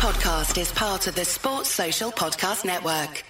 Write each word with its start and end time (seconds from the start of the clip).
podcast 0.00 0.58
is 0.58 0.72
part 0.72 1.06
of 1.08 1.14
the 1.14 1.26
Sports 1.26 1.68
Social 1.68 2.10
Podcast 2.10 2.64
Network. 2.64 3.22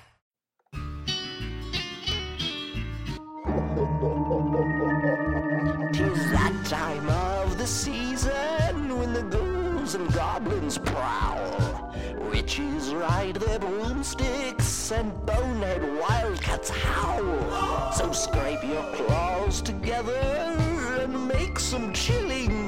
Tis 5.93 6.31
that 6.31 6.65
time 6.67 7.09
of 7.09 7.59
the 7.59 7.67
season 7.67 8.97
when 8.97 9.13
the 9.13 9.23
ghouls 9.23 9.97
and 9.97 10.13
goblins 10.13 10.79
prowl. 10.79 11.93
Witches 12.31 12.95
ride 12.95 13.35
their 13.35 13.59
broomsticks 13.59 14.93
and 14.93 15.11
bonehead 15.27 15.83
wildcats 16.01 16.71
howl. 16.71 17.93
So 17.95 18.13
scrape 18.13 18.63
your 18.63 18.85
claws 18.95 19.61
together 19.61 20.21
and 21.01 21.27
make 21.27 21.59
some 21.59 21.93
chilling 21.93 22.60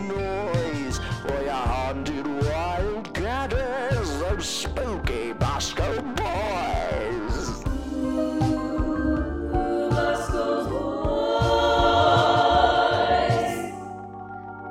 spooky 4.43 5.33
Boscoe 5.33 6.01
boys. 6.03 7.63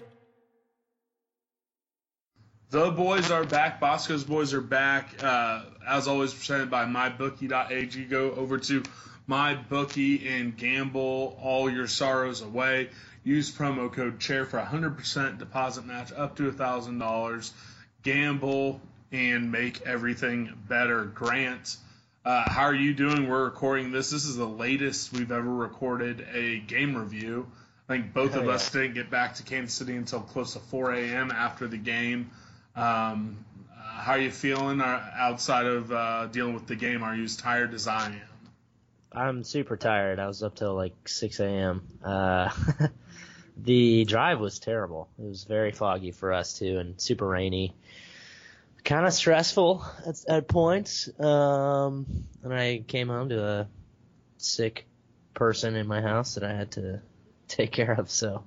The 2.70 2.90
boys 2.92 3.30
are 3.32 3.44
back. 3.44 3.80
Boscoe's 3.80 4.22
boys 4.24 4.54
are 4.54 4.60
back. 4.60 5.22
Uh, 5.22 5.62
as 5.88 6.06
always, 6.06 6.32
presented 6.32 6.70
by 6.70 6.84
MyBookie.ag. 6.84 8.04
Go 8.04 8.30
over 8.32 8.58
to 8.58 8.82
MyBookie 9.28 10.28
and 10.28 10.56
gamble 10.56 11.38
all 11.40 11.70
your 11.70 11.86
sorrows 11.86 12.42
away. 12.42 12.90
Use 13.22 13.50
promo 13.50 13.92
code 13.92 14.18
CHAIR 14.18 14.46
for 14.46 14.58
100% 14.58 15.38
deposit 15.38 15.84
match 15.84 16.12
up 16.12 16.36
to 16.36 16.50
$1,000. 16.50 17.52
Gamble 18.02 18.80
and 19.12 19.52
make 19.52 19.82
everything 19.82 20.52
better. 20.68 21.04
Grant, 21.04 21.76
uh, 22.24 22.48
how 22.48 22.62
are 22.62 22.74
you 22.74 22.94
doing? 22.94 23.28
We're 23.28 23.44
recording 23.44 23.92
this. 23.92 24.10
This 24.10 24.24
is 24.24 24.36
the 24.36 24.46
latest 24.46 25.12
we've 25.12 25.32
ever 25.32 25.52
recorded 25.52 26.26
a 26.32 26.60
game 26.60 26.96
review. 26.96 27.46
I 27.88 27.94
think 27.94 28.14
both 28.14 28.36
of 28.36 28.42
Hell 28.42 28.50
us 28.52 28.70
didn't 28.70 28.94
get 28.94 29.10
back 29.10 29.34
to 29.34 29.42
Kansas 29.42 29.74
City 29.74 29.96
until 29.96 30.20
close 30.20 30.52
to 30.54 30.60
4 30.60 30.92
a.m. 30.92 31.30
after 31.30 31.66
the 31.66 31.76
game. 31.76 32.30
Um, 32.76 33.44
uh, 33.70 34.00
how 34.00 34.12
are 34.12 34.20
you 34.20 34.30
feeling 34.30 34.80
uh, 34.80 35.10
outside 35.14 35.66
of 35.66 35.90
uh, 35.92 36.26
dealing 36.26 36.54
with 36.54 36.66
the 36.66 36.76
game? 36.76 37.02
Are 37.02 37.14
you 37.14 37.24
as 37.24 37.36
tired 37.36 37.74
as 37.74 37.88
I 37.88 38.06
am? 38.06 38.20
I'm 39.12 39.44
super 39.44 39.76
tired. 39.76 40.20
I 40.20 40.26
was 40.26 40.42
up 40.42 40.54
till 40.54 40.74
like 40.74 41.08
6 41.08 41.40
a.m. 41.40 41.82
Uh, 42.04 42.50
the 43.62 44.04
drive 44.04 44.40
was 44.40 44.58
terrible. 44.58 45.08
It 45.18 45.26
was 45.26 45.44
very 45.44 45.72
foggy 45.72 46.10
for 46.12 46.32
us 46.32 46.58
too, 46.58 46.78
and 46.78 47.00
super 47.00 47.26
rainy. 47.26 47.74
Kind 48.84 49.06
of 49.06 49.12
stressful 49.12 49.84
at, 50.06 50.16
at 50.28 50.48
points. 50.48 51.08
Um, 51.20 52.06
and 52.42 52.52
I 52.54 52.82
came 52.86 53.08
home 53.08 53.28
to 53.28 53.44
a 53.44 53.68
sick 54.38 54.86
person 55.34 55.76
in 55.76 55.86
my 55.86 56.00
house 56.00 56.34
that 56.34 56.44
I 56.44 56.54
had 56.54 56.70
to 56.72 57.00
take 57.48 57.72
care 57.72 57.92
of. 57.92 58.10
So, 58.10 58.42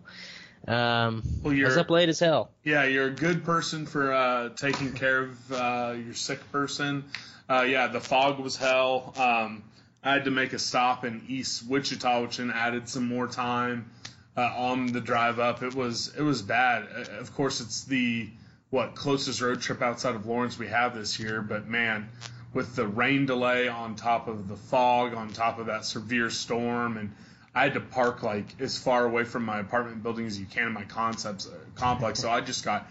um, 0.68 1.22
Well, 1.44 1.46
I 1.46 1.50
was 1.50 1.58
you're- 1.58 1.80
up 1.80 1.90
late 1.92 2.10
as 2.10 2.20
hell. 2.20 2.52
Yeah, 2.64 2.86
you're 2.86 3.08
a 3.08 3.12
good 3.12 3.44
person 3.46 3.86
for 3.86 4.12
uh, 4.12 4.50
taking 4.56 4.94
care 4.94 5.20
of 5.20 5.52
uh, 5.52 5.96
your 6.04 6.16
sick 6.16 6.52
person. 6.52 7.04
Uh, 7.50 7.62
yeah, 7.68 7.88
the 7.88 8.00
fog 8.02 8.40
was 8.40 8.56
hell. 8.56 9.14
Um, 9.18 9.64
I 10.04 10.14
had 10.14 10.26
to 10.26 10.32
make 10.32 10.54
a 10.54 10.60
stop 10.60 11.06
in 11.06 11.24
East 11.28 11.68
Wichita, 11.68 12.22
which 12.24 12.38
then 12.38 12.52
added 12.52 12.90
some 12.90 13.08
more 13.08 13.28
time 13.28 13.90
uh, 14.36 14.42
on 14.42 14.88
the 14.88 15.02
drive 15.02 15.40
up. 15.40 15.64
It 15.64 15.76
was 15.76 16.14
it 16.18 16.22
was 16.22 16.42
bad. 16.42 16.88
Uh, 16.96 17.20
Of 17.20 17.34
course, 17.36 17.62
it's 17.62 17.84
the 17.84 18.30
what 18.70 18.96
closest 18.96 19.42
road 19.42 19.62
trip 19.62 19.82
outside 19.82 20.16
of 20.16 20.26
Lawrence 20.26 20.58
we 20.58 20.68
have 20.68 20.96
this 20.96 21.20
year, 21.20 21.42
but 21.42 21.68
man, 21.68 22.10
with 22.54 22.76
the 22.76 22.88
rain 22.88 23.26
delay 23.28 23.68
on 23.68 23.96
top 23.96 24.28
of 24.28 24.48
the 24.48 24.56
fog, 24.56 25.14
on 25.14 25.30
top 25.30 25.60
of 25.60 25.68
that 25.68 25.86
severe 25.86 26.30
storm, 26.32 26.98
and 26.98 27.12
I 27.54 27.64
had 27.64 27.76
to 27.76 27.80
park 27.80 28.24
like 28.24 28.60
as 28.60 28.78
far 28.78 29.06
away 29.06 29.26
from 29.26 29.46
my 29.46 29.60
apartment 29.60 30.02
building 30.02 30.26
as 30.26 30.40
you 30.40 30.48
can 30.48 30.68
in 30.68 30.74
my 30.74 30.86
concepts 30.86 31.48
uh, 31.48 31.56
complex. 31.76 32.20
So 32.20 32.32
I 32.32 32.42
just 32.42 32.66
got 32.66 32.88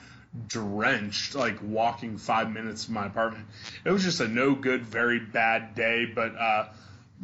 drenched, 0.47 1.34
like 1.34 1.59
walking 1.62 2.17
five 2.17 2.50
minutes 2.50 2.84
from 2.84 2.94
my 2.94 3.06
apartment. 3.06 3.47
It 3.84 3.91
was 3.91 4.05
just 4.05 4.21
a 4.21 4.28
no 4.28 4.55
good, 4.55 4.87
very 4.87 5.19
bad 5.19 5.75
day. 5.75 6.06
But 6.06 6.37
uh, 6.37 6.67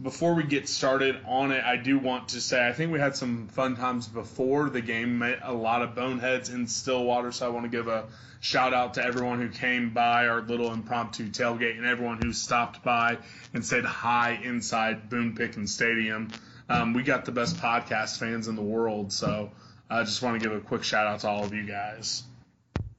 before 0.01 0.35
we 0.35 0.45
get 0.45 0.69
started 0.69 1.17
on 1.27 1.51
it, 1.51 1.65
I 1.65 1.77
do 1.77 1.99
want 1.99 2.29
to 2.29 2.41
say 2.41 2.67
I 2.67 2.73
think 2.73 2.93
we 2.93 3.01
had 3.01 3.17
some 3.17 3.49
fun 3.49 3.77
times 3.77 4.07
before 4.07 4.71
the 4.71 4.81
game. 4.81 5.19
Met 5.19 5.41
a 5.43 5.53
lot 5.53 5.83
of 5.83 5.95
boneheads 5.95 6.51
in 6.51 6.67
Stillwater, 6.67 7.33
so 7.33 7.47
I 7.47 7.49
want 7.49 7.65
to 7.65 7.71
give 7.71 7.89
a 7.89 8.07
shout 8.41 8.73
out 8.73 8.95
to 8.95 9.05
everyone 9.05 9.41
who 9.41 9.49
came 9.49 9.91
by 9.91 10.29
our 10.29 10.41
little 10.41 10.73
impromptu 10.73 11.29
tailgate 11.29 11.77
and 11.77 11.87
everyone 11.87 12.21
who 12.23 12.33
stopped 12.33 12.85
by 12.85 13.19
and 13.53 13.65
said 13.65 13.85
hi 13.85 14.39
inside 14.43 15.11
Boone 15.11 15.35
Pickens 15.35 15.75
Stadium. 15.75 16.31
Um, 16.69 16.93
we 16.93 17.03
got 17.03 17.25
the 17.25 17.33
best 17.33 17.57
podcast 17.57 18.19
fans 18.19 18.47
in 18.47 18.55
the 18.55 18.63
world, 18.63 19.13
so 19.13 19.51
I 19.91 20.05
just 20.05 20.23
want 20.23 20.41
to 20.41 20.49
give 20.49 20.57
a 20.57 20.61
quick 20.61 20.85
shout 20.85 21.07
out 21.07 21.21
to 21.21 21.29
all 21.29 21.45
of 21.45 21.53
you 21.53 21.65
guys. 21.65 22.23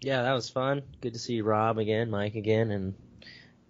Yeah, 0.01 0.23
that 0.23 0.33
was 0.33 0.49
fun. 0.49 0.81
Good 1.01 1.13
to 1.13 1.19
see 1.19 1.41
Rob 1.41 1.77
again, 1.77 2.09
Mike 2.09 2.35
again, 2.35 2.71
and 2.71 2.95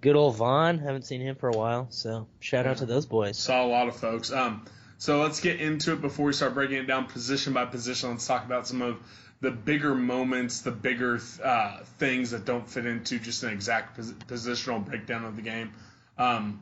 good 0.01 0.15
old 0.15 0.35
Vaughn. 0.35 0.79
Haven't 0.79 1.05
seen 1.05 1.21
him 1.21 1.35
for 1.35 1.49
a 1.49 1.57
while, 1.57 1.87
so 1.89 2.27
shout 2.39 2.65
out 2.65 2.77
to 2.77 2.85
those 2.85 3.05
boys. 3.05 3.37
Saw 3.37 3.65
a 3.65 3.67
lot 3.67 3.87
of 3.87 3.95
folks. 3.95 4.31
Um, 4.31 4.65
so 4.97 5.21
let's 5.21 5.39
get 5.39 5.61
into 5.61 5.93
it 5.93 6.01
before 6.01 6.27
we 6.27 6.33
start 6.33 6.53
breaking 6.53 6.77
it 6.77 6.87
down 6.87 7.05
position 7.05 7.53
by 7.53 7.65
position. 7.65 8.09
Let's 8.09 8.27
talk 8.27 8.45
about 8.45 8.67
some 8.67 8.81
of 8.81 8.97
the 9.41 9.51
bigger 9.51 9.95
moments, 9.95 10.61
the 10.61 10.71
bigger 10.71 11.19
uh, 11.43 11.83
things 11.97 12.31
that 12.31 12.45
don't 12.45 12.69
fit 12.69 12.85
into 12.85 13.19
just 13.19 13.43
an 13.43 13.51
exact 13.51 13.95
pos- 13.95 14.11
positional 14.27 14.85
breakdown 14.85 15.23
of 15.23 15.35
the 15.35 15.41
game. 15.41 15.71
Um, 16.17 16.61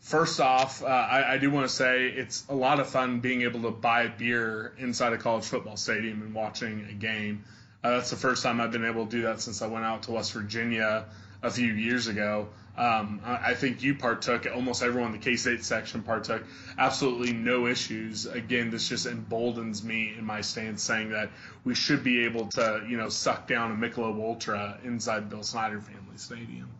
first 0.00 0.40
off, 0.40 0.82
uh, 0.82 0.86
I, 0.86 1.34
I 1.34 1.38
do 1.38 1.50
want 1.50 1.68
to 1.68 1.72
say 1.72 2.08
it's 2.08 2.44
a 2.48 2.54
lot 2.54 2.80
of 2.80 2.88
fun 2.88 3.20
being 3.20 3.42
able 3.42 3.62
to 3.62 3.70
buy 3.70 4.02
a 4.02 4.10
beer 4.10 4.72
inside 4.78 5.12
a 5.12 5.18
college 5.18 5.44
football 5.44 5.76
stadium 5.76 6.22
and 6.22 6.34
watching 6.34 6.86
a 6.90 6.94
game. 6.94 7.44
Uh, 7.84 7.90
that's 7.90 8.10
the 8.10 8.16
first 8.16 8.42
time 8.42 8.60
I've 8.60 8.72
been 8.72 8.84
able 8.84 9.04
to 9.04 9.10
do 9.10 9.22
that 9.22 9.40
since 9.40 9.62
I 9.62 9.68
went 9.68 9.84
out 9.84 10.02
to 10.04 10.10
West 10.10 10.32
Virginia 10.32 11.04
a 11.42 11.50
few 11.50 11.72
years 11.72 12.08
ago. 12.08 12.48
Um, 12.78 13.20
I, 13.24 13.54
think 13.54 13.82
you 13.82 13.96
partook. 13.96 14.46
Almost 14.54 14.84
everyone 14.84 15.12
in 15.12 15.18
the 15.18 15.24
K 15.24 15.34
State 15.34 15.64
section 15.64 16.02
partook. 16.02 16.44
Absolutely 16.78 17.32
no 17.32 17.66
issues. 17.66 18.26
Again, 18.26 18.70
this 18.70 18.88
just 18.88 19.06
emboldens 19.06 19.82
me 19.82 20.14
in 20.16 20.24
my 20.24 20.42
stance, 20.42 20.82
saying 20.82 21.10
that 21.10 21.30
we 21.64 21.74
should 21.74 22.04
be 22.04 22.24
able 22.24 22.46
to, 22.50 22.86
you 22.88 22.96
know, 22.96 23.08
suck 23.08 23.48
down 23.48 23.72
a 23.72 23.74
Michelob 23.74 24.20
Ultra 24.20 24.78
inside 24.84 25.28
Bill 25.28 25.42
Snyder 25.42 25.80
Family 25.80 26.16
Stadium. 26.16 26.70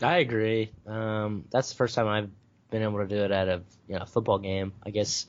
I 0.00 0.18
agree. 0.18 0.70
Um, 0.86 1.44
that's 1.50 1.70
the 1.70 1.74
first 1.74 1.96
time 1.96 2.06
I've 2.06 2.30
been 2.70 2.82
able 2.82 2.98
to 2.98 3.06
do 3.06 3.24
it 3.24 3.30
at 3.30 3.48
a 3.48 3.62
you 3.88 3.98
know 3.98 4.04
football 4.04 4.38
game. 4.38 4.72
I 4.84 4.90
guess 4.90 5.26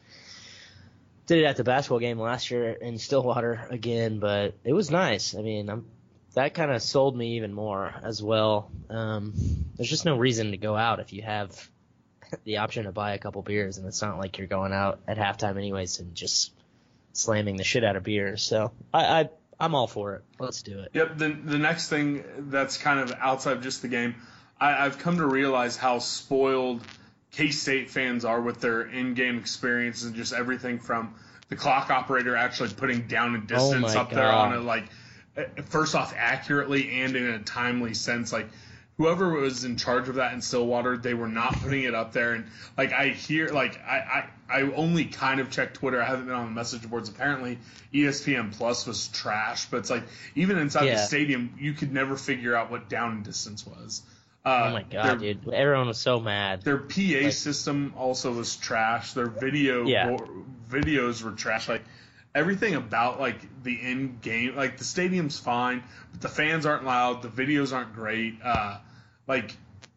did 1.26 1.40
it 1.40 1.46
at 1.46 1.58
the 1.58 1.64
basketball 1.64 2.00
game 2.00 2.20
last 2.20 2.52
year 2.52 2.72
in 2.72 2.98
Stillwater 2.98 3.68
again, 3.70 4.20
but 4.20 4.56
it 4.64 4.74
was 4.74 4.92
nice. 4.92 5.36
I 5.36 5.42
mean, 5.42 5.70
I'm 5.70 5.86
that 6.34 6.54
kind 6.54 6.72
of 6.72 6.82
sold 6.82 7.16
me 7.16 7.38
even 7.38 7.54
more 7.54 7.94
as 8.04 8.22
well. 8.22 8.72
Um, 8.90 9.34
there's 9.76 9.90
just 9.90 10.06
no 10.06 10.18
reason 10.18 10.52
to 10.52 10.58
go 10.58 10.76
out 10.76 11.00
if 11.00 11.14
you 11.14 11.22
have 11.22 11.70
the 12.44 12.58
option 12.58 12.86
to 12.86 12.92
buy 12.92 13.14
a 13.14 13.20
couple 13.20 13.42
beers, 13.42 13.78
and 13.78 13.88
it's 13.88 14.02
not 14.02 14.18
like 14.18 14.38
you're 14.38 14.48
going 14.48 14.74
out 14.74 15.00
at 15.08 15.18
halftime 15.18 15.58
anyways 15.58 16.00
and 16.00 16.16
just 16.16 16.52
slamming 17.14 17.58
the 17.58 17.64
shit 17.64 17.84
out 17.84 17.96
of 17.96 18.04
beers. 18.04 18.42
So 18.42 18.72
I, 18.94 19.22
I 19.22 19.30
I'm 19.60 19.76
all 19.76 19.88
for 19.88 20.16
it. 20.16 20.24
Let's 20.40 20.64
do 20.64 20.80
it. 20.80 20.90
Yep. 20.94 21.18
The 21.18 21.30
the 21.30 21.58
next 21.58 21.90
thing 21.90 22.24
that's 22.50 22.78
kind 22.78 23.00
of 23.00 23.14
outside 23.20 23.58
of 23.58 23.64
just 23.64 23.82
the 23.82 23.88
game, 23.88 24.16
I, 24.60 24.86
I've 24.86 24.98
come 24.98 25.18
to 25.18 25.26
realize 25.26 25.78
how 25.78 26.00
spoiled 26.00 26.82
K 27.32 27.52
State 27.52 27.92
fans 27.92 28.26
are 28.26 28.42
with 28.42 28.60
their 28.60 28.82
in-game 28.82 29.38
experience 29.38 30.04
and 30.04 30.16
just 30.16 30.34
everything 30.34 30.80
from 30.80 31.16
the 31.50 31.56
clock 31.56 31.92
operator 31.92 32.36
actually 32.36 32.70
putting 32.70 33.08
down 33.08 33.36
a 33.36 33.42
distance 33.42 33.94
my 33.94 34.02
up 34.02 34.10
there 34.10 34.32
on 34.32 34.52
God. 34.52 34.60
it, 34.60 34.64
like 34.64 34.86
first 35.66 35.96
off 35.96 36.14
accurately 36.16 37.02
and 37.02 37.16
in 37.16 37.26
a 37.26 37.40
timely 37.40 37.94
sense, 37.94 38.32
like. 38.32 38.48
Whoever 38.98 39.32
was 39.32 39.64
in 39.64 39.76
charge 39.78 40.08
of 40.08 40.16
that 40.16 40.34
in 40.34 40.42
Stillwater, 40.44 40.98
they 40.98 41.16
were 41.16 41.28
not 41.28 41.54
putting 41.64 41.82
it 41.82 41.96
up 41.96 42.14
there, 42.14 42.34
and 42.34 42.46
like 42.78 42.94
I 42.94 43.08
hear, 43.08 43.48
like 43.50 43.80
I, 43.84 44.30
I, 44.48 44.60
I 44.60 44.62
only 44.74 45.06
kind 45.06 45.40
of 45.40 45.50
checked 45.50 45.78
Twitter. 45.78 46.00
I 46.00 46.06
haven't 46.06 46.28
been 46.28 46.36
on 46.36 46.46
the 46.46 46.52
message 46.52 46.88
boards. 46.88 47.10
Apparently, 47.10 47.58
ESPN 47.92 48.56
Plus 48.56 48.86
was 48.86 49.08
trash, 49.08 49.66
but 49.66 49.78
it's 49.78 49.90
like 49.90 50.04
even 50.36 50.60
inside 50.60 50.86
the 50.86 50.98
stadium, 51.00 51.56
you 51.60 51.74
could 51.74 51.92
never 51.92 52.16
figure 52.16 52.56
out 52.56 52.70
what 52.70 52.88
down 52.88 53.24
distance 53.24 53.66
was. 53.66 54.04
Uh, 54.46 54.68
Oh 54.70 54.74
my 54.74 54.84
god, 54.84 55.20
their, 55.22 55.34
dude! 55.34 55.52
Everyone 55.52 55.88
was 55.88 55.98
so 55.98 56.20
mad. 56.20 56.62
Their 56.62 56.78
PA 56.78 57.32
system 57.32 57.96
also 57.98 58.32
was 58.32 58.56
trash. 58.58 59.14
Their 59.14 59.26
video 59.26 59.88
Yeah. 59.88 60.10
bo- 60.10 60.46
videos 60.70 61.24
were 61.24 61.32
trash. 61.32 61.68
Like 61.68 61.82
everything 62.36 62.76
about 62.76 63.20
like 63.20 63.38
the 63.64 63.74
in 63.74 64.18
game, 64.22 64.56
like 64.56 64.78
the 64.78 64.84
stadium's 64.84 65.40
fine, 65.40 65.84
but 66.12 66.22
the 66.22 66.30
fans 66.30 66.66
aren't 66.66 66.84
loud. 66.86 67.22
The 67.22 67.30
videos 67.30 67.74
aren't 67.74 67.94
great. 67.94 68.36
Uh, 68.44 68.78
like 69.28 69.56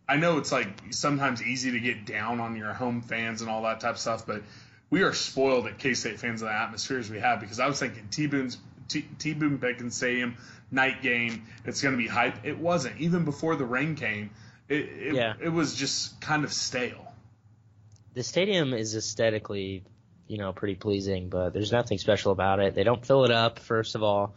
I 0.09 0.17
know 0.17 0.38
it's 0.38 0.53
like 0.53 0.69
sometimes 0.91 1.43
easy 1.43 1.73
to 1.73 1.81
get 1.81 2.06
down 2.06 2.41
on 2.41 2.56
your 2.56 2.73
home 2.73 3.03
fans 3.03 3.41
and 3.41 3.50
all 3.50 3.62
that 3.62 3.81
type 3.81 3.93
of 3.94 3.99
stuff, 3.99 4.27
but 4.27 4.43
we 4.91 5.03
are 5.03 5.12
spoiled 5.12 5.67
at 5.67 5.79
K 5.79 5.94
State 5.94 6.21
fans 6.21 6.43
of 6.43 6.49
the 6.49 6.55
atmospheres 6.55 7.11
we 7.11 7.19
have 7.19 7.41
because 7.41 7.59
I 7.59 7.67
was 7.67 7.79
thinking 7.81 8.06
T 8.11 8.27
Boone's 8.27 8.59
T 8.88 9.35
Boone 9.35 9.59
Pickens 9.59 9.97
Stadium 9.97 10.37
night 10.71 11.03
game. 11.03 11.44
It's 11.65 11.83
going 11.83 11.93
to 11.94 11.99
be 11.99 12.06
hype. 12.09 12.44
It 12.44 12.59
wasn't 12.59 13.00
even 13.00 13.25
before 13.25 13.56
the 13.56 13.65
rain 13.65 13.97
came. 13.97 14.31
It 14.69 14.77
it, 14.77 15.15
Yeah. 15.15 15.35
it 15.41 15.49
was 15.49 15.75
just 15.75 16.21
kind 16.21 16.44
of 16.44 16.53
stale. 16.53 17.12
the 18.15 18.23
stadium 18.23 18.73
is 18.73 18.94
aesthetically, 18.94 19.83
you 20.28 20.38
know, 20.38 20.52
pretty 20.52 20.75
pleasing, 20.75 21.28
but 21.28 21.52
there's 21.52 21.73
nothing 21.73 21.99
special 21.99 22.32
about 22.32 22.61
it. 22.61 22.75
They 22.75 22.84
don't 22.84 23.05
fill 23.05 23.25
it 23.25 23.31
up, 23.31 23.58
first 23.58 23.94
of 23.94 24.02
all. 24.02 24.34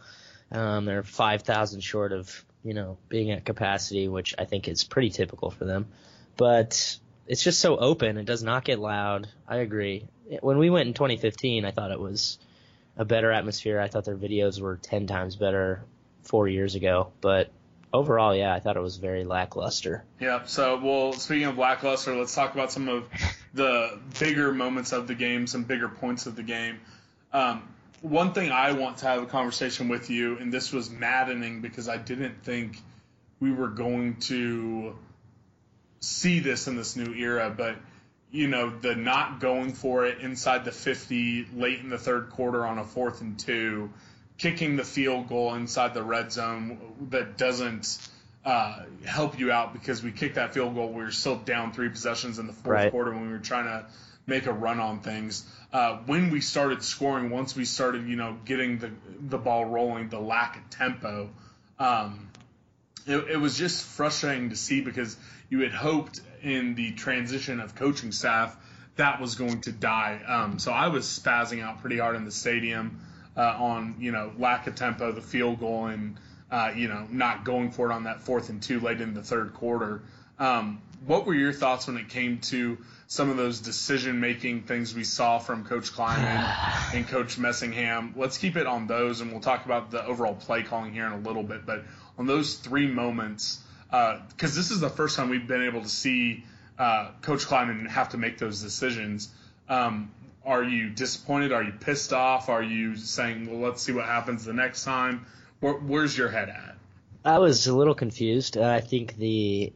Um, 0.52 0.84
they're 0.84 1.02
5,000 1.02 1.80
short 1.80 2.12
of, 2.12 2.44
you 2.64 2.74
know, 2.74 2.98
being 3.08 3.30
at 3.30 3.44
capacity, 3.44 4.08
which 4.08 4.34
I 4.38 4.44
think 4.44 4.68
is 4.68 4.84
pretty 4.84 5.10
typical 5.10 5.50
for 5.50 5.64
them. 5.64 5.86
But 6.36 6.98
it's 7.26 7.42
just 7.42 7.60
so 7.60 7.76
open. 7.76 8.16
It 8.18 8.24
does 8.24 8.42
not 8.42 8.64
get 8.64 8.78
loud. 8.78 9.28
I 9.46 9.56
agree. 9.56 10.06
When 10.40 10.58
we 10.58 10.70
went 10.70 10.88
in 10.88 10.94
2015, 10.94 11.64
I 11.64 11.70
thought 11.70 11.90
it 11.90 12.00
was 12.00 12.38
a 12.96 13.04
better 13.04 13.30
atmosphere. 13.30 13.80
I 13.80 13.88
thought 13.88 14.04
their 14.04 14.16
videos 14.16 14.60
were 14.60 14.76
10 14.76 15.06
times 15.06 15.36
better 15.36 15.84
four 16.22 16.48
years 16.48 16.74
ago. 16.74 17.12
But 17.20 17.50
overall, 17.92 18.34
yeah, 18.34 18.54
I 18.54 18.60
thought 18.60 18.76
it 18.76 18.82
was 18.82 18.96
very 18.96 19.24
lackluster. 19.24 20.04
Yeah. 20.18 20.44
So, 20.44 20.80
well, 20.82 21.12
speaking 21.12 21.46
of 21.46 21.58
lackluster, 21.58 22.16
let's 22.16 22.34
talk 22.34 22.54
about 22.54 22.72
some 22.72 22.88
of 22.88 23.08
the 23.54 23.98
bigger 24.18 24.52
moments 24.52 24.92
of 24.92 25.06
the 25.06 25.14
game, 25.14 25.46
some 25.46 25.64
bigger 25.64 25.88
points 25.88 26.26
of 26.26 26.36
the 26.36 26.42
game. 26.42 26.80
Um, 27.32 27.62
one 28.02 28.32
thing 28.32 28.50
I 28.50 28.72
want 28.72 28.98
to 28.98 29.06
have 29.06 29.22
a 29.22 29.26
conversation 29.26 29.88
with 29.88 30.08
you, 30.10 30.38
and 30.38 30.52
this 30.52 30.72
was 30.72 30.90
maddening 30.90 31.60
because 31.60 31.88
I 31.88 31.96
didn't 31.96 32.42
think 32.42 32.78
we 33.40 33.52
were 33.52 33.68
going 33.68 34.16
to 34.16 34.96
see 36.00 36.40
this 36.40 36.66
in 36.66 36.76
this 36.76 36.96
new 36.96 37.12
era, 37.14 37.52
but 37.54 37.76
you 38.30 38.46
know, 38.46 38.70
the 38.70 38.94
not 38.94 39.40
going 39.40 39.72
for 39.72 40.06
it 40.06 40.20
inside 40.20 40.64
the 40.64 40.72
50 40.72 41.48
late 41.56 41.80
in 41.80 41.88
the 41.88 41.98
third 41.98 42.30
quarter 42.30 42.64
on 42.64 42.78
a 42.78 42.84
fourth 42.84 43.20
and 43.20 43.38
two, 43.38 43.90
kicking 44.38 44.76
the 44.76 44.84
field 44.84 45.28
goal 45.28 45.54
inside 45.54 45.94
the 45.94 46.02
red 46.02 46.30
zone 46.30 46.78
that 47.10 47.36
doesn't 47.36 47.98
uh, 48.44 48.82
help 49.04 49.38
you 49.38 49.52
out 49.52 49.72
because 49.72 50.02
we 50.02 50.12
kicked 50.12 50.36
that 50.36 50.54
field 50.54 50.74
goal. 50.74 50.88
We 50.88 51.02
were 51.02 51.10
still 51.10 51.36
down 51.36 51.72
three 51.72 51.88
possessions 51.88 52.38
in 52.38 52.46
the 52.46 52.52
fourth 52.52 52.74
Right. 52.74 52.90
quarter 52.90 53.12
when 53.12 53.22
we 53.22 53.32
were 53.32 53.38
trying 53.38 53.64
to 53.66 53.86
make 54.26 54.46
a 54.46 54.52
run 54.52 54.80
on 54.80 55.00
things. 55.00 55.44
Uh, 55.72 55.98
when 56.06 56.30
we 56.30 56.40
started 56.40 56.82
scoring, 56.82 57.30
once 57.30 57.54
we 57.54 57.64
started, 57.64 58.06
you 58.08 58.16
know, 58.16 58.36
getting 58.44 58.78
the 58.78 58.90
the 59.20 59.38
ball 59.38 59.64
rolling, 59.66 60.08
the 60.08 60.20
lack 60.20 60.56
of 60.56 60.70
tempo. 60.70 61.30
Um, 61.78 62.28
it, 63.06 63.16
it 63.30 63.36
was 63.36 63.56
just 63.56 63.84
frustrating 63.84 64.50
to 64.50 64.56
see 64.56 64.80
because 64.80 65.16
you 65.48 65.60
had 65.60 65.72
hoped 65.72 66.20
in 66.42 66.74
the 66.74 66.92
transition 66.92 67.60
of 67.60 67.74
coaching 67.74 68.12
staff 68.12 68.56
that 68.96 69.20
was 69.20 69.34
going 69.34 69.60
to 69.62 69.72
die. 69.72 70.20
Um, 70.26 70.58
so 70.58 70.72
I 70.72 70.88
was 70.88 71.06
spazzing 71.06 71.62
out 71.62 71.80
pretty 71.80 71.98
hard 71.98 72.16
in 72.16 72.24
the 72.24 72.30
stadium 72.30 73.00
uh, 73.36 73.40
on 73.40 73.96
you 73.98 74.12
know 74.12 74.32
lack 74.38 74.66
of 74.66 74.74
tempo, 74.74 75.12
the 75.12 75.22
field 75.22 75.60
goal, 75.60 75.86
and 75.86 76.16
uh, 76.50 76.72
you 76.74 76.88
know 76.88 77.06
not 77.10 77.44
going 77.44 77.70
for 77.70 77.90
it 77.90 77.94
on 77.94 78.04
that 78.04 78.20
fourth 78.20 78.48
and 78.48 78.62
two 78.62 78.80
late 78.80 79.00
in 79.00 79.14
the 79.14 79.22
third 79.22 79.54
quarter. 79.54 80.02
Um, 80.38 80.80
what 81.06 81.26
were 81.26 81.34
your 81.34 81.52
thoughts 81.52 81.86
when 81.86 81.96
it 81.96 82.08
came 82.08 82.38
to 82.40 82.78
some 83.06 83.30
of 83.30 83.36
those 83.36 83.60
decision 83.60 84.20
making 84.20 84.62
things 84.62 84.94
we 84.94 85.04
saw 85.04 85.38
from 85.38 85.64
Coach 85.64 85.92
Klieman 85.92 86.94
and 86.94 87.06
Coach 87.08 87.38
Messingham? 87.38 88.16
Let's 88.16 88.38
keep 88.38 88.56
it 88.56 88.66
on 88.66 88.86
those, 88.86 89.20
and 89.20 89.30
we'll 89.30 89.40
talk 89.40 89.64
about 89.64 89.90
the 89.90 90.04
overall 90.04 90.34
play 90.34 90.62
calling 90.62 90.92
here 90.92 91.06
in 91.06 91.12
a 91.12 91.18
little 91.18 91.42
bit. 91.42 91.66
But 91.66 91.84
on 92.18 92.26
those 92.26 92.56
three 92.56 92.86
moments, 92.86 93.60
because 93.90 94.54
this 94.54 94.70
is 94.70 94.80
the 94.80 94.90
first 94.90 95.16
time 95.16 95.30
we've 95.30 95.46
been 95.46 95.64
able 95.64 95.82
to 95.82 95.88
see 95.88 96.44
uh, 96.78 97.10
Coach 97.22 97.46
Klieman 97.46 97.88
have 97.88 98.10
to 98.10 98.16
make 98.16 98.38
those 98.38 98.62
decisions. 98.62 99.28
Um, 99.68 100.10
are 100.44 100.62
you 100.62 100.88
disappointed? 100.90 101.52
Are 101.52 101.62
you 101.62 101.72
pissed 101.72 102.12
off? 102.12 102.48
Are 102.48 102.62
you 102.62 102.96
saying, 102.96 103.50
well, 103.50 103.60
let's 103.60 103.82
see 103.82 103.92
what 103.92 104.06
happens 104.06 104.44
the 104.44 104.54
next 104.54 104.84
time? 104.84 105.26
Where, 105.60 105.74
where's 105.74 106.16
your 106.16 106.28
head 106.28 106.48
at? 106.48 106.76
I 107.24 107.38
was 107.38 107.66
a 107.66 107.76
little 107.76 107.94
confused. 107.94 108.56
Uh, 108.56 108.68
I 108.68 108.80
think 108.80 109.16
the 109.16 109.72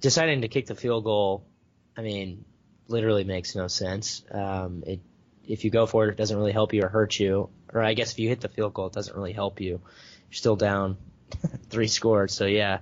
deciding 0.00 0.42
to 0.42 0.48
kick 0.48 0.66
the 0.66 0.76
field 0.76 1.04
goal, 1.04 1.44
I 1.96 2.02
mean, 2.02 2.44
literally 2.88 3.24
makes 3.24 3.56
no 3.56 3.66
sense. 3.66 4.22
Um, 4.30 4.84
it 4.86 5.00
if 5.48 5.64
you 5.64 5.70
go 5.70 5.86
for 5.86 6.06
it, 6.06 6.10
it 6.10 6.16
doesn't 6.16 6.36
really 6.36 6.52
help 6.52 6.72
you 6.72 6.82
or 6.82 6.88
hurt 6.88 7.18
you. 7.18 7.48
Or 7.72 7.82
I 7.82 7.94
guess 7.94 8.12
if 8.12 8.18
you 8.18 8.28
hit 8.28 8.40
the 8.40 8.48
field 8.48 8.74
goal, 8.74 8.86
it 8.86 8.92
doesn't 8.92 9.16
really 9.16 9.32
help 9.32 9.60
you. 9.60 9.80
You're 10.28 10.32
still 10.32 10.56
down 10.56 10.96
three 11.70 11.88
scores. 11.88 12.34
So 12.34 12.46
yeah, 12.46 12.80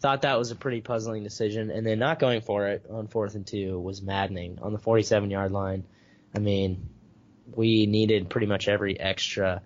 thought 0.00 0.22
that 0.22 0.38
was 0.38 0.50
a 0.50 0.56
pretty 0.56 0.80
puzzling 0.80 1.22
decision. 1.22 1.70
And 1.70 1.86
then 1.86 1.98
not 1.98 2.18
going 2.18 2.40
for 2.40 2.68
it 2.68 2.86
on 2.90 3.08
fourth 3.08 3.34
and 3.34 3.46
two 3.46 3.78
was 3.78 4.02
maddening 4.02 4.58
on 4.62 4.72
the 4.72 4.78
47 4.78 5.30
yard 5.30 5.52
line. 5.52 5.84
I 6.34 6.38
mean, 6.38 6.88
we 7.54 7.86
needed 7.86 8.30
pretty 8.30 8.46
much 8.46 8.68
every 8.68 8.98
extra 8.98 9.62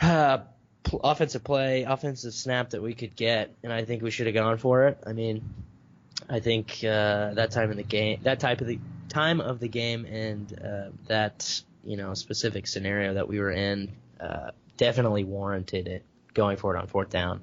uh, 0.00 0.38
pl- 0.82 1.00
offensive 1.02 1.44
play, 1.44 1.82
offensive 1.84 2.32
snap 2.34 2.70
that 2.70 2.82
we 2.82 2.94
could 2.94 3.14
get, 3.16 3.54
and 3.62 3.72
I 3.72 3.84
think 3.84 4.02
we 4.02 4.10
should 4.10 4.26
have 4.26 4.34
gone 4.34 4.58
for 4.58 4.86
it. 4.88 4.98
I 5.06 5.12
mean, 5.12 5.42
I 6.28 6.40
think 6.40 6.78
uh, 6.84 7.34
that 7.34 7.50
time 7.50 7.70
in 7.70 7.76
the 7.76 7.82
game, 7.82 8.20
that 8.22 8.40
type 8.40 8.60
of 8.60 8.66
the 8.66 8.78
time 9.08 9.40
of 9.40 9.58
the 9.60 9.68
game, 9.68 10.04
and 10.06 10.52
uh, 10.62 10.90
that 11.06 11.62
you 11.84 11.96
know 11.96 12.14
specific 12.14 12.66
scenario 12.66 13.14
that 13.14 13.28
we 13.28 13.38
were 13.40 13.50
in, 13.50 13.90
uh, 14.20 14.50
definitely 14.76 15.24
warranted 15.24 15.88
it 15.88 16.04
going 16.34 16.56
for 16.56 16.76
it 16.76 16.78
on 16.78 16.86
fourth 16.86 17.10
down. 17.10 17.42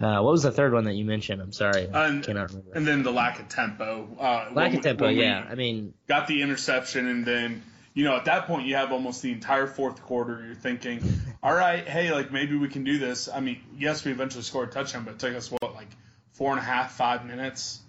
Uh, 0.00 0.20
what 0.22 0.30
was 0.32 0.42
the 0.44 0.50
third 0.52 0.72
one 0.72 0.84
that 0.84 0.94
you 0.94 1.04
mentioned? 1.04 1.40
I'm 1.42 1.52
sorry, 1.52 1.88
I 1.92 2.06
And, 2.06 2.22
cannot 2.24 2.50
remember. 2.50 2.72
and 2.74 2.86
then 2.86 3.02
the 3.02 3.12
lack 3.12 3.40
of 3.40 3.48
tempo. 3.48 4.08
Uh, 4.18 4.48
Lack 4.54 4.74
of 4.74 4.80
tempo, 4.82 5.08
we 5.08 5.20
yeah. 5.20 5.44
I 5.48 5.54
mean, 5.56 5.92
got 6.08 6.26
the 6.28 6.42
interception, 6.42 7.06
and 7.08 7.24
then 7.24 7.62
you 7.98 8.04
know 8.04 8.14
at 8.14 8.26
that 8.26 8.46
point 8.46 8.64
you 8.64 8.76
have 8.76 8.92
almost 8.92 9.22
the 9.22 9.32
entire 9.32 9.66
fourth 9.66 10.00
quarter. 10.02 10.40
You're 10.46 10.54
thinking, 10.54 11.02
all 11.42 11.52
right, 11.52 11.84
hey, 11.84 12.12
like 12.12 12.30
maybe 12.30 12.56
we 12.56 12.68
can 12.68 12.84
do 12.84 12.96
this. 12.96 13.28
I 13.28 13.40
mean, 13.40 13.60
yes, 13.76 14.04
we 14.04 14.12
eventually 14.12 14.44
scored 14.44 14.68
a 14.68 14.72
touchdown, 14.72 15.02
but 15.02 15.14
it 15.14 15.18
took 15.18 15.34
us 15.34 15.50
what 15.50 15.74
like 15.74 15.88
four 16.30 16.52
and 16.52 16.60
a 16.60 16.62
half, 16.62 16.92
five 16.92 17.26
minutes. 17.26 17.80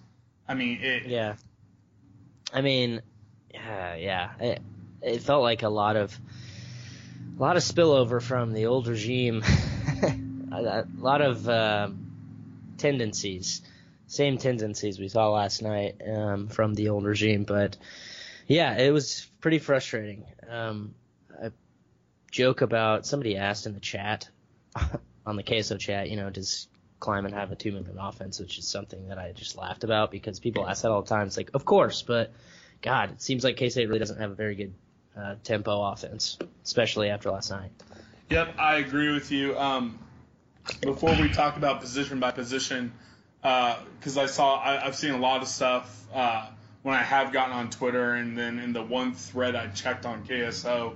I 0.48 0.56
mean, 0.56 0.80
it, 0.82 1.06
Yeah. 1.06 1.36
I 2.52 2.62
mean, 2.62 3.04
yeah, 3.54 3.96
yeah. 3.98 4.30
It, 4.40 4.62
it 5.04 5.22
felt 5.22 5.44
like 5.44 5.62
a 5.62 5.70
lot 5.70 5.96
of 5.96 6.20
a 7.38 7.40
lot 7.40 7.56
of 7.56 7.62
spillover 7.62 8.20
from 8.20 8.52
the 8.52 8.66
old 8.66 8.88
regime. 8.88 9.44
a, 10.52 10.86
lot 10.98 11.22
of 11.22 11.48
um 11.48 12.08
tendencies, 12.80 13.62
same 14.08 14.40
tendencies 14.40 14.98
we 14.98 15.08
saw 15.08 15.30
last 15.30 15.62
night 15.62 16.02
um, 16.12 16.48
from 16.48 16.74
the 16.74 16.90
old 16.90 17.06
regime. 17.06 17.44
But 17.44 17.78
yeah, 18.48 18.76
it 18.80 18.90
was 18.90 19.29
pretty 19.41 19.59
frustrating. 19.59 20.25
Um, 20.50 20.95
I 21.41 21.51
joke 22.31 22.62
about 22.62 23.06
somebody 23.06 23.38
asked 23.38 23.65
in 23.65 23.74
the 23.74 23.80
chat 23.80 24.30
on 25.25 25.36
the 25.36 25.43
queso 25.43 25.77
chat, 25.77 26.10
you 26.10 26.17
know, 26.17 26.29
does 26.29 26.67
Klieman 27.00 27.34
have 27.34 27.51
a 27.51 27.55
two 27.55 27.72
minute 27.72 27.96
offense, 28.00 28.39
which 28.39 28.58
is 28.58 28.67
something 28.67 29.08
that 29.08 29.17
I 29.17 29.31
just 29.31 29.58
laughed 29.58 29.84
about 29.84 30.12
because 30.12 30.39
people 30.39 30.67
ask 30.67 30.84
that 30.84 30.91
all 30.91 31.01
the 31.01 31.10
time. 31.10 31.27
It's 31.27 31.38
like, 31.38 31.51
of 31.53 31.65
course, 31.65 32.01
but 32.01 32.34
God, 32.81 33.12
it 33.12 33.22
seems 33.22 33.43
like 33.43 33.58
K 33.58 33.69
State 33.69 33.88
really 33.88 34.00
doesn't 34.00 34.19
have 34.19 34.31
a 34.31 34.36
very 34.36 34.55
good 34.55 34.74
uh, 35.17 35.36
tempo 35.43 35.81
offense, 35.81 36.38
especially 36.63 37.10
after 37.10 37.31
last 37.31 37.51
night. 37.51 37.72
Yep, 38.29 38.55
I 38.60 38.75
agree 38.77 39.12
with 39.12 39.31
you. 39.31 39.58
Um, 39.58 40.00
before 40.81 41.15
we 41.15 41.29
talk 41.29 41.58
about 41.58 41.81
position 41.81 42.19
by 42.19 42.31
position, 42.31 42.93
because 43.41 44.17
I 44.17 44.27
saw 44.27 44.60
I, 44.60 44.86
I've 44.86 44.96
seen 44.96 45.12
a 45.12 45.17
lot 45.17 45.41
of 45.41 45.48
stuff 45.48 46.08
uh, 46.13 46.48
when 46.83 46.95
I 46.95 47.03
have 47.03 47.33
gotten 47.33 47.53
on 47.53 47.69
Twitter, 47.69 48.13
and 48.13 48.38
then 48.38 48.59
in 48.59 48.74
the 48.74 48.81
one 48.81 49.13
thread 49.13 49.55
I 49.55 49.67
checked 49.67 50.05
on 50.05 50.25
KSO, 50.25 50.95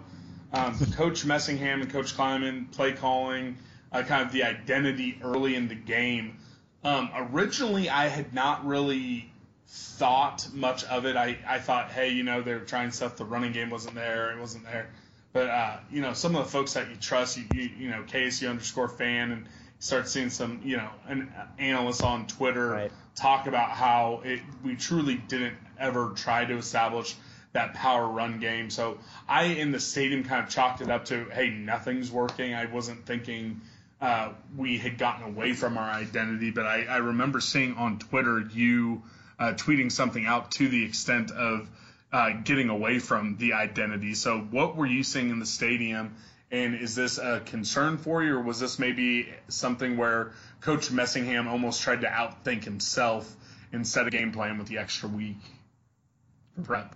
um, 0.53 0.79
Coach 0.95 1.25
Messingham 1.25 1.81
and 1.81 1.91
Coach 1.91 2.15
Klieman 2.15 2.71
play 2.71 2.93
calling, 2.93 3.57
uh, 3.91 4.03
kind 4.03 4.25
of 4.25 4.31
the 4.31 4.43
identity 4.43 5.19
early 5.23 5.55
in 5.55 5.67
the 5.67 5.75
game. 5.75 6.37
Um, 6.83 7.09
originally, 7.15 7.89
I 7.89 8.07
had 8.07 8.33
not 8.33 8.65
really 8.65 9.29
thought 9.67 10.47
much 10.53 10.83
of 10.85 11.05
it. 11.05 11.15
I, 11.15 11.37
I 11.47 11.59
thought, 11.59 11.91
hey, 11.91 12.09
you 12.09 12.23
know, 12.23 12.41
they 12.41 12.53
were 12.53 12.59
trying 12.59 12.91
stuff. 12.91 13.17
The 13.17 13.25
running 13.25 13.51
game 13.53 13.69
wasn't 13.69 13.95
there. 13.95 14.31
It 14.31 14.39
wasn't 14.39 14.65
there. 14.65 14.89
But 15.31 15.49
uh, 15.49 15.77
you 15.91 16.01
know, 16.01 16.13
some 16.13 16.35
of 16.35 16.45
the 16.45 16.51
folks 16.51 16.73
that 16.73 16.89
you 16.89 16.95
trust, 16.95 17.37
you 17.37 17.45
you, 17.53 17.69
you 17.79 17.89
know, 17.89 18.03
KSU 18.03 18.49
underscore 18.49 18.87
fan, 18.87 19.31
and 19.31 19.47
start 19.79 20.07
seeing 20.07 20.29
some 20.29 20.61
you 20.63 20.77
know 20.77 20.89
an 21.07 21.33
analysts 21.57 22.03
on 22.03 22.27
Twitter 22.27 22.69
Right. 22.69 22.91
talk 23.15 23.47
about 23.47 23.71
how 23.71 24.21
it 24.23 24.41
we 24.63 24.75
truly 24.75 25.15
didn't 25.15 25.57
ever 25.79 26.11
try 26.15 26.45
to 26.45 26.57
establish 26.57 27.15
that 27.53 27.75
power 27.75 28.07
run 28.07 28.39
game. 28.39 28.69
So 28.69 28.97
I 29.29 29.45
in 29.45 29.71
the 29.71 29.79
stadium 29.79 30.23
kind 30.23 30.43
of 30.43 30.49
chalked 30.49 30.81
it 30.81 30.89
up 30.89 31.05
to 31.05 31.25
hey 31.25 31.49
nothing's 31.49 32.11
working. 32.11 32.53
I 32.53 32.65
wasn't 32.65 33.05
thinking 33.05 33.61
uh, 34.01 34.33
we 34.57 34.77
had 34.77 34.97
gotten 34.97 35.23
away 35.23 35.53
from 35.53 35.77
our 35.77 35.89
identity, 35.89 36.51
but 36.51 36.65
I, 36.65 36.83
I 36.83 36.97
remember 36.97 37.39
seeing 37.39 37.75
on 37.75 37.99
Twitter 37.99 38.39
you 38.39 39.03
uh, 39.39 39.53
tweeting 39.53 39.91
something 39.91 40.25
out 40.25 40.51
to 40.51 40.67
the 40.67 40.83
extent 40.83 41.31
of 41.31 41.69
uh, 42.11 42.31
getting 42.43 42.69
away 42.69 42.99
from 42.99 43.37
the 43.37 43.53
identity. 43.53 44.13
So 44.13 44.39
what 44.39 44.75
were 44.75 44.85
you 44.85 45.03
seeing 45.03 45.29
in 45.29 45.39
the 45.39 45.45
stadium? 45.45 46.15
And 46.51 46.75
is 46.75 46.95
this 46.95 47.17
a 47.17 47.41
concern 47.45 47.97
for 47.97 48.23
you, 48.23 48.35
or 48.35 48.41
was 48.41 48.59
this 48.59 48.77
maybe 48.77 49.33
something 49.47 49.97
where 49.97 50.33
Coach 50.61 50.91
Messingham 50.91 51.47
almost 51.47 51.81
tried 51.81 52.01
to 52.01 52.07
outthink 52.07 52.63
himself 52.63 53.33
instead 53.71 54.05
of 54.05 54.11
game 54.11 54.31
plan 54.31 54.59
with 54.59 54.67
the 54.67 54.77
extra 54.77 55.09
week 55.09 55.37
prep? 56.61 56.95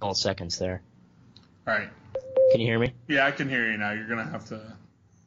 couple 0.00 0.14
seconds 0.14 0.58
there. 0.58 0.82
All 1.66 1.74
right. 1.74 1.88
Can 2.52 2.60
you 2.60 2.66
hear 2.66 2.78
me? 2.78 2.92
Yeah, 3.08 3.26
I 3.26 3.30
can 3.30 3.48
hear 3.48 3.70
you 3.70 3.76
now. 3.76 3.92
You're 3.92 4.06
gonna 4.06 4.28
have 4.28 4.44
to. 4.46 4.60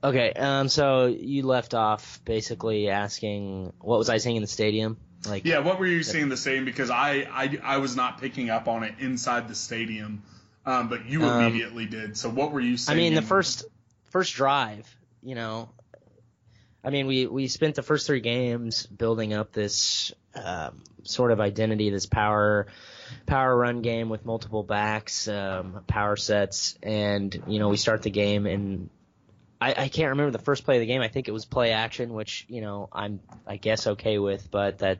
Okay. 0.03 0.31
Um. 0.33 0.69
So 0.69 1.07
you 1.07 1.43
left 1.43 1.73
off 1.73 2.21
basically 2.23 2.89
asking 2.89 3.73
what 3.81 3.97
was 3.97 4.09
I 4.09 4.17
seeing 4.17 4.37
in 4.37 4.41
the 4.41 4.47
stadium? 4.47 4.97
Like. 5.27 5.43
Yeah, 5.43 5.59
what 5.59 5.79
were 5.79 5.85
you 5.85 6.03
seeing 6.03 6.29
the 6.29 6.37
same? 6.37 6.63
Because 6.65 6.89
I, 6.89 7.27
I 7.29 7.59
I 7.61 7.77
was 7.77 7.95
not 7.95 8.21
picking 8.21 8.49
up 8.49 8.67
on 8.67 8.83
it 8.83 8.95
inside 8.99 9.49
the 9.49 9.55
stadium, 9.55 10.23
um, 10.65 10.87
but 10.87 11.05
you 11.05 11.23
Um, 11.23 11.41
immediately 11.43 11.85
did. 11.85 12.15
So 12.15 12.29
what 12.29 12.51
were 12.51 12.61
you 12.61 12.77
seeing? 12.77 12.97
I 12.97 13.01
mean, 13.01 13.15
the 13.15 13.21
first 13.21 13.65
first 14.11 14.33
drive, 14.35 14.87
you 15.21 15.35
know, 15.35 15.69
I 16.83 16.89
mean, 16.91 17.07
we 17.07 17.27
we 17.27 17.47
spent 17.47 17.75
the 17.75 17.83
first 17.83 18.07
three 18.07 18.21
games 18.21 18.85
building 18.85 19.33
up 19.33 19.51
this 19.51 20.13
um, 20.35 20.81
sort 21.03 21.31
of 21.31 21.39
identity, 21.39 21.89
this 21.89 22.05
power 22.05 22.67
power 23.25 23.55
run 23.55 23.81
game 23.81 24.09
with 24.09 24.25
multiple 24.25 24.63
backs, 24.63 25.27
um, 25.27 25.83
power 25.87 26.15
sets, 26.15 26.77
and 26.81 27.43
you 27.47 27.59
know, 27.59 27.69
we 27.69 27.77
start 27.77 28.03
the 28.03 28.11
game 28.11 28.45
and. 28.45 28.89
I, 29.61 29.71
I 29.71 29.87
can't 29.89 30.11
remember 30.11 30.31
the 30.31 30.41
first 30.41 30.63
play 30.63 30.77
of 30.77 30.79
the 30.79 30.85
game. 30.85 31.01
I 31.01 31.09
think 31.09 31.27
it 31.27 31.31
was 31.31 31.43
play 31.43 31.73
action, 31.73 32.13
which 32.13 32.45
you 32.47 32.61
know 32.61 32.87
I'm 32.93 33.19
I 33.45 33.57
guess 33.57 33.87
okay 33.87 34.17
with, 34.17 34.49
but 34.49 34.77
that 34.77 34.99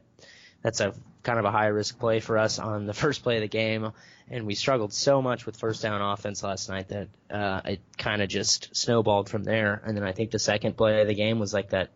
that's 0.61 0.81
a 0.81 0.93
kind 1.29 1.37
of 1.37 1.45
a 1.45 1.51
high 1.51 1.67
risk 1.67 1.99
play 1.99 2.19
for 2.19 2.39
us 2.39 2.57
on 2.57 2.87
the 2.87 2.93
first 3.03 3.21
play 3.21 3.35
of 3.35 3.41
the 3.41 3.47
game, 3.47 3.91
and 4.29 4.47
we 4.47 4.55
struggled 4.55 4.91
so 4.91 5.21
much 5.21 5.45
with 5.45 5.55
first 5.57 5.83
down 5.83 6.01
offense 6.01 6.41
last 6.41 6.69
night 6.69 6.87
that 6.87 7.07
uh, 7.29 7.61
it 7.65 7.81
kind 7.99 8.23
of 8.23 8.29
just 8.29 8.75
snowballed 8.75 9.29
from 9.29 9.43
there. 9.43 9.79
And 9.85 9.95
then 9.95 10.03
I 10.03 10.11
think 10.11 10.31
the 10.31 10.39
second 10.39 10.75
play 10.75 11.01
of 11.01 11.07
the 11.07 11.13
game 11.13 11.37
was 11.37 11.53
like 11.53 11.69
that 11.69 11.91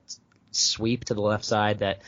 sweep 0.51 1.05
to 1.05 1.15
the 1.15 1.21
left 1.21 1.45
side 1.45 1.79
that 1.79 2.01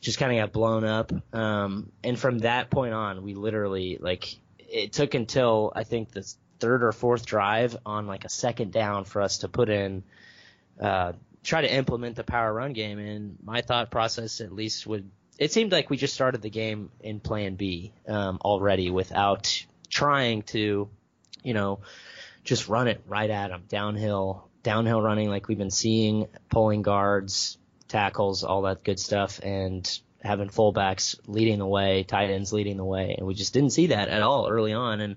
just 0.00 0.20
kind 0.20 0.32
of 0.32 0.44
got 0.44 0.52
blown 0.52 0.84
up. 0.84 1.12
Um, 1.34 1.90
and 2.04 2.16
from 2.16 2.38
that 2.40 2.70
point 2.70 2.94
on, 2.94 3.24
we 3.24 3.34
literally 3.34 3.98
like 4.00 4.36
it 4.58 4.92
took 4.92 5.14
until 5.14 5.72
I 5.74 5.82
think 5.82 6.12
the 6.12 6.22
third 6.60 6.84
or 6.84 6.92
fourth 6.92 7.26
drive 7.26 7.76
on 7.84 8.06
like 8.06 8.24
a 8.24 8.28
second 8.28 8.72
down 8.72 9.04
for 9.04 9.20
us 9.20 9.38
to 9.38 9.48
put 9.48 9.68
in 9.68 10.04
uh, 10.80 11.12
try 11.42 11.60
to 11.60 11.72
implement 11.72 12.14
the 12.14 12.24
power 12.24 12.52
run 12.52 12.72
game. 12.72 13.00
And 13.00 13.36
my 13.42 13.62
thought 13.62 13.90
process, 13.90 14.40
at 14.40 14.52
least, 14.52 14.86
would 14.86 15.10
it 15.42 15.50
seemed 15.50 15.72
like 15.72 15.90
we 15.90 15.96
just 15.96 16.14
started 16.14 16.40
the 16.40 16.50
game 16.50 16.88
in 17.00 17.18
Plan 17.18 17.56
B 17.56 17.92
um, 18.06 18.38
already 18.44 18.90
without 18.90 19.66
trying 19.90 20.42
to, 20.42 20.88
you 21.42 21.54
know, 21.54 21.80
just 22.44 22.68
run 22.68 22.86
it 22.86 23.02
right 23.08 23.28
at 23.28 23.48
them 23.48 23.64
downhill, 23.68 24.48
downhill 24.62 25.02
running 25.02 25.28
like 25.28 25.48
we've 25.48 25.58
been 25.58 25.72
seeing, 25.72 26.28
pulling 26.48 26.82
guards, 26.82 27.58
tackles, 27.88 28.44
all 28.44 28.62
that 28.62 28.84
good 28.84 29.00
stuff, 29.00 29.40
and 29.42 29.98
having 30.22 30.48
fullbacks 30.48 31.18
leading 31.26 31.58
the 31.58 31.66
way, 31.66 32.04
tight 32.04 32.30
ends 32.30 32.52
leading 32.52 32.76
the 32.76 32.84
way, 32.84 33.16
and 33.18 33.26
we 33.26 33.34
just 33.34 33.52
didn't 33.52 33.70
see 33.70 33.88
that 33.88 34.08
at 34.08 34.22
all 34.22 34.48
early 34.48 34.72
on. 34.72 35.00
And 35.00 35.16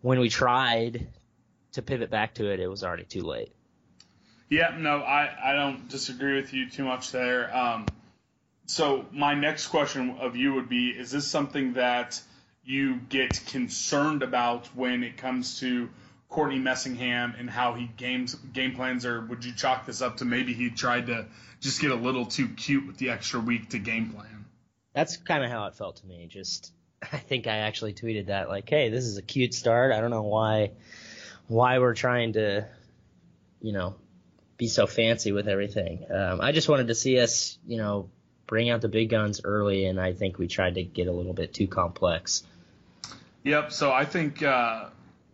when 0.00 0.20
we 0.20 0.30
tried 0.30 1.06
to 1.72 1.82
pivot 1.82 2.08
back 2.08 2.32
to 2.36 2.50
it, 2.50 2.60
it 2.60 2.68
was 2.68 2.82
already 2.82 3.04
too 3.04 3.22
late. 3.22 3.52
Yeah, 4.48 4.74
no, 4.78 5.00
I, 5.00 5.50
I 5.50 5.52
don't 5.52 5.86
disagree 5.90 6.36
with 6.36 6.54
you 6.54 6.70
too 6.70 6.84
much 6.84 7.12
there. 7.12 7.54
Um, 7.54 7.84
so 8.66 9.06
my 9.12 9.34
next 9.34 9.68
question 9.68 10.18
of 10.20 10.36
you 10.36 10.54
would 10.54 10.68
be: 10.68 10.88
Is 10.88 11.10
this 11.10 11.26
something 11.26 11.74
that 11.74 12.20
you 12.64 12.96
get 13.08 13.44
concerned 13.46 14.22
about 14.22 14.66
when 14.74 15.02
it 15.02 15.16
comes 15.16 15.60
to 15.60 15.88
Courtney 16.28 16.58
Messingham 16.58 17.38
and 17.38 17.48
how 17.48 17.74
he 17.74 17.86
games 17.96 18.34
game 18.34 18.74
plans, 18.74 19.04
or 19.04 19.20
would 19.26 19.44
you 19.44 19.52
chalk 19.54 19.86
this 19.86 20.02
up 20.02 20.18
to 20.18 20.24
maybe 20.24 20.54
he 20.54 20.70
tried 20.70 21.06
to 21.06 21.26
just 21.60 21.80
get 21.80 21.90
a 21.90 21.96
little 21.96 22.26
too 22.26 22.48
cute 22.48 22.86
with 22.86 22.96
the 22.96 23.10
extra 23.10 23.40
week 23.40 23.70
to 23.70 23.78
game 23.78 24.10
plan? 24.10 24.46
That's 24.94 25.16
kind 25.16 25.44
of 25.44 25.50
how 25.50 25.66
it 25.66 25.74
felt 25.74 25.96
to 25.96 26.06
me. 26.06 26.26
Just, 26.30 26.72
I 27.02 27.18
think 27.18 27.46
I 27.46 27.58
actually 27.58 27.92
tweeted 27.92 28.26
that 28.26 28.48
like, 28.48 28.68
"Hey, 28.68 28.88
this 28.88 29.04
is 29.04 29.18
a 29.18 29.22
cute 29.22 29.54
start. 29.54 29.92
I 29.92 30.00
don't 30.00 30.10
know 30.10 30.22
why, 30.22 30.72
why 31.48 31.78
we're 31.78 31.94
trying 31.94 32.32
to, 32.34 32.66
you 33.60 33.72
know, 33.72 33.96
be 34.56 34.68
so 34.68 34.86
fancy 34.86 35.32
with 35.32 35.48
everything. 35.48 36.06
Um, 36.10 36.40
I 36.40 36.52
just 36.52 36.68
wanted 36.68 36.88
to 36.88 36.94
see 36.94 37.20
us, 37.20 37.58
you 37.66 37.76
know, 37.76 38.08
bring 38.46 38.70
out 38.70 38.80
the 38.80 38.88
big 38.88 39.10
guns 39.10 39.40
early, 39.44 39.86
and 39.86 40.00
I 40.00 40.12
think 40.12 40.38
we 40.38 40.46
tried 40.46 40.74
to 40.76 40.82
get 40.82 41.08
a 41.08 41.12
little 41.12 41.32
bit 41.32 41.54
too 41.54 41.66
complex. 41.66 42.44
Yep. 43.44 43.72
So 43.72 43.92
I 43.92 44.04
think 44.04 44.42
uh, 44.42 44.86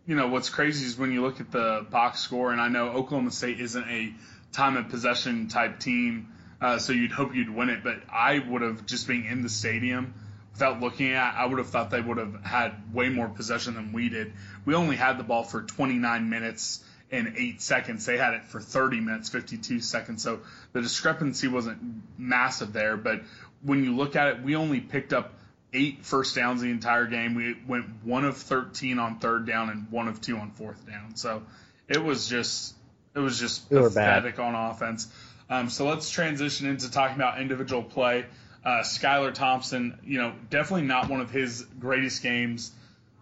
you 0.05 0.15
know 0.15 0.27
what's 0.27 0.49
crazy 0.49 0.85
is 0.85 0.97
when 0.97 1.11
you 1.11 1.21
look 1.21 1.39
at 1.39 1.51
the 1.51 1.85
box 1.89 2.19
score, 2.19 2.51
and 2.51 2.59
I 2.59 2.67
know 2.67 2.89
Oklahoma 2.89 3.31
State 3.31 3.59
isn't 3.59 3.87
a 3.87 4.13
time 4.51 4.77
of 4.77 4.89
possession 4.89 5.47
type 5.47 5.79
team, 5.79 6.27
uh, 6.61 6.77
so 6.77 6.93
you'd 6.93 7.11
hope 7.11 7.35
you'd 7.35 7.49
win 7.49 7.69
it. 7.69 7.83
But 7.83 8.01
I 8.11 8.39
would 8.39 8.61
have 8.61 8.85
just 8.85 9.07
being 9.07 9.25
in 9.25 9.41
the 9.41 9.49
stadium 9.49 10.13
without 10.53 10.79
looking 10.79 11.13
at, 11.13 11.35
I 11.35 11.45
would 11.45 11.57
have 11.57 11.69
thought 11.69 11.89
they 11.89 12.01
would 12.01 12.17
have 12.17 12.43
had 12.43 12.93
way 12.93 13.09
more 13.09 13.29
possession 13.29 13.75
than 13.75 13.93
we 13.93 14.09
did. 14.09 14.33
We 14.65 14.75
only 14.75 14.95
had 14.95 15.17
the 15.17 15.23
ball 15.23 15.43
for 15.43 15.61
29 15.61 16.29
minutes 16.29 16.83
and 17.11 17.33
eight 17.37 17.61
seconds. 17.61 18.05
They 18.05 18.17
had 18.17 18.33
it 18.33 18.45
for 18.45 18.59
30 18.59 19.01
minutes, 19.01 19.29
52 19.29 19.81
seconds. 19.81 20.23
So 20.23 20.39
the 20.71 20.81
discrepancy 20.81 21.47
wasn't 21.47 21.79
massive 22.17 22.73
there. 22.73 22.97
But 22.97 23.21
when 23.61 23.83
you 23.83 23.95
look 23.95 24.15
at 24.15 24.27
it, 24.29 24.41
we 24.41 24.55
only 24.55 24.79
picked 24.79 25.13
up 25.13 25.33
eight 25.73 26.05
first 26.05 26.35
downs 26.35 26.61
the 26.61 26.69
entire 26.69 27.05
game. 27.05 27.35
We 27.35 27.55
went 27.67 27.85
one 28.03 28.25
of 28.25 28.37
13 28.37 28.97
on 28.99 29.19
third 29.19 29.45
down 29.45 29.69
and 29.69 29.91
one 29.91 30.07
of 30.07 30.21
two 30.21 30.37
on 30.37 30.51
fourth 30.51 30.87
down. 30.87 31.15
So 31.15 31.43
it 31.87 32.03
was 32.03 32.27
just 32.27 32.75
it 33.13 33.19
was 33.19 33.39
just 33.39 33.69
We 33.69 33.77
pathetic 33.81 34.39
on 34.39 34.55
offense. 34.55 35.07
Um, 35.49 35.69
so 35.69 35.85
let's 35.87 36.09
transition 36.09 36.67
into 36.67 36.89
talking 36.89 37.17
about 37.17 37.41
individual 37.41 37.83
play. 37.83 38.25
Uh, 38.63 38.81
Skylar 38.83 39.33
Thompson, 39.33 39.99
you 40.03 40.19
know, 40.19 40.33
definitely 40.49 40.87
not 40.87 41.09
one 41.09 41.19
of 41.19 41.29
his 41.29 41.65
greatest 41.79 42.23
games 42.23 42.71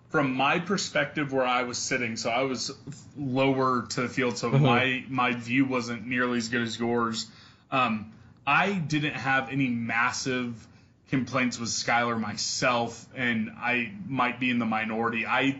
from 0.10 0.34
my 0.34 0.60
perspective 0.60 1.32
where 1.32 1.46
I 1.46 1.64
was 1.64 1.78
sitting, 1.78 2.18
so 2.18 2.30
I 2.30 2.44
was 2.44 2.72
lower 3.18 3.84
to 3.90 4.02
the 4.02 4.10
field, 4.10 4.38
so 4.38 4.50
my 4.50 5.04
my 5.08 5.34
view 5.34 5.66
wasn't 5.66 6.06
nearly 6.06 6.40
as 6.40 6.50
good 6.50 6.64
as 6.64 6.80
yours. 6.80 7.28
Um, 7.72 8.12
I 8.46 8.74
didn't 8.74 9.14
have 9.14 9.50
any 9.52 9.70
massive 9.70 10.68
complaints 11.10 11.60
with 11.60 11.70
Skylar 11.70 12.20
myself, 12.20 13.06
and 13.16 13.52
I 13.56 13.92
might 14.08 14.40
be 14.40 14.50
in 14.50 14.58
the 14.58 14.66
minority. 14.66 15.26
I 15.28 15.60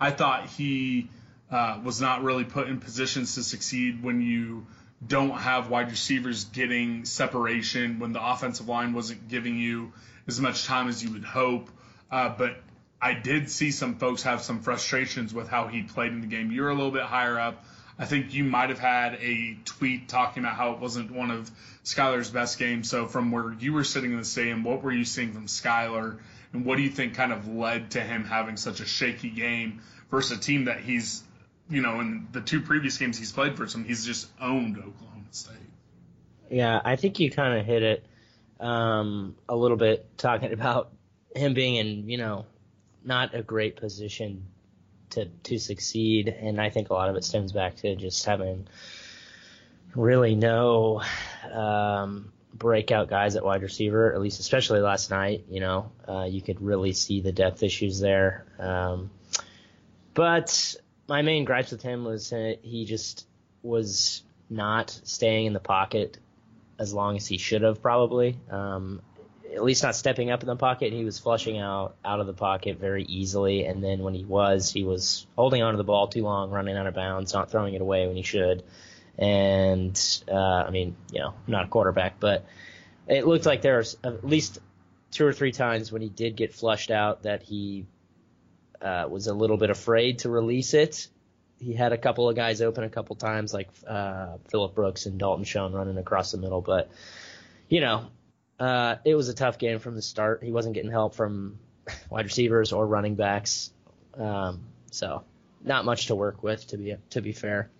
I 0.00 0.10
thought 0.10 0.46
he 0.46 1.08
uh, 1.50 1.80
was 1.84 2.00
not 2.00 2.24
really 2.24 2.44
put 2.44 2.68
in 2.68 2.80
positions 2.80 3.36
to 3.36 3.44
succeed 3.44 4.02
when 4.02 4.20
you 4.20 4.66
don't 5.06 5.38
have 5.38 5.70
wide 5.70 5.90
receivers 5.90 6.44
getting 6.46 7.04
separation, 7.04 8.00
when 8.00 8.12
the 8.12 8.24
offensive 8.24 8.68
line 8.68 8.92
wasn't 8.92 9.28
giving 9.28 9.56
you 9.56 9.92
as 10.26 10.40
much 10.40 10.64
time 10.64 10.88
as 10.88 11.04
you 11.04 11.12
would 11.12 11.24
hope. 11.24 11.70
Uh, 12.10 12.28
but 12.30 12.56
I 13.04 13.12
did 13.12 13.50
see 13.50 13.70
some 13.70 13.96
folks 13.96 14.22
have 14.22 14.40
some 14.40 14.62
frustrations 14.62 15.34
with 15.34 15.46
how 15.46 15.66
he 15.66 15.82
played 15.82 16.12
in 16.12 16.22
the 16.22 16.26
game. 16.26 16.50
You're 16.50 16.70
a 16.70 16.74
little 16.74 16.90
bit 16.90 17.02
higher 17.02 17.38
up. 17.38 17.62
I 17.98 18.06
think 18.06 18.32
you 18.32 18.44
might 18.44 18.70
have 18.70 18.78
had 18.78 19.18
a 19.20 19.58
tweet 19.66 20.08
talking 20.08 20.42
about 20.42 20.56
how 20.56 20.72
it 20.72 20.80
wasn't 20.80 21.10
one 21.10 21.30
of 21.30 21.50
Skylar's 21.84 22.30
best 22.30 22.58
games. 22.58 22.88
So 22.88 23.06
from 23.06 23.30
where 23.30 23.52
you 23.52 23.74
were 23.74 23.84
sitting 23.84 24.12
in 24.12 24.18
the 24.18 24.24
stadium, 24.24 24.64
what 24.64 24.82
were 24.82 24.90
you 24.90 25.04
seeing 25.04 25.34
from 25.34 25.48
Skylar, 25.48 26.18
and 26.54 26.64
what 26.64 26.76
do 26.76 26.82
you 26.82 26.88
think 26.88 27.14
kind 27.14 27.30
of 27.30 27.46
led 27.46 27.90
to 27.90 28.00
him 28.00 28.24
having 28.24 28.56
such 28.56 28.80
a 28.80 28.86
shaky 28.86 29.28
game 29.28 29.82
versus 30.10 30.38
a 30.38 30.40
team 30.40 30.64
that 30.64 30.80
he's, 30.80 31.22
you 31.68 31.82
know, 31.82 32.00
in 32.00 32.28
the 32.32 32.40
two 32.40 32.62
previous 32.62 32.96
games 32.96 33.18
he's 33.18 33.32
played 33.32 33.54
for 33.58 33.66
some, 33.66 33.84
he's 33.84 34.06
just 34.06 34.28
owned 34.40 34.78
Oklahoma 34.78 35.26
State. 35.30 35.56
Yeah, 36.50 36.80
I 36.82 36.96
think 36.96 37.20
you 37.20 37.30
kind 37.30 37.60
of 37.60 37.66
hit 37.66 37.82
it 37.82 38.06
um, 38.60 39.36
a 39.46 39.54
little 39.54 39.76
bit 39.76 40.16
talking 40.16 40.54
about 40.54 40.90
him 41.36 41.52
being 41.52 41.74
in, 41.74 42.08
you 42.08 42.16
know, 42.16 42.46
not 43.04 43.34
a 43.34 43.42
great 43.42 43.76
position 43.76 44.46
to 45.10 45.26
to 45.44 45.58
succeed, 45.58 46.28
and 46.28 46.60
I 46.60 46.70
think 46.70 46.90
a 46.90 46.94
lot 46.94 47.08
of 47.08 47.16
it 47.16 47.24
stems 47.24 47.52
back 47.52 47.76
to 47.76 47.96
just 47.96 48.24
having 48.24 48.66
really 49.94 50.34
no 50.34 51.02
um, 51.52 52.32
breakout 52.52 53.08
guys 53.08 53.36
at 53.36 53.44
wide 53.44 53.62
receiver, 53.62 54.12
at 54.12 54.20
least 54.20 54.40
especially 54.40 54.80
last 54.80 55.10
night. 55.10 55.44
You 55.48 55.60
know, 55.60 55.92
uh, 56.08 56.24
you 56.24 56.42
could 56.42 56.60
really 56.60 56.92
see 56.92 57.20
the 57.20 57.32
depth 57.32 57.62
issues 57.62 58.00
there. 58.00 58.46
Um, 58.58 59.10
but 60.14 60.76
my 61.08 61.22
main 61.22 61.44
gripes 61.44 61.70
with 61.70 61.82
him 61.82 62.04
was 62.04 62.32
he 62.62 62.84
just 62.84 63.26
was 63.62 64.22
not 64.50 64.90
staying 65.04 65.46
in 65.46 65.52
the 65.52 65.60
pocket 65.60 66.18
as 66.78 66.92
long 66.92 67.16
as 67.16 67.26
he 67.26 67.38
should 67.38 67.62
have 67.62 67.82
probably. 67.82 68.38
Um, 68.50 69.00
at 69.54 69.62
least 69.62 69.82
not 69.82 69.94
stepping 69.94 70.30
up 70.30 70.42
in 70.42 70.46
the 70.46 70.56
pocket. 70.56 70.92
He 70.92 71.04
was 71.04 71.18
flushing 71.18 71.58
out 71.58 71.96
out 72.04 72.20
of 72.20 72.26
the 72.26 72.32
pocket 72.32 72.78
very 72.78 73.04
easily, 73.04 73.64
and 73.64 73.82
then 73.82 74.02
when 74.02 74.14
he 74.14 74.24
was, 74.24 74.72
he 74.72 74.84
was 74.84 75.26
holding 75.36 75.62
onto 75.62 75.76
the 75.76 75.84
ball 75.84 76.08
too 76.08 76.22
long, 76.22 76.50
running 76.50 76.76
out 76.76 76.86
of 76.86 76.94
bounds, 76.94 77.32
not 77.32 77.50
throwing 77.50 77.74
it 77.74 77.80
away 77.80 78.06
when 78.06 78.16
he 78.16 78.22
should. 78.22 78.64
And 79.16 79.98
uh, 80.28 80.34
I 80.34 80.70
mean, 80.70 80.96
you 81.12 81.20
know, 81.20 81.34
not 81.46 81.66
a 81.66 81.68
quarterback, 81.68 82.18
but 82.18 82.44
it 83.06 83.26
looked 83.26 83.46
like 83.46 83.62
there 83.62 83.78
was 83.78 83.96
at 84.02 84.26
least 84.26 84.58
two 85.10 85.24
or 85.24 85.32
three 85.32 85.52
times 85.52 85.92
when 85.92 86.02
he 86.02 86.08
did 86.08 86.34
get 86.34 86.52
flushed 86.52 86.90
out 86.90 87.22
that 87.22 87.42
he 87.42 87.86
uh, 88.82 89.06
was 89.08 89.28
a 89.28 89.34
little 89.34 89.56
bit 89.56 89.70
afraid 89.70 90.20
to 90.20 90.30
release 90.30 90.74
it. 90.74 91.08
He 91.60 91.72
had 91.72 91.92
a 91.92 91.98
couple 91.98 92.28
of 92.28 92.34
guys 92.34 92.60
open 92.60 92.82
a 92.82 92.90
couple 92.90 93.14
times, 93.14 93.54
like 93.54 93.68
uh, 93.86 94.38
Phillip 94.50 94.74
Brooks 94.74 95.06
and 95.06 95.18
Dalton 95.18 95.44
Schoen 95.44 95.72
running 95.72 95.96
across 95.96 96.32
the 96.32 96.38
middle, 96.38 96.60
but 96.60 96.90
you 97.68 97.80
know, 97.80 98.06
uh, 98.58 98.96
it 99.04 99.14
was 99.14 99.28
a 99.28 99.34
tough 99.34 99.58
game 99.58 99.78
from 99.78 99.94
the 99.94 100.02
start. 100.02 100.42
He 100.42 100.52
wasn't 100.52 100.74
getting 100.74 100.90
help 100.90 101.14
from 101.14 101.58
wide 102.10 102.24
receivers 102.24 102.72
or 102.72 102.86
running 102.86 103.14
backs 103.14 103.70
Um, 104.16 104.60
so 104.90 105.24
not 105.62 105.84
much 105.84 106.06
to 106.06 106.14
work 106.14 106.42
with 106.42 106.66
to 106.68 106.76
be 106.76 106.96
to 107.10 107.20
be 107.20 107.32
fair. 107.32 107.70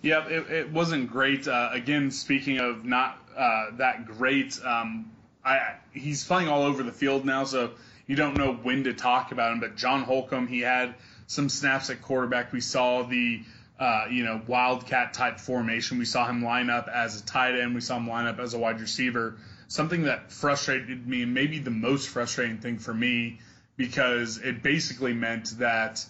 Yeah, 0.00 0.26
it, 0.28 0.50
it 0.50 0.72
wasn't 0.72 1.10
great. 1.10 1.48
Uh, 1.48 1.70
again, 1.72 2.10
speaking 2.10 2.58
of 2.58 2.84
not 2.84 3.18
uh, 3.36 3.66
that 3.78 4.06
great, 4.06 4.58
um, 4.64 5.10
I 5.44 5.76
he's 5.92 6.24
playing 6.24 6.48
all 6.48 6.62
over 6.62 6.82
the 6.82 6.92
field 6.92 7.24
now, 7.24 7.44
so 7.44 7.72
you 8.06 8.16
don't 8.16 8.36
know 8.36 8.52
when 8.52 8.84
to 8.84 8.92
talk 8.92 9.32
about 9.32 9.52
him. 9.52 9.60
But 9.60 9.76
John 9.76 10.02
Holcomb, 10.02 10.46
he 10.46 10.60
had 10.60 10.94
some 11.26 11.48
snaps 11.48 11.90
at 11.90 12.02
quarterback. 12.02 12.52
We 12.52 12.60
saw 12.60 13.02
the 13.02 13.42
uh, 13.78 14.06
you 14.10 14.24
know 14.24 14.40
wildcat 14.46 15.14
type 15.14 15.40
formation. 15.40 15.98
We 15.98 16.04
saw 16.04 16.26
him 16.26 16.44
line 16.44 16.70
up 16.70 16.88
as 16.88 17.20
a 17.20 17.24
tight 17.24 17.58
end. 17.58 17.74
We 17.74 17.80
saw 17.80 17.96
him 17.96 18.08
line 18.08 18.26
up 18.26 18.38
as 18.38 18.54
a 18.54 18.58
wide 18.58 18.80
receiver. 18.80 19.36
Something 19.74 20.04
that 20.04 20.30
frustrated 20.30 21.04
me, 21.04 21.24
maybe 21.24 21.58
the 21.58 21.72
most 21.72 22.08
frustrating 22.08 22.58
thing 22.58 22.78
for 22.78 22.94
me, 22.94 23.40
because 23.76 24.38
it 24.38 24.62
basically 24.62 25.14
meant 25.14 25.58
that 25.58 26.06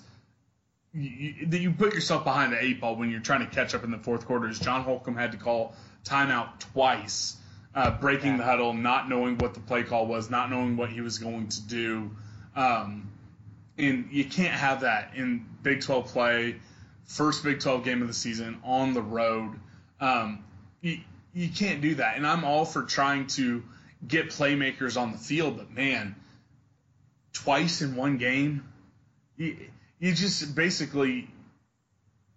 you, 0.92 1.47
that 1.47 1.59
you 1.61 1.71
put 1.71 1.94
yourself 1.94 2.25
behind 2.25 2.52
the 2.52 2.62
eight 2.62 2.78
ball 2.78 2.94
when 2.94 3.11
you're 3.11 3.21
trying 3.21 3.40
to 3.40 3.47
catch 3.47 3.75
up 3.75 3.83
in 3.83 3.90
the 3.90 3.97
fourth 3.97 4.26
quarter. 4.26 4.50
Is 4.50 4.59
John 4.59 4.83
Holcomb 4.83 5.16
had 5.16 5.33
to 5.33 5.38
call 5.38 5.75
timeout 6.04 6.61
twice, 6.75 7.37
uh, 7.75 7.92
breaking 7.92 8.33
Yeah. 8.33 8.37
the 8.37 8.44
huddle, 8.44 8.75
not 8.75 9.09
knowing 9.09 9.38
what 9.38 9.54
the 9.54 9.61
play 9.61 9.83
call 9.83 10.06
was, 10.06 10.28
not 10.28 10.50
knowing 10.50 10.76
what 10.76 10.90
he 10.90 11.00
was 11.00 11.16
going 11.16 11.49
to 11.49 11.62
do. 11.62 12.11
Um, 12.54 13.11
and 13.78 14.09
you 14.12 14.26
can't 14.26 14.52
have 14.52 14.83
that 14.83 15.12
in 15.14 15.47
Big 15.62 15.80
12 15.80 16.09
play, 16.09 16.56
first 17.06 17.42
Big 17.42 17.61
12 17.61 17.83
game 17.83 18.02
of 18.02 18.09
the 18.09 18.14
season 18.14 18.61
on 18.62 18.92
the 18.92 19.00
road. 19.00 19.59
Um, 20.00 20.44
you, 21.34 21.48
can't 21.48 21.80
do 21.80 21.96
that. 21.96 22.16
And 22.16 22.26
I'm 22.26 22.44
all 22.44 22.64
for 22.64 22.82
trying 22.82 23.26
to 23.28 23.62
get 24.06 24.28
playmakers 24.28 25.00
on 25.00 25.12
the 25.12 25.18
field, 25.18 25.56
but 25.56 25.70
man, 25.70 26.14
twice 27.32 27.82
in 27.82 27.96
one 27.96 28.18
game, 28.18 28.64
you, 29.36 29.56
you 29.98 30.14
just 30.14 30.54
basically 30.54 31.28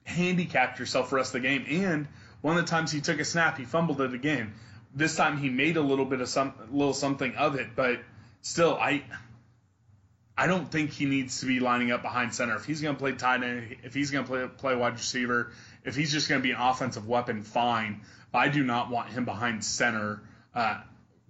handicapped 0.04 0.80
yourself 0.80 1.10
for 1.10 1.12
the 1.12 1.16
rest 1.18 1.36
of 1.36 1.42
the 1.42 1.48
game. 1.48 1.66
And 1.70 2.08
one 2.42 2.58
of 2.58 2.66
the 2.66 2.70
times 2.70 2.92
he 2.92 3.02
took 3.02 3.20
a 3.20 3.26
snap, 3.26 3.58
he 3.58 3.66
fumbled 3.66 4.02
it 4.02 4.14
again. 4.14 4.54
This 4.94 5.16
time 5.16 5.38
he 5.38 5.50
made 5.50 5.78
a 5.78 5.82
little 5.82 6.06
bit 6.06 6.22
of 6.22 6.30
some 6.30 6.54
little 6.72 6.94
something 6.94 7.36
of 7.36 7.56
it, 7.56 7.76
but 7.76 8.00
still, 8.42 8.78
I 8.80 9.04
I 10.38 10.46
don't 10.46 10.72
think 10.72 10.92
he 10.92 11.06
needs 11.06 11.40
to 11.40 11.48
be 11.48 11.60
lining 11.60 11.92
up 11.92 12.04
behind 12.04 12.34
center. 12.34 12.56
If 12.56 12.66
he's 12.66 12.82
going 12.82 12.96
to 12.96 13.00
play 13.00 13.12
tight 13.14 13.42
end, 13.44 13.78
if 13.84 13.94
he's 13.94 14.12
going 14.12 14.24
to 14.24 14.30
play 14.30 14.48
play 14.48 14.76
wide 14.76 14.94
receiver, 14.94 15.52
if 15.84 15.96
he's 15.96 16.12
just 16.12 16.30
going 16.30 16.42
to 16.42 16.44
be 16.44 16.52
an 16.52 16.62
offensive 16.62 17.08
weapon, 17.08 17.44
fine. 17.44 18.02
I 18.34 18.50
do 18.50 18.64
not 18.64 18.90
want 18.90 19.10
him 19.10 19.26
behind 19.26 19.64
center 19.64 20.22
uh, 20.54 20.82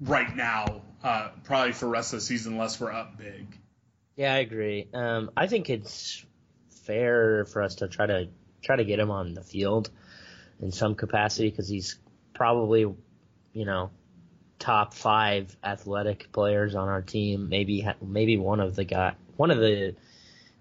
right 0.01 0.35
now. 0.35 0.81
Uh, 1.03 1.29
probably 1.43 1.73
for 1.73 1.85
the 1.85 1.91
rest 1.91 2.13
of 2.13 2.19
the 2.19 2.25
season, 2.25 2.53
unless 2.53 2.79
we're 2.79 2.91
up 2.91 3.17
big. 3.17 3.57
Yeah, 4.15 4.33
I 4.33 4.37
agree. 4.37 4.87
Um, 4.93 5.29
I 5.37 5.47
think 5.47 5.69
it's 5.69 6.25
fair 6.85 7.45
for 7.45 7.61
us 7.61 7.75
to 7.75 7.87
try 7.87 8.07
to 8.07 8.29
try 8.63 8.75
to 8.75 8.83
get 8.83 8.99
him 8.99 9.11
on 9.11 9.35
the 9.35 9.43
field 9.43 9.91
in 10.59 10.71
some 10.71 10.95
capacity 10.95 11.49
because 11.49 11.67
he's 11.67 11.99
probably, 12.33 12.81
you 12.81 13.65
know, 13.65 13.91
top 14.57 14.93
five 14.95 15.55
athletic 15.63 16.31
players 16.31 16.73
on 16.73 16.89
our 16.89 17.03
team. 17.03 17.47
Maybe 17.49 17.87
maybe 18.01 18.37
one 18.37 18.59
of 18.59 18.75
the 18.75 18.83
guy, 18.83 19.13
one 19.35 19.51
of 19.51 19.59
the 19.59 19.95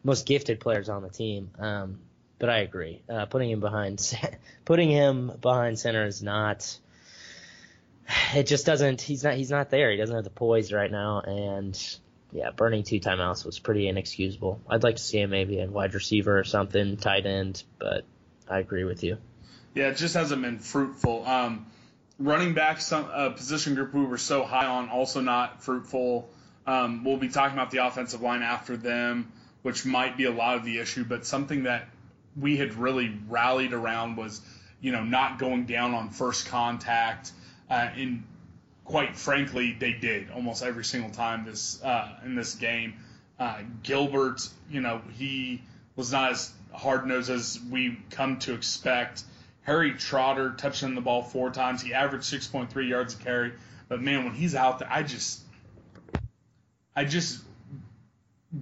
most 0.05 0.27
gifted 0.27 0.61
players 0.61 0.89
on 0.89 1.03
the 1.03 1.09
team. 1.09 1.51
Um, 1.59 2.01
but 2.39 2.49
I 2.49 2.59
agree. 2.59 3.03
Uh, 3.09 3.27
putting 3.27 3.51
him 3.51 3.61
behind 3.61 4.17
putting 4.65 4.91
him 4.91 5.33
behind 5.41 5.79
center 5.79 6.07
is 6.07 6.23
not. 6.23 6.79
It 8.35 8.47
just 8.47 8.67
doesn't. 8.67 9.01
He's 9.01 9.25
not. 9.25 9.35
He's 9.35 9.51
not 9.51 9.71
there. 9.71 9.91
He 9.91 9.97
doesn't 9.97 10.15
have 10.15 10.25
the 10.25 10.31
poise 10.31 10.73
right 10.73 10.91
now, 10.91 11.21
and 11.21 11.99
yeah, 12.33 12.51
burning 12.51 12.83
two 12.83 13.01
timeouts 13.01 13.45
was 13.45 13.59
pretty 13.59 13.89
inexcusable. 13.89 14.61
I'd 14.69 14.83
like 14.83 14.97
to 14.97 15.03
see 15.03 15.21
him 15.21 15.31
maybe 15.31 15.59
in 15.59 15.73
wide 15.73 15.95
receiver 15.95 16.39
or 16.39 16.45
something, 16.45 16.97
tight 16.97 17.27
end, 17.27 17.63
but 17.79 18.05
I 18.49 18.59
agree 18.59 18.85
with 18.85 19.03
you. 19.03 19.19
Yeah, 19.75 19.89
it 19.89 19.97
just 19.97 20.15
hasn't 20.15 20.43
been 20.43 20.59
fruitful. 20.59 21.27
Um, 21.27 21.67
running 22.19 22.55
back, 22.55 22.81
some 22.81 23.09
uh, 23.13 23.31
position 23.31 23.75
group 23.75 23.95
we 23.95 24.05
were 24.05 24.19
so 24.19 24.45
high 24.45 24.67
on, 24.67 24.89
also 24.89 25.21
not 25.21 25.63
fruitful. 25.63 26.29
Um, 26.67 27.05
we'll 27.05 27.17
be 27.17 27.29
talking 27.29 27.57
about 27.57 27.71
the 27.71 27.87
offensive 27.87 28.23
line 28.23 28.43
after 28.43 28.77
them, 28.77 29.33
which 29.63 29.85
might 29.85 30.17
be 30.17 30.25
a 30.25 30.33
lot 30.33 30.57
of 30.57 30.65
the 30.65 30.79
issue, 30.79 31.05
but 31.05 31.27
something 31.27 31.65
that 31.65 31.89
we 32.39 32.57
had 32.57 32.75
really 32.75 33.17
rallied 33.29 33.73
around 33.73 34.17
was, 34.17 34.41
you 34.81 34.93
know, 34.93 35.05
not 35.05 35.39
going 35.39 35.67
down 35.67 35.95
on 35.95 36.11
first 36.11 36.47
contact. 36.47 37.33
Uh, 37.71 37.89
and 37.97 38.25
quite 38.85 39.17
frankly, 39.17 39.77
they 39.79 39.93
did 39.93 40.31
almost 40.31 40.63
every 40.63 40.85
single 40.85 41.11
time 41.11 41.45
this 41.45 41.83
uh, 41.83 42.19
in 42.25 42.35
this 42.35 42.55
game. 42.55 42.95
Uh, 43.39 43.59
Gilbert, 43.83 44.49
you 44.71 44.81
know, 44.81 45.03
he 45.15 45.63
was 45.95 46.13
not 46.13 46.33
as 46.33 46.53
hard 46.73 47.07
nosed 47.07 47.31
as 47.31 47.59
we 47.71 47.99
come 48.11 48.39
to 48.41 48.55
expect. 48.55 49.25
Harry 49.63 49.93
Trotter 49.93 50.55
touching 50.57 50.95
the 50.95 51.01
ball 51.01 51.23
four 51.23 51.51
times. 51.51 51.83
He 51.83 51.93
averaged 51.93 52.33
6.3 52.33 52.89
yards 52.89 53.15
a 53.15 53.19
carry. 53.19 53.53
But 53.89 54.01
man, 54.01 54.25
when 54.25 54.35
he's 54.35 54.55
out 54.55 54.79
there, 54.79 54.89
I 54.91 55.03
just, 55.03 55.41
I 56.95 57.05
just 57.05 57.43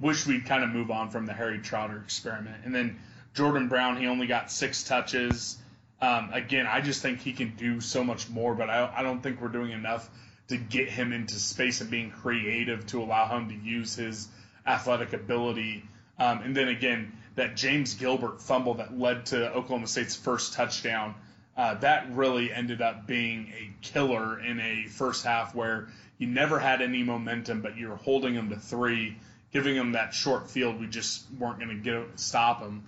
wish 0.00 0.26
we'd 0.26 0.46
kind 0.46 0.64
of 0.64 0.70
move 0.70 0.90
on 0.90 1.10
from 1.10 1.26
the 1.26 1.32
Harry 1.32 1.58
Trotter 1.58 1.98
experiment. 1.98 2.56
And 2.64 2.74
then 2.74 2.98
Jordan 3.34 3.68
Brown, 3.68 3.96
he 3.96 4.06
only 4.06 4.26
got 4.26 4.50
six 4.50 4.84
touches. 4.84 5.58
Um, 6.00 6.30
again, 6.32 6.66
I 6.66 6.80
just 6.80 7.02
think 7.02 7.20
he 7.20 7.32
can 7.32 7.54
do 7.56 7.80
so 7.80 8.04
much 8.04 8.28
more, 8.28 8.54
but 8.54 8.70
I, 8.70 8.92
I 8.96 9.02
don't 9.02 9.22
think 9.22 9.40
we're 9.40 9.48
doing 9.48 9.72
enough 9.72 10.08
to 10.48 10.56
get 10.56 10.88
him 10.88 11.12
into 11.12 11.34
space 11.34 11.80
and 11.80 11.90
being 11.90 12.10
creative 12.10 12.86
to 12.88 13.02
allow 13.02 13.36
him 13.36 13.48
to 13.48 13.54
use 13.54 13.96
his 13.96 14.28
athletic 14.66 15.12
ability. 15.12 15.84
Um, 16.18 16.42
and 16.42 16.56
then 16.56 16.68
again, 16.68 17.12
that 17.34 17.56
James 17.56 17.94
Gilbert 17.94 18.40
fumble 18.40 18.74
that 18.74 18.96
led 18.96 19.26
to 19.26 19.52
Oklahoma 19.52 19.86
State's 19.86 20.14
first 20.14 20.52
touchdown, 20.52 21.14
uh, 21.56 21.74
that 21.76 22.12
really 22.12 22.52
ended 22.52 22.82
up 22.82 23.06
being 23.06 23.52
a 23.56 23.70
killer 23.80 24.38
in 24.40 24.60
a 24.60 24.86
first 24.88 25.24
half 25.24 25.54
where 25.54 25.88
you 26.18 26.26
never 26.26 26.58
had 26.58 26.82
any 26.82 27.02
momentum, 27.02 27.60
but 27.62 27.76
you 27.76 27.88
were 27.88 27.96
holding 27.96 28.34
them 28.34 28.50
to 28.50 28.56
three, 28.56 29.16
giving 29.52 29.74
them 29.74 29.92
that 29.92 30.14
short 30.14 30.50
field. 30.50 30.80
We 30.80 30.86
just 30.86 31.24
weren't 31.38 31.58
going 31.58 31.82
to 31.82 32.06
stop 32.16 32.60
them. 32.60 32.84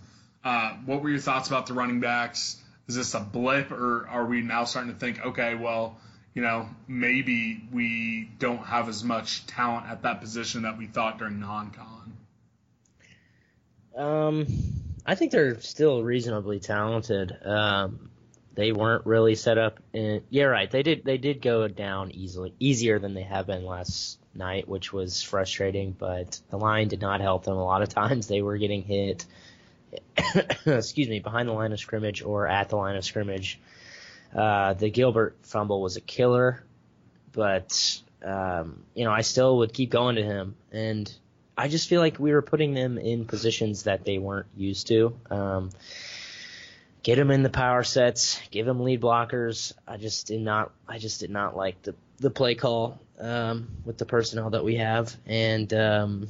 Uh, 0.46 0.76
what 0.84 1.02
were 1.02 1.10
your 1.10 1.18
thoughts 1.18 1.48
about 1.48 1.66
the 1.66 1.74
running 1.74 1.98
backs? 1.98 2.62
Is 2.86 2.94
this 2.94 3.14
a 3.14 3.18
blip, 3.18 3.72
or 3.72 4.06
are 4.06 4.24
we 4.24 4.42
now 4.42 4.62
starting 4.62 4.92
to 4.92 4.96
think, 4.96 5.20
okay, 5.20 5.56
well, 5.56 5.98
you 6.34 6.42
know, 6.42 6.68
maybe 6.86 7.68
we 7.72 8.30
don't 8.38 8.64
have 8.64 8.88
as 8.88 9.02
much 9.02 9.44
talent 9.48 9.88
at 9.88 10.02
that 10.02 10.20
position 10.20 10.62
that 10.62 10.78
we 10.78 10.86
thought 10.86 11.18
during 11.18 11.40
non-con? 11.40 12.16
Um, 13.96 14.46
I 15.04 15.16
think 15.16 15.32
they're 15.32 15.60
still 15.62 16.04
reasonably 16.04 16.60
talented. 16.60 17.36
Um, 17.44 18.08
they 18.54 18.70
weren't 18.70 19.04
really 19.04 19.34
set 19.34 19.58
up 19.58 19.80
in. 19.92 20.22
Yeah, 20.30 20.44
right. 20.44 20.70
They 20.70 20.84
did. 20.84 21.04
They 21.04 21.18
did 21.18 21.42
go 21.42 21.66
down 21.66 22.12
easily, 22.12 22.54
easier 22.60 23.00
than 23.00 23.14
they 23.14 23.24
have 23.24 23.48
been 23.48 23.66
last 23.66 24.20
night, 24.32 24.68
which 24.68 24.92
was 24.92 25.24
frustrating. 25.24 25.90
But 25.90 26.40
the 26.50 26.56
line 26.56 26.86
did 26.86 27.00
not 27.00 27.20
help 27.20 27.42
them. 27.46 27.56
A 27.56 27.64
lot 27.64 27.82
of 27.82 27.88
times 27.92 28.28
they 28.28 28.42
were 28.42 28.58
getting 28.58 28.82
hit. 28.82 29.26
excuse 30.66 31.08
me, 31.08 31.20
behind 31.20 31.48
the 31.48 31.52
line 31.52 31.72
of 31.72 31.80
scrimmage 31.80 32.22
or 32.22 32.46
at 32.46 32.68
the 32.68 32.76
line 32.76 32.96
of 32.96 33.04
scrimmage. 33.04 33.58
Uh, 34.34 34.74
the 34.74 34.90
Gilbert 34.90 35.36
fumble 35.42 35.80
was 35.80 35.96
a 35.96 36.00
killer, 36.00 36.64
but 37.32 38.00
um, 38.24 38.82
you 38.94 39.04
know 39.04 39.12
I 39.12 39.22
still 39.22 39.58
would 39.58 39.72
keep 39.72 39.90
going 39.90 40.16
to 40.16 40.22
him, 40.22 40.56
and 40.72 41.12
I 41.56 41.68
just 41.68 41.88
feel 41.88 42.00
like 42.00 42.18
we 42.18 42.32
were 42.32 42.42
putting 42.42 42.74
them 42.74 42.98
in 42.98 43.24
positions 43.24 43.84
that 43.84 44.04
they 44.04 44.18
weren't 44.18 44.48
used 44.56 44.88
to. 44.88 45.16
Um, 45.30 45.70
get 47.02 47.16
them 47.16 47.30
in 47.30 47.42
the 47.42 47.50
power 47.50 47.84
sets, 47.84 48.40
give 48.50 48.66
them 48.66 48.80
lead 48.80 49.00
blockers. 49.00 49.72
I 49.86 49.96
just 49.96 50.26
did 50.26 50.40
not. 50.40 50.72
I 50.88 50.98
just 50.98 51.20
did 51.20 51.30
not 51.30 51.56
like 51.56 51.80
the 51.82 51.94
the 52.18 52.30
play 52.30 52.56
call 52.56 53.00
um, 53.20 53.68
with 53.84 53.96
the 53.96 54.06
personnel 54.06 54.50
that 54.50 54.64
we 54.64 54.76
have, 54.76 55.16
and 55.24 55.72
um, 55.72 56.26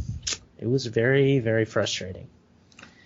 it 0.59 0.69
was 0.69 0.87
very 0.87 1.39
very 1.39 1.65
frustrating. 1.65 2.29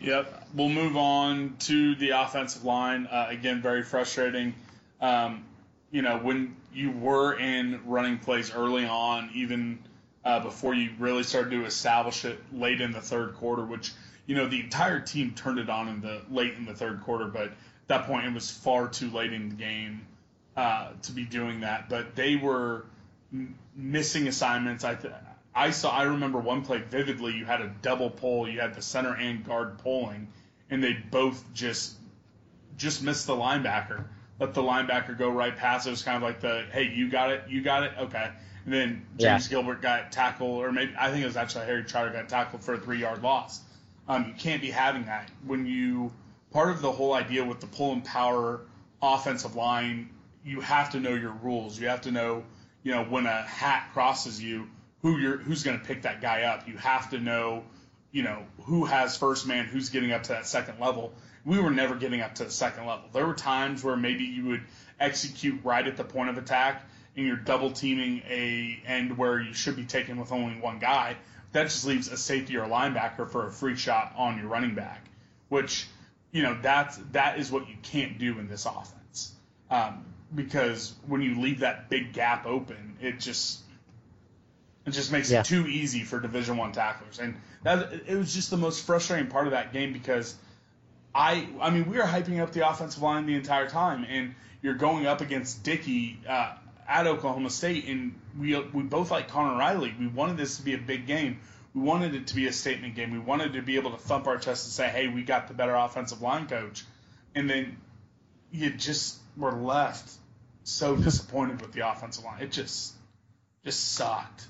Yep. 0.00 0.48
We'll 0.54 0.68
move 0.70 0.96
on 0.96 1.56
to 1.60 1.94
the 1.96 2.10
offensive 2.10 2.64
line. 2.64 3.06
Uh, 3.06 3.26
again, 3.28 3.60
very 3.60 3.82
frustrating. 3.82 4.54
Um, 5.00 5.44
you 5.90 6.02
know, 6.02 6.18
when 6.18 6.56
you 6.72 6.90
were 6.90 7.38
in 7.38 7.80
running 7.84 8.18
plays 8.18 8.54
early 8.54 8.86
on, 8.86 9.30
even 9.34 9.78
uh, 10.24 10.40
before 10.40 10.74
you 10.74 10.90
really 10.98 11.22
started 11.22 11.50
to 11.50 11.64
establish 11.64 12.24
it 12.24 12.38
late 12.52 12.80
in 12.80 12.92
the 12.92 13.00
third 13.00 13.34
quarter, 13.34 13.64
which 13.64 13.92
you 14.26 14.34
know 14.34 14.46
the 14.46 14.60
entire 14.60 15.00
team 15.00 15.32
turned 15.32 15.58
it 15.58 15.68
on 15.68 15.88
in 15.88 16.00
the 16.00 16.22
late 16.30 16.54
in 16.54 16.64
the 16.64 16.74
third 16.74 17.02
quarter, 17.02 17.26
but 17.26 17.44
at 17.44 17.52
that 17.88 18.06
point 18.06 18.26
it 18.26 18.32
was 18.32 18.50
far 18.50 18.88
too 18.88 19.10
late 19.10 19.32
in 19.32 19.50
the 19.50 19.54
game 19.54 20.06
uh, 20.56 20.90
to 21.02 21.12
be 21.12 21.24
doing 21.24 21.60
that. 21.60 21.88
But 21.88 22.14
they 22.14 22.36
were 22.36 22.86
m- 23.32 23.54
missing 23.74 24.28
assignments. 24.28 24.84
I 24.84 24.94
th- 24.94 25.12
I 25.54 25.70
saw. 25.70 25.90
I 25.90 26.04
remember 26.04 26.38
one 26.38 26.62
play 26.62 26.78
vividly. 26.78 27.34
You 27.34 27.44
had 27.44 27.60
a 27.60 27.68
double 27.82 28.10
pull. 28.10 28.48
You 28.48 28.60
had 28.60 28.74
the 28.74 28.82
center 28.82 29.14
and 29.14 29.44
guard 29.44 29.78
pulling, 29.78 30.28
and 30.70 30.82
they 30.82 30.92
both 30.92 31.42
just 31.54 31.96
just 32.76 33.02
missed 33.02 33.26
the 33.26 33.34
linebacker. 33.34 34.04
Let 34.38 34.54
the 34.54 34.62
linebacker 34.62 35.18
go 35.18 35.28
right 35.28 35.54
past. 35.56 35.86
It 35.86 35.90
was 35.90 36.02
kind 36.02 36.16
of 36.16 36.22
like 36.22 36.40
the 36.40 36.64
hey, 36.72 36.84
you 36.94 37.10
got 37.10 37.30
it, 37.30 37.44
you 37.48 37.62
got 37.62 37.82
it, 37.82 37.92
okay. 37.98 38.30
And 38.64 38.72
then 38.74 39.06
James 39.18 39.46
Yeah. 39.46 39.50
Gilbert 39.50 39.82
got 39.82 40.12
tackled, 40.12 40.62
or 40.62 40.70
maybe 40.72 40.92
I 40.98 41.10
think 41.10 41.22
it 41.22 41.26
was 41.26 41.36
actually 41.36 41.66
Harry 41.66 41.84
Trotter 41.84 42.10
got 42.10 42.28
tackled 42.28 42.62
for 42.62 42.74
a 42.74 42.78
three 42.78 42.98
yard 42.98 43.22
loss. 43.22 43.60
Um, 44.08 44.26
you 44.26 44.34
can't 44.34 44.62
be 44.62 44.70
having 44.70 45.06
that 45.06 45.30
when 45.46 45.66
you 45.66 46.12
part 46.52 46.70
of 46.70 46.80
the 46.80 46.90
whole 46.92 47.12
idea 47.12 47.44
with 47.44 47.60
the 47.60 47.66
pull 47.66 47.92
and 47.92 48.04
power 48.04 48.60
offensive 49.02 49.56
line. 49.56 50.10
You 50.44 50.60
have 50.60 50.90
to 50.92 51.00
know 51.00 51.14
your 51.14 51.32
rules. 51.32 51.78
You 51.78 51.88
have 51.88 52.02
to 52.02 52.10
know, 52.10 52.44
you 52.82 52.92
know, 52.92 53.04
when 53.04 53.26
a 53.26 53.42
hat 53.42 53.90
crosses 53.92 54.42
you, 54.42 54.68
who 55.02 55.18
you're 55.18 55.38
who's 55.38 55.62
going 55.62 55.78
to 55.78 55.84
pick 55.84 56.02
that 56.02 56.20
guy 56.20 56.42
up. 56.42 56.68
You 56.68 56.76
have 56.76 57.10
to 57.10 57.18
know, 57.18 57.64
you 58.12 58.22
know, 58.22 58.44
who 58.64 58.84
has 58.84 59.16
first 59.16 59.46
man, 59.46 59.66
who's 59.66 59.90
getting 59.90 60.12
up 60.12 60.24
to 60.24 60.32
that 60.32 60.46
second 60.46 60.80
level. 60.80 61.12
We 61.44 61.58
were 61.58 61.70
never 61.70 61.94
getting 61.94 62.20
up 62.20 62.34
to 62.36 62.44
the 62.44 62.50
second 62.50 62.86
level. 62.86 63.06
There 63.12 63.26
were 63.26 63.34
times 63.34 63.82
where 63.82 63.96
maybe 63.96 64.24
you 64.24 64.46
would 64.46 64.62
execute 64.98 65.60
right 65.64 65.86
at 65.86 65.96
the 65.96 66.04
point 66.04 66.28
of 66.28 66.36
attack 66.36 66.82
and 67.16 67.26
you're 67.26 67.36
double 67.36 67.70
teaming 67.70 68.22
a 68.28 68.78
end 68.86 69.16
where 69.16 69.40
you 69.40 69.54
should 69.54 69.76
be 69.76 69.84
taking 69.84 70.18
with 70.18 70.32
only 70.32 70.60
one 70.60 70.78
guy. 70.78 71.16
That 71.52 71.64
just 71.64 71.86
leaves 71.86 72.08
a 72.08 72.16
safety 72.16 72.56
or 72.56 72.64
a 72.64 72.68
linebacker 72.68 73.28
for 73.28 73.46
a 73.46 73.50
free 73.50 73.76
shot 73.76 74.12
on 74.16 74.38
your 74.38 74.48
running 74.48 74.74
back, 74.74 75.04
which 75.48 75.86
you 76.30 76.42
know 76.42 76.56
that's 76.60 76.98
that 77.12 77.38
is 77.38 77.50
what 77.50 77.68
you 77.68 77.76
can't 77.82 78.18
do 78.18 78.38
in 78.38 78.48
this 78.48 78.66
offense 78.66 79.00
um, 79.70 80.04
because 80.34 80.94
when 81.06 81.22
you 81.22 81.40
leave 81.40 81.60
that 81.60 81.88
big 81.88 82.12
gap 82.12 82.46
open, 82.46 82.96
it 83.00 83.20
just 83.20 83.60
it 84.86 84.90
just 84.92 85.12
makes 85.12 85.30
Yeah. 85.30 85.40
it 85.40 85.46
too 85.46 85.66
easy 85.66 86.04
for 86.04 86.20
Division 86.20 86.56
One 86.56 86.72
tacklers, 86.72 87.18
and 87.18 87.40
that 87.62 87.92
it 88.06 88.16
was 88.16 88.32
just 88.34 88.50
the 88.50 88.56
most 88.56 88.84
frustrating 88.86 89.28
part 89.28 89.46
of 89.46 89.52
that 89.52 89.72
game 89.72 89.92
because 89.92 90.34
I 91.14 91.48
I 91.60 91.70
mean 91.70 91.88
we 91.90 91.96
were 91.96 92.04
hyping 92.04 92.40
up 92.40 92.52
the 92.52 92.68
offensive 92.68 93.02
line 93.02 93.26
the 93.26 93.34
entire 93.34 93.68
time, 93.68 94.04
and 94.08 94.34
you're 94.62 94.74
going 94.74 95.06
up 95.06 95.20
against 95.20 95.62
Dickey 95.62 96.18
uh, 96.28 96.54
at 96.88 97.06
Oklahoma 97.06 97.50
State, 97.50 97.86
and 97.86 98.14
we 98.38 98.58
we 98.58 98.82
both 98.82 99.10
like 99.10 99.28
Conor 99.28 99.58
Riley. 99.58 99.94
We 99.98 100.06
wanted 100.06 100.36
this 100.36 100.56
to 100.58 100.62
be 100.62 100.74
a 100.74 100.78
big 100.78 101.06
game. 101.06 101.40
We 101.74 101.82
wanted 101.82 102.14
it 102.14 102.26
to 102.28 102.34
be 102.34 102.46
a 102.46 102.52
statement 102.52 102.94
game. 102.96 103.12
We 103.12 103.18
wanted 103.18 103.52
to 103.52 103.62
be 103.62 103.76
able 103.76 103.92
to 103.92 103.96
thump 103.96 104.26
our 104.26 104.38
chest 104.38 104.66
and 104.66 104.72
say, 104.72 104.88
"Hey, 104.88 105.08
we 105.08 105.22
got 105.22 105.48
the 105.48 105.54
better 105.54 105.74
offensive 105.74 106.20
line 106.20 106.46
coach," 106.46 106.84
and 107.34 107.48
then 107.48 107.76
you 108.50 108.70
just 108.70 109.18
were 109.36 109.52
left 109.52 110.10
so 110.64 110.96
disappointed 110.96 111.60
with 111.60 111.72
the 111.72 111.88
offensive 111.88 112.24
line. 112.24 112.42
It 112.42 112.50
just 112.52 112.92
just 113.64 113.92
sucked. 113.92 114.46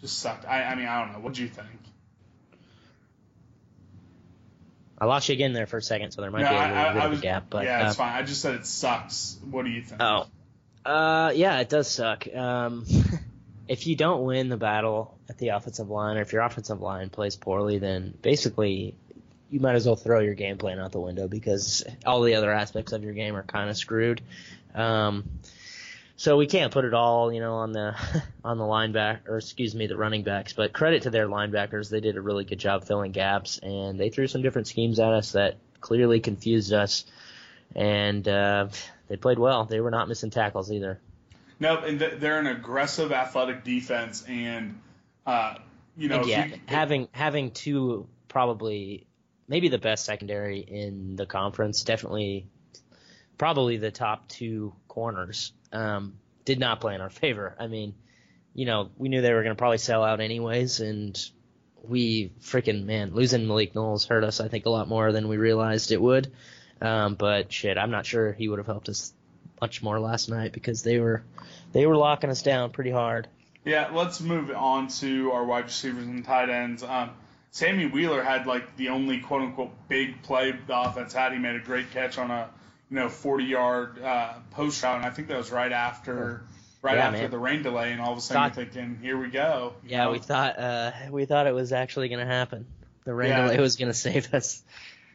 Just 0.00 0.18
sucked. 0.18 0.44
I, 0.46 0.62
I 0.64 0.74
mean, 0.74 0.86
I 0.86 1.02
don't 1.04 1.12
know. 1.14 1.20
What 1.20 1.34
do 1.34 1.42
you 1.42 1.48
think? 1.48 1.68
I 4.98 5.04
lost 5.04 5.28
you 5.28 5.34
again 5.34 5.52
there 5.52 5.66
for 5.66 5.76
a 5.76 5.82
second, 5.82 6.12
so 6.12 6.22
there 6.22 6.30
might 6.30 6.42
No, 6.42 6.48
be 6.50 6.54
a 6.56 6.58
little 6.58 6.76
I- 6.76 6.92
bit 6.92 7.02
I 7.02 7.04
of 7.04 7.10
was- 7.10 7.18
a 7.18 7.22
gap. 7.22 7.44
But 7.50 7.64
yeah, 7.64 7.84
uh, 7.84 7.88
it's 7.88 7.96
fine. 7.96 8.12
I 8.14 8.22
just 8.22 8.40
said 8.40 8.54
it 8.54 8.66
sucks. 8.66 9.38
What 9.50 9.64
do 9.64 9.70
you 9.70 9.82
think? 9.82 10.00
Oh, 10.02 10.26
uh, 10.84 11.32
yeah, 11.34 11.60
it 11.60 11.68
does 11.68 11.90
suck. 11.90 12.26
Um, 12.34 12.86
if 13.68 13.86
you 13.86 13.94
don't 13.96 14.24
win 14.24 14.48
the 14.48 14.56
battle 14.56 15.18
at 15.28 15.36
the 15.38 15.48
offensive 15.48 15.90
line, 15.90 16.16
or 16.16 16.22
if 16.22 16.32
your 16.32 16.42
offensive 16.42 16.80
line 16.80 17.10
plays 17.10 17.36
poorly, 17.36 17.78
then 17.78 18.14
basically 18.22 18.94
you 19.50 19.60
might 19.60 19.74
as 19.74 19.86
well 19.86 19.96
throw 19.96 20.20
your 20.20 20.34
game 20.34 20.56
plan 20.58 20.78
out 20.80 20.92
the 20.92 21.00
window 21.00 21.28
because 21.28 21.84
all 22.04 22.22
the 22.22 22.34
other 22.34 22.50
aspects 22.52 22.92
of 22.92 23.04
your 23.04 23.12
game 23.12 23.36
are 23.36 23.42
kind 23.44 23.68
of 23.70 23.76
screwed. 23.76 24.20
Um, 24.74 25.28
so 26.16 26.36
we 26.36 26.46
can't 26.46 26.72
put 26.72 26.84
it 26.84 26.94
all, 26.94 27.32
you 27.32 27.40
know, 27.40 27.54
on 27.54 27.72
the 27.72 27.94
on 28.44 28.58
the 28.58 28.64
linebacker, 28.64 29.28
or 29.28 29.38
excuse 29.38 29.74
me, 29.74 29.86
the 29.86 29.96
running 29.96 30.22
backs. 30.22 30.52
But 30.52 30.72
credit 30.72 31.02
to 31.02 31.10
their 31.10 31.28
linebackers; 31.28 31.90
they 31.90 32.00
did 32.00 32.16
a 32.16 32.20
really 32.20 32.44
good 32.44 32.58
job 32.58 32.84
filling 32.84 33.12
gaps, 33.12 33.58
and 33.58 33.98
they 34.00 34.10
threw 34.10 34.26
some 34.26 34.42
different 34.42 34.66
schemes 34.68 34.98
at 34.98 35.12
us 35.12 35.32
that 35.32 35.56
clearly 35.80 36.20
confused 36.20 36.72
us. 36.72 37.04
And 37.74 38.26
uh, 38.26 38.68
they 39.08 39.16
played 39.16 39.38
well. 39.38 39.64
They 39.64 39.80
were 39.80 39.90
not 39.90 40.08
missing 40.08 40.30
tackles 40.30 40.70
either. 40.72 41.00
Nope, 41.58 41.80
and 41.86 41.98
th- 41.98 42.14
they're 42.20 42.38
an 42.38 42.46
aggressive, 42.46 43.12
athletic 43.12 43.64
defense, 43.64 44.24
and 44.28 44.80
uh, 45.26 45.56
you 45.96 46.08
know, 46.08 46.20
And 46.20 46.28
yeah, 46.28 46.46
you- 46.46 46.60
having 46.66 47.08
having 47.12 47.50
two 47.50 48.06
probably 48.28 49.06
maybe 49.48 49.68
the 49.68 49.78
best 49.78 50.04
secondary 50.04 50.60
in 50.60 51.16
the 51.16 51.26
conference, 51.26 51.82
definitely 51.84 52.46
probably 53.38 53.76
the 53.76 53.90
top 53.90 54.28
two 54.28 54.74
corners, 54.88 55.52
um, 55.76 56.14
did 56.44 56.58
not 56.58 56.80
play 56.80 56.94
in 56.94 57.00
our 57.00 57.10
favor. 57.22 57.54
I 57.58 57.66
mean, 57.66 57.94
you 58.54 58.64
know, 58.64 58.90
we 58.96 59.08
knew 59.08 59.20
they 59.20 59.32
were 59.32 59.42
going 59.42 59.54
to 59.54 59.58
probably 59.58 59.78
sell 59.78 60.02
out 60.02 60.20
anyways, 60.20 60.80
and 60.80 61.18
we 61.82 62.32
freaking 62.40 62.84
man 62.84 63.14
losing 63.14 63.46
Malik 63.46 63.74
Knowles 63.74 64.06
hurt 64.06 64.24
us. 64.24 64.40
I 64.40 64.48
think 64.48 64.66
a 64.66 64.70
lot 64.70 64.88
more 64.88 65.12
than 65.12 65.28
we 65.28 65.36
realized 65.36 65.92
it 65.92 66.00
would. 66.00 66.32
Um, 66.80 67.14
but 67.14 67.52
shit, 67.52 67.78
I'm 67.78 67.90
not 67.90 68.06
sure 68.06 68.32
he 68.32 68.48
would 68.48 68.58
have 68.58 68.66
helped 68.66 68.88
us 68.88 69.12
much 69.60 69.82
more 69.82 69.98
last 70.00 70.28
night 70.28 70.52
because 70.52 70.82
they 70.82 70.98
were 70.98 71.22
they 71.72 71.86
were 71.86 71.96
locking 71.96 72.30
us 72.30 72.42
down 72.42 72.70
pretty 72.70 72.90
hard. 72.90 73.28
Yeah, 73.64 73.90
let's 73.92 74.20
move 74.20 74.50
on 74.50 74.88
to 74.88 75.32
our 75.32 75.44
wide 75.44 75.64
receivers 75.64 76.06
and 76.06 76.24
tight 76.24 76.50
ends. 76.50 76.82
Um, 76.82 77.10
Sammy 77.50 77.86
Wheeler 77.86 78.22
had 78.22 78.46
like 78.46 78.76
the 78.76 78.90
only 78.90 79.20
quote 79.20 79.42
unquote 79.42 79.72
big 79.88 80.22
play 80.22 80.52
the 80.52 80.78
offense 80.78 81.12
had. 81.12 81.32
He 81.32 81.38
made 81.38 81.56
a 81.56 81.60
great 81.60 81.90
catch 81.90 82.18
on 82.18 82.30
a 82.30 82.50
you 82.90 82.96
know 82.96 83.08
40 83.08 83.44
yard 83.44 84.02
uh, 84.02 84.34
post 84.52 84.82
route, 84.82 84.96
and 84.96 85.04
I 85.06 85.10
think 85.10 85.28
that 85.28 85.36
was 85.38 85.50
right 85.50 85.72
after 85.72 86.44
right 86.82 86.96
Yeah, 86.96 87.06
after 87.08 87.22
man. 87.22 87.30
the 87.30 87.38
rain 87.38 87.62
delay, 87.62 87.92
and 87.92 88.00
all 88.00 88.12
of 88.12 88.18
a 88.18 88.20
sudden 88.20 88.50
Thought- 88.50 88.56
you're 88.56 88.66
thinking, 88.66 88.98
here 89.02 89.18
we 89.18 89.28
go. 89.28 89.74
Yeah, 89.86 90.04
know? 90.04 90.12
we 90.12 90.18
thought 90.18 90.58
uh, 90.58 90.92
we 91.10 91.24
thought 91.24 91.46
it 91.46 91.54
was 91.54 91.72
actually 91.72 92.08
going 92.08 92.20
to 92.26 92.32
happen. 92.32 92.66
The 93.04 93.14
rain 93.14 93.30
Yeah. 93.30 93.42
delay 93.42 93.60
was 93.60 93.76
going 93.76 93.88
to 93.92 93.94
save 93.94 94.32
us. 94.34 94.62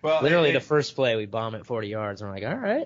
well, 0.02 0.22
Literally, 0.22 0.50
it- 0.50 0.54
the 0.54 0.60
first 0.60 0.96
play 0.96 1.16
we 1.16 1.26
bomb 1.26 1.56
at 1.56 1.66
40 1.66 1.88
yards. 1.88 2.22
And 2.22 2.30
we're 2.30 2.36
like, 2.40 2.46
all 2.46 2.56
right. 2.56 2.86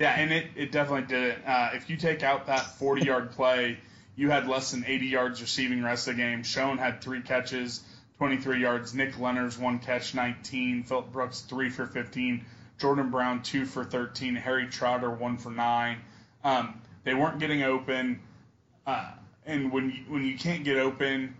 Yeah, 0.00 0.10
and 0.18 0.32
it, 0.32 0.46
it 0.56 0.72
definitely 0.72 1.06
did 1.06 1.22
it. 1.32 1.38
Uh, 1.46 1.70
if 1.74 1.88
you 1.90 1.96
take 1.96 2.22
out 2.22 2.46
that 2.46 2.78
40 2.78 3.04
yard 3.04 3.30
play, 3.32 3.78
you 4.16 4.30
had 4.30 4.48
less 4.48 4.70
than 4.72 4.84
80 4.86 5.06
yards 5.06 5.40
receiving 5.40 5.82
rest 5.82 6.08
of 6.08 6.16
the 6.16 6.22
game. 6.22 6.42
Schoen 6.42 6.78
had 6.78 7.00
three 7.02 7.20
catches, 7.22 7.82
23 8.18 8.60
yards. 8.60 8.94
Nick 8.94 9.18
Leonard's 9.18 9.56
one 9.58 9.78
catch, 9.78 10.14
19. 10.14 10.84
Phillip 10.84 11.12
Brooks, 11.12 11.40
three 11.42 11.70
for 11.70 11.86
15. 11.86 12.44
Jordan 12.82 13.10
Brown, 13.10 13.42
two 13.44 13.64
for 13.64 13.84
13. 13.84 14.34
Harry 14.34 14.66
Trotter, 14.66 15.08
one 15.10 15.38
for 15.38 15.50
nine. 15.50 15.98
Um, 16.42 16.80
they 17.04 17.14
weren't 17.14 17.38
getting 17.38 17.62
open. 17.62 18.18
Uh, 18.84 19.12
and 19.46 19.70
when 19.72 19.90
you, 19.90 20.12
when 20.12 20.24
you 20.24 20.36
can't 20.36 20.64
get 20.64 20.76
open, 20.78 21.36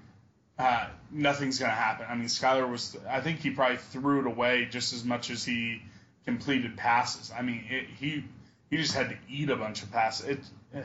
uh, 0.56 0.86
nothing's 1.10 1.58
going 1.58 1.70
to 1.72 1.74
happen. 1.76 2.06
I 2.08 2.14
mean, 2.14 2.26
Skylar 2.28 2.70
was, 2.70 2.96
I 3.10 3.20
think 3.20 3.40
he 3.40 3.50
probably 3.50 3.78
threw 3.78 4.20
it 4.20 4.26
away 4.26 4.68
just 4.70 4.92
as 4.92 5.04
much 5.04 5.30
as 5.30 5.44
he 5.44 5.82
completed 6.24 6.76
passes. 6.76 7.32
I 7.36 7.42
mean, 7.42 7.64
it, 7.68 7.86
he 7.98 8.24
he 8.70 8.76
just 8.76 8.94
had 8.94 9.10
to 9.10 9.16
eat 9.28 9.50
a 9.50 9.56
bunch 9.56 9.82
of 9.82 9.90
passes. 9.90 10.26
It, 10.28 10.84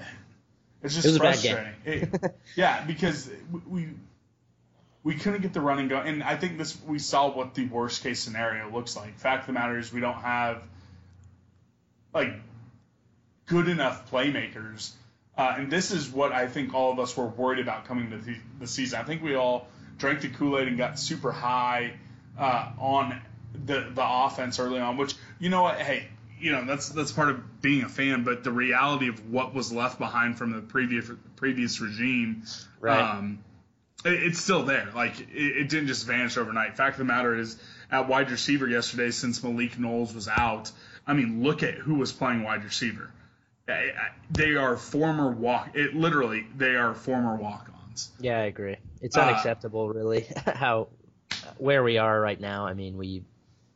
it's 0.81 0.95
just 0.95 1.05
It 1.05 1.09
was 1.09 1.15
a 1.17 1.19
bad 1.19 1.39
game. 1.41 1.55
frustrating. 1.85 2.19
It- 2.23 2.35
yeah, 2.55 2.83
because 2.83 3.29
we- 3.51 3.61
we 3.67 3.89
we 5.07 5.15
couldn't 5.15 5.41
get 5.41 5.53
the 5.53 5.61
running 5.61 5.87
going, 5.87 6.05
and 6.05 6.21
I 6.21 6.35
think 6.35 6.57
this 6.57 6.77
we 6.85 6.99
saw 6.99 7.31
what 7.33 7.53
the 7.55 7.65
worst 7.65 8.03
case 8.03 8.19
scenario 8.19 8.69
looks 8.69 8.97
like. 8.97 9.17
Fact 9.17 9.43
of 9.43 9.47
the 9.47 9.53
matter 9.53 9.79
is, 9.79 9.93
we 9.93 10.01
don't 10.01 10.21
have 10.21 10.61
like 12.13 12.33
good 13.45 13.69
enough 13.69 14.11
playmakers. 14.11 14.91
Uh, 15.37 15.55
and 15.59 15.71
this 15.71 15.91
is 15.91 16.09
what 16.09 16.33
I 16.33 16.47
think 16.47 16.73
all 16.73 16.91
of 16.91 16.99
us 16.99 17.15
were 17.15 17.27
worried 17.27 17.59
about 17.61 17.85
coming 17.85 18.09
to 18.09 18.17
the, 18.17 18.35
the 18.59 18.67
season. 18.67 18.99
I 18.99 19.03
think 19.03 19.23
we 19.23 19.35
all 19.35 19.69
drank 19.97 20.19
the 20.19 20.27
Kool 20.27 20.59
Aid 20.59 20.67
and 20.67 20.77
got 20.77 20.99
super 20.99 21.31
high 21.31 21.93
uh, 22.37 22.71
on 22.77 23.21
the 23.65 23.89
the 23.95 24.03
offense 24.05 24.59
early 24.59 24.81
on. 24.81 24.97
Which 24.97 25.15
you 25.39 25.49
know 25.49 25.61
what? 25.61 25.79
Hey, 25.79 26.09
you 26.37 26.51
know 26.51 26.65
that's 26.65 26.89
that's 26.89 27.13
part 27.13 27.29
of 27.29 27.61
being 27.61 27.83
a 27.83 27.89
fan. 27.89 28.25
But 28.25 28.43
the 28.43 28.51
reality 28.51 29.07
of 29.07 29.31
what 29.31 29.53
was 29.53 29.71
left 29.71 29.99
behind 29.99 30.37
from 30.37 30.51
the 30.51 30.59
previous 30.59 31.09
previous 31.37 31.79
regime, 31.79 32.43
Right. 32.81 32.99
um, 32.99 33.39
it's 34.05 34.39
still 34.39 34.63
there. 34.63 34.89
Like 34.95 35.19
it, 35.19 35.27
it 35.33 35.69
didn't 35.69 35.87
just 35.87 36.05
vanish 36.05 36.37
overnight. 36.37 36.77
Fact 36.77 36.95
of 36.95 36.99
the 36.99 37.05
matter 37.05 37.35
is, 37.35 37.59
at 37.91 38.07
wide 38.07 38.31
receiver 38.31 38.67
yesterday, 38.67 39.11
since 39.11 39.41
Malik 39.43 39.79
Knowles 39.79 40.13
was 40.13 40.27
out, 40.27 40.71
I 41.05 41.13
mean, 41.13 41.41
look 41.43 41.63
at 41.63 41.75
who 41.75 41.95
was 41.95 42.11
playing 42.11 42.43
wide 42.43 42.63
receiver. 42.63 43.11
They 44.31 44.55
are 44.55 44.77
former 44.77 45.31
walk. 45.31 45.71
It 45.75 45.93
literally, 45.95 46.45
they 46.55 46.75
are 46.75 46.93
former 46.93 47.35
walk-ons. 47.35 48.09
Yeah, 48.19 48.37
I 48.39 48.43
agree. 48.43 48.77
It's 49.01 49.17
Uh, 49.17 49.21
unacceptable, 49.21 49.89
really, 49.89 50.25
how 50.45 50.87
where 51.57 51.83
we 51.83 51.97
are 51.97 52.19
right 52.19 52.39
now. 52.39 52.65
I 52.65 52.73
mean, 52.73 52.97
we 52.97 53.23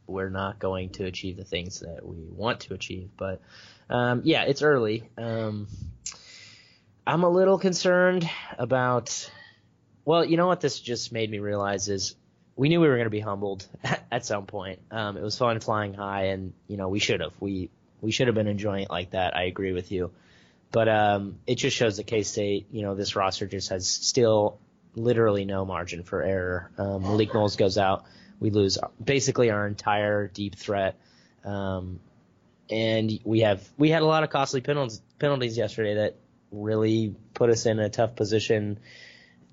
we're 0.07 0.29
not 0.29 0.59
going 0.59 0.89
to 0.91 1.05
achieve 1.05 1.37
the 1.37 1.43
things 1.45 1.79
that 1.81 2.05
we 2.05 2.17
want 2.29 2.61
to 2.61 2.73
achieve, 2.73 3.09
but 3.17 3.41
um, 3.89 4.21
yeah, 4.25 4.43
it's 4.43 4.61
early. 4.61 5.09
Um, 5.17 5.67
I'm 7.07 7.23
a 7.23 7.29
little 7.29 7.57
concerned 7.57 8.29
about. 8.57 9.29
Well, 10.05 10.25
you 10.25 10.37
know 10.37 10.47
what 10.47 10.61
this 10.61 10.79
just 10.79 11.11
made 11.11 11.29
me 11.29 11.39
realize 11.39 11.87
is 11.87 12.15
we 12.55 12.69
knew 12.69 12.79
we 12.79 12.87
were 12.87 12.95
going 12.95 13.05
to 13.05 13.11
be 13.11 13.19
humbled 13.19 13.67
at 14.11 14.25
some 14.25 14.45
point. 14.45 14.79
Um, 14.91 15.17
it 15.17 15.23
was 15.23 15.37
fun 15.37 15.59
flying 15.59 15.93
high, 15.93 16.25
and 16.25 16.53
you 16.67 16.77
know 16.77 16.89
we 16.89 16.99
should 16.99 17.21
have 17.21 17.33
we 17.39 17.69
we 18.01 18.11
should 18.11 18.27
have 18.27 18.35
been 18.35 18.47
enjoying 18.47 18.83
it 18.83 18.89
like 18.89 19.11
that. 19.11 19.35
I 19.35 19.43
agree 19.43 19.73
with 19.73 19.91
you, 19.91 20.11
but 20.71 20.89
um, 20.89 21.39
it 21.45 21.55
just 21.55 21.75
shows 21.75 21.97
that 21.97 22.07
K 22.07 22.23
State, 22.23 22.67
you 22.71 22.81
know, 22.81 22.95
this 22.95 23.15
roster 23.15 23.47
just 23.47 23.69
has 23.69 23.87
still 23.87 24.59
literally 24.95 25.45
no 25.45 25.65
margin 25.65 26.03
for 26.03 26.21
error. 26.21 26.71
Um, 26.77 27.03
Malik 27.03 27.33
Knowles 27.33 27.55
goes 27.55 27.77
out, 27.77 28.05
we 28.41 28.49
lose 28.49 28.77
basically 29.01 29.51
our 29.51 29.67
entire 29.67 30.27
deep 30.27 30.55
threat. 30.55 30.99
Um, 31.45 31.99
and 32.69 33.19
we 33.23 33.41
have 33.41 33.67
we 33.77 33.89
had 33.89 34.01
a 34.01 34.05
lot 34.05 34.23
of 34.23 34.29
costly 34.29 34.61
penalties 34.61 35.01
penalties 35.19 35.57
yesterday 35.57 35.95
that 35.95 36.15
really 36.51 37.15
put 37.33 37.49
us 37.49 37.65
in 37.65 37.79
a 37.79 37.89
tough 37.89 38.15
position 38.15 38.79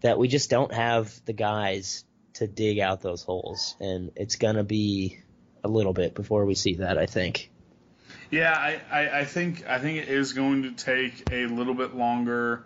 that 0.00 0.18
we 0.18 0.28
just 0.28 0.50
don't 0.50 0.72
have 0.72 1.12
the 1.24 1.32
guys 1.32 2.04
to 2.34 2.46
dig 2.46 2.78
out 2.78 3.00
those 3.00 3.22
holes, 3.22 3.74
and 3.80 4.12
it's 4.16 4.36
gonna 4.36 4.64
be 4.64 5.18
a 5.64 5.68
little 5.68 5.92
bit 5.92 6.14
before 6.14 6.44
we 6.44 6.54
see 6.54 6.74
that. 6.76 6.98
I 6.98 7.06
think. 7.06 7.50
Yeah, 8.30 8.52
I, 8.52 8.80
I, 8.90 9.20
I 9.20 9.24
think 9.24 9.66
I 9.66 9.78
think 9.78 9.98
it 9.98 10.08
is 10.08 10.32
going 10.32 10.64
to 10.64 10.72
take 10.72 11.30
a 11.32 11.46
little 11.46 11.74
bit 11.74 11.94
longer 11.94 12.64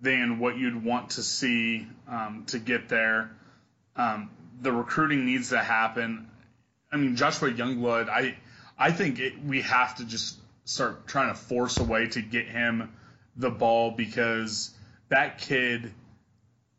than 0.00 0.38
what 0.38 0.56
you'd 0.56 0.82
want 0.84 1.10
to 1.10 1.22
see 1.22 1.86
um, 2.08 2.44
to 2.48 2.58
get 2.58 2.88
there. 2.88 3.30
Um, 3.94 4.30
the 4.60 4.72
recruiting 4.72 5.26
needs 5.26 5.50
to 5.50 5.58
happen. 5.58 6.28
I 6.90 6.96
mean, 6.96 7.16
Joshua 7.16 7.50
Youngblood, 7.50 8.08
I 8.08 8.36
I 8.78 8.90
think 8.90 9.18
it, 9.18 9.42
we 9.44 9.62
have 9.62 9.96
to 9.96 10.04
just 10.04 10.38
start 10.64 11.06
trying 11.06 11.28
to 11.28 11.34
force 11.34 11.78
a 11.78 11.84
way 11.84 12.08
to 12.08 12.22
get 12.22 12.46
him 12.46 12.92
the 13.36 13.50
ball 13.50 13.90
because 13.90 14.70
that 15.08 15.38
kid. 15.38 15.92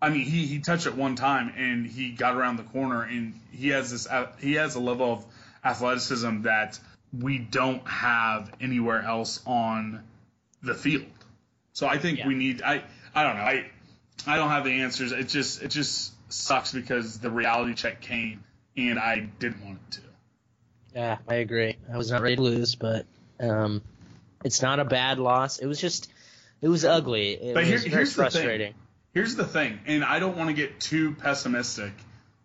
I 0.04 0.10
mean, 0.10 0.26
he, 0.26 0.46
he 0.46 0.60
touched 0.60 0.86
it 0.86 0.96
one 0.96 1.16
time 1.16 1.54
and 1.56 1.86
he 1.88 2.12
got 2.12 2.36
around 2.36 2.58
the 2.58 2.64
corner 2.64 3.04
and 3.04 3.40
he 3.52 3.70
has 3.70 3.90
this 3.92 4.08
he 4.40 4.54
has 4.54 4.76
a 4.76 4.80
level 4.80 5.12
of 5.14 5.26
athleticism 5.64 6.42
that 6.42 6.80
we 7.18 7.38
don't 7.38 7.88
have 7.88 8.52
anywhere 8.60 9.02
else 9.02 9.42
on 9.46 10.04
the 10.62 10.74
field. 10.76 11.06
So 11.72 11.88
I 11.88 11.98
think 11.98 12.20
Yeah. 12.20 12.28
we 12.28 12.36
need 12.36 12.62
I 12.62 12.84
I 13.16 13.24
don't 13.24 13.38
know 13.38 13.44
I 13.44 13.70
I 14.28 14.38
don't 14.38 14.50
have 14.50 14.66
the 14.66 14.82
answers. 14.82 15.12
It 15.14 15.30
just 15.30 15.62
it 15.64 15.70
just 15.70 16.14
sucks 16.32 16.72
because 16.74 17.20
the 17.20 17.30
reality 17.32 17.74
check 17.74 18.02
came 18.02 18.44
and 18.76 19.00
I 19.00 19.20
didn't 19.40 19.64
want 19.64 19.80
it 19.88 19.92
to. 19.94 20.02
Yeah, 20.96 21.18
I 21.28 21.36
agree. 21.36 21.78
I 21.92 21.98
was 21.98 22.12
not 22.12 22.22
ready 22.22 22.36
to 22.36 22.42
lose, 22.42 22.76
but 22.76 23.06
um, 23.40 23.82
it's 24.44 24.62
not 24.62 24.80
a 24.80 24.86
bad 24.86 25.18
loss. 25.18 25.60
It 25.60 25.66
was 25.66 25.80
just, 25.80 26.12
it 26.62 26.68
was 26.68 26.86
ugly. 26.86 27.32
It 27.34 27.54
But 27.54 27.62
was 27.62 27.70
here- 27.70 27.78
very 27.80 27.90
here's 27.92 28.16
the 28.16 28.30
thing. 28.30 28.74
Here's 29.14 29.36
the 29.36 29.46
thing, 29.46 29.80
and 29.86 30.04
I 30.04 30.20
don't 30.20 30.36
want 30.36 30.50
to 30.50 30.56
get 30.56 30.80
too 30.80 31.14
pessimistic 31.14 31.92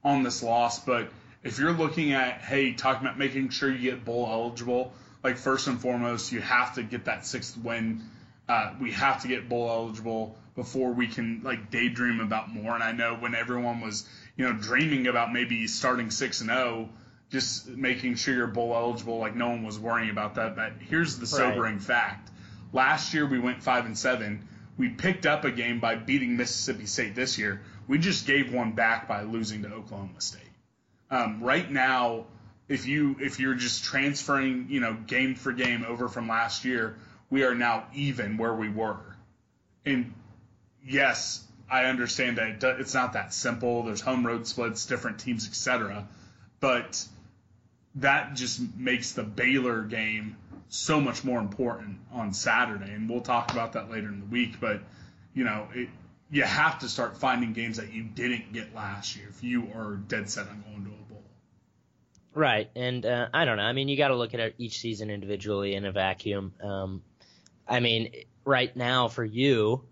on 0.05 0.23
this 0.23 0.43
loss, 0.43 0.79
but 0.79 1.09
if 1.43 1.59
you're 1.59 1.73
looking 1.73 2.13
at, 2.13 2.43
hey, 2.43 2.73
talking 2.73 3.07
about 3.07 3.19
making 3.19 3.49
sure 3.49 3.71
you 3.73 3.91
get 3.91 4.05
bowl 4.05 4.29
eligible, 4.31 4.93
like 5.25 5.39
first 5.39 5.67
and 5.67 5.81
foremost, 5.81 6.31
you 6.31 6.41
have 6.41 6.75
to 6.75 6.83
get 6.83 7.07
that 7.07 7.25
sixth 7.25 7.57
win. 7.57 8.03
Uh, 8.49 8.75
we 8.81 8.93
have 8.93 9.23
to 9.23 9.29
get 9.29 9.49
bowl 9.49 9.69
eligible 9.71 10.37
before 10.57 10.93
we 10.93 11.07
can 11.07 11.41
like 11.43 11.71
daydream 11.71 12.21
about 12.21 12.51
more. 12.51 12.75
And 12.75 12.83
I 12.83 12.93
know 12.93 13.15
when 13.15 13.35
everyone 13.35 13.81
was, 13.81 14.07
you 14.37 14.45
know, 14.47 14.53
dreaming 14.53 15.07
about 15.07 15.33
maybe 15.33 15.67
starting 15.69 16.11
six 16.11 16.41
and 16.41 16.51
zero, 16.51 16.91
just 17.31 17.69
making 17.69 18.17
sure 18.17 18.35
you're 18.35 18.47
bowl 18.47 18.75
eligible, 18.75 19.19
like 19.19 19.35
no 19.35 19.49
one 19.49 19.65
was 19.65 19.79
worrying 19.79 20.11
about 20.11 20.35
that. 20.35 20.57
But 20.57 20.73
here's 20.81 21.19
the 21.19 21.27
sobering 21.27 21.79
fact: 21.79 22.31
last 22.73 23.15
year 23.15 23.27
we 23.27 23.39
went 23.39 23.63
five 23.63 23.87
and 23.87 23.97
seven. 23.97 24.47
We 24.79 24.88
picked 24.88 25.27
up 25.27 25.45
a 25.45 25.51
game 25.51 25.81
by 25.81 25.97
beating 25.97 26.37
Mississippi 26.37 26.87
State 26.87 27.14
this 27.14 27.37
year. 27.37 27.61
We 27.88 27.99
just 27.99 28.27
gave 28.27 28.55
one 28.55 28.73
back 28.73 29.09
by 29.09 29.23
losing 29.23 29.62
to 29.62 29.73
Oklahoma 29.73 30.21
State. 30.21 30.43
Um, 31.11 31.43
right 31.43 31.69
now, 31.71 32.27
if 32.69 32.87
you 32.87 33.17
if 33.21 33.41
you're 33.41 33.55
just 33.55 33.83
transferring, 33.85 34.67
you 34.71 34.81
know, 34.81 34.95
game 34.95 35.35
for 35.35 35.53
game 35.53 35.85
over 35.87 36.09
from 36.09 36.29
last 36.29 36.64
year, 36.64 36.97
we 37.29 37.43
are 37.43 37.55
now 37.55 37.87
even 37.95 38.37
where 38.37 38.55
we 38.55 38.69
were. 38.69 39.01
And 39.85 40.14
yes, 40.87 41.45
I 41.71 41.87
understand 41.87 42.38
that 42.38 42.62
it's 42.79 42.95
not 42.95 43.14
that 43.14 43.35
simple. 43.35 43.83
There's 43.83 44.01
home 44.01 44.27
road 44.27 44.47
splits, 44.47 44.87
different 44.87 45.19
teams, 45.19 45.49
etc. 45.49 46.07
But 46.61 47.05
that 47.97 48.35
just 48.35 48.61
makes 48.77 49.12
the 49.12 49.25
Baylor 49.25 49.83
game 49.83 50.37
so 50.69 51.01
much 51.01 51.25
more 51.25 51.39
important 51.39 51.99
on 52.13 52.33
Saturday, 52.33 52.93
and 52.93 53.09
we'll 53.09 53.21
talk 53.21 53.53
about 53.53 53.73
that 53.73 53.91
later 53.91 54.09
in 54.09 54.21
the 54.21 54.27
week. 54.27 54.61
But 54.61 54.81
you 55.35 55.45
know, 55.45 55.69
it, 55.75 55.89
you 56.31 56.43
have 56.43 56.81
to 56.81 56.89
start 56.89 57.17
finding 57.17 57.53
games 57.53 57.79
that 57.79 57.93
you 57.93 58.03
didn't 58.03 58.53
get 58.53 58.75
last 58.75 59.17
year 59.17 59.27
if 59.31 59.43
you 59.43 59.69
are 59.75 59.97
dead 59.97 60.29
set 60.29 60.49
on 60.49 60.63
going 60.63 60.85
to 60.85 60.91
a 60.91 61.13
bowl. 61.13 61.23
Right, 62.35 62.71
and 62.77 63.05
uh, 63.05 63.29
I 63.33 63.45
don't 63.45 63.57
know. 63.57 63.63
I 63.63 63.73
mean, 63.73 63.89
you 63.89 63.97
got 63.97 64.09
to 64.09 64.17
look 64.17 64.35
at 64.35 64.55
each 64.59 64.79
season 64.79 65.11
individually 65.11 65.75
in 65.75 65.85
a 65.85 65.93
vacuum. 65.93 66.53
Um, 66.63 67.03
I 67.67 67.81
mean, 67.81 68.13
right 68.45 68.75
now 68.77 69.09
for 69.09 69.25
you, 69.25 69.83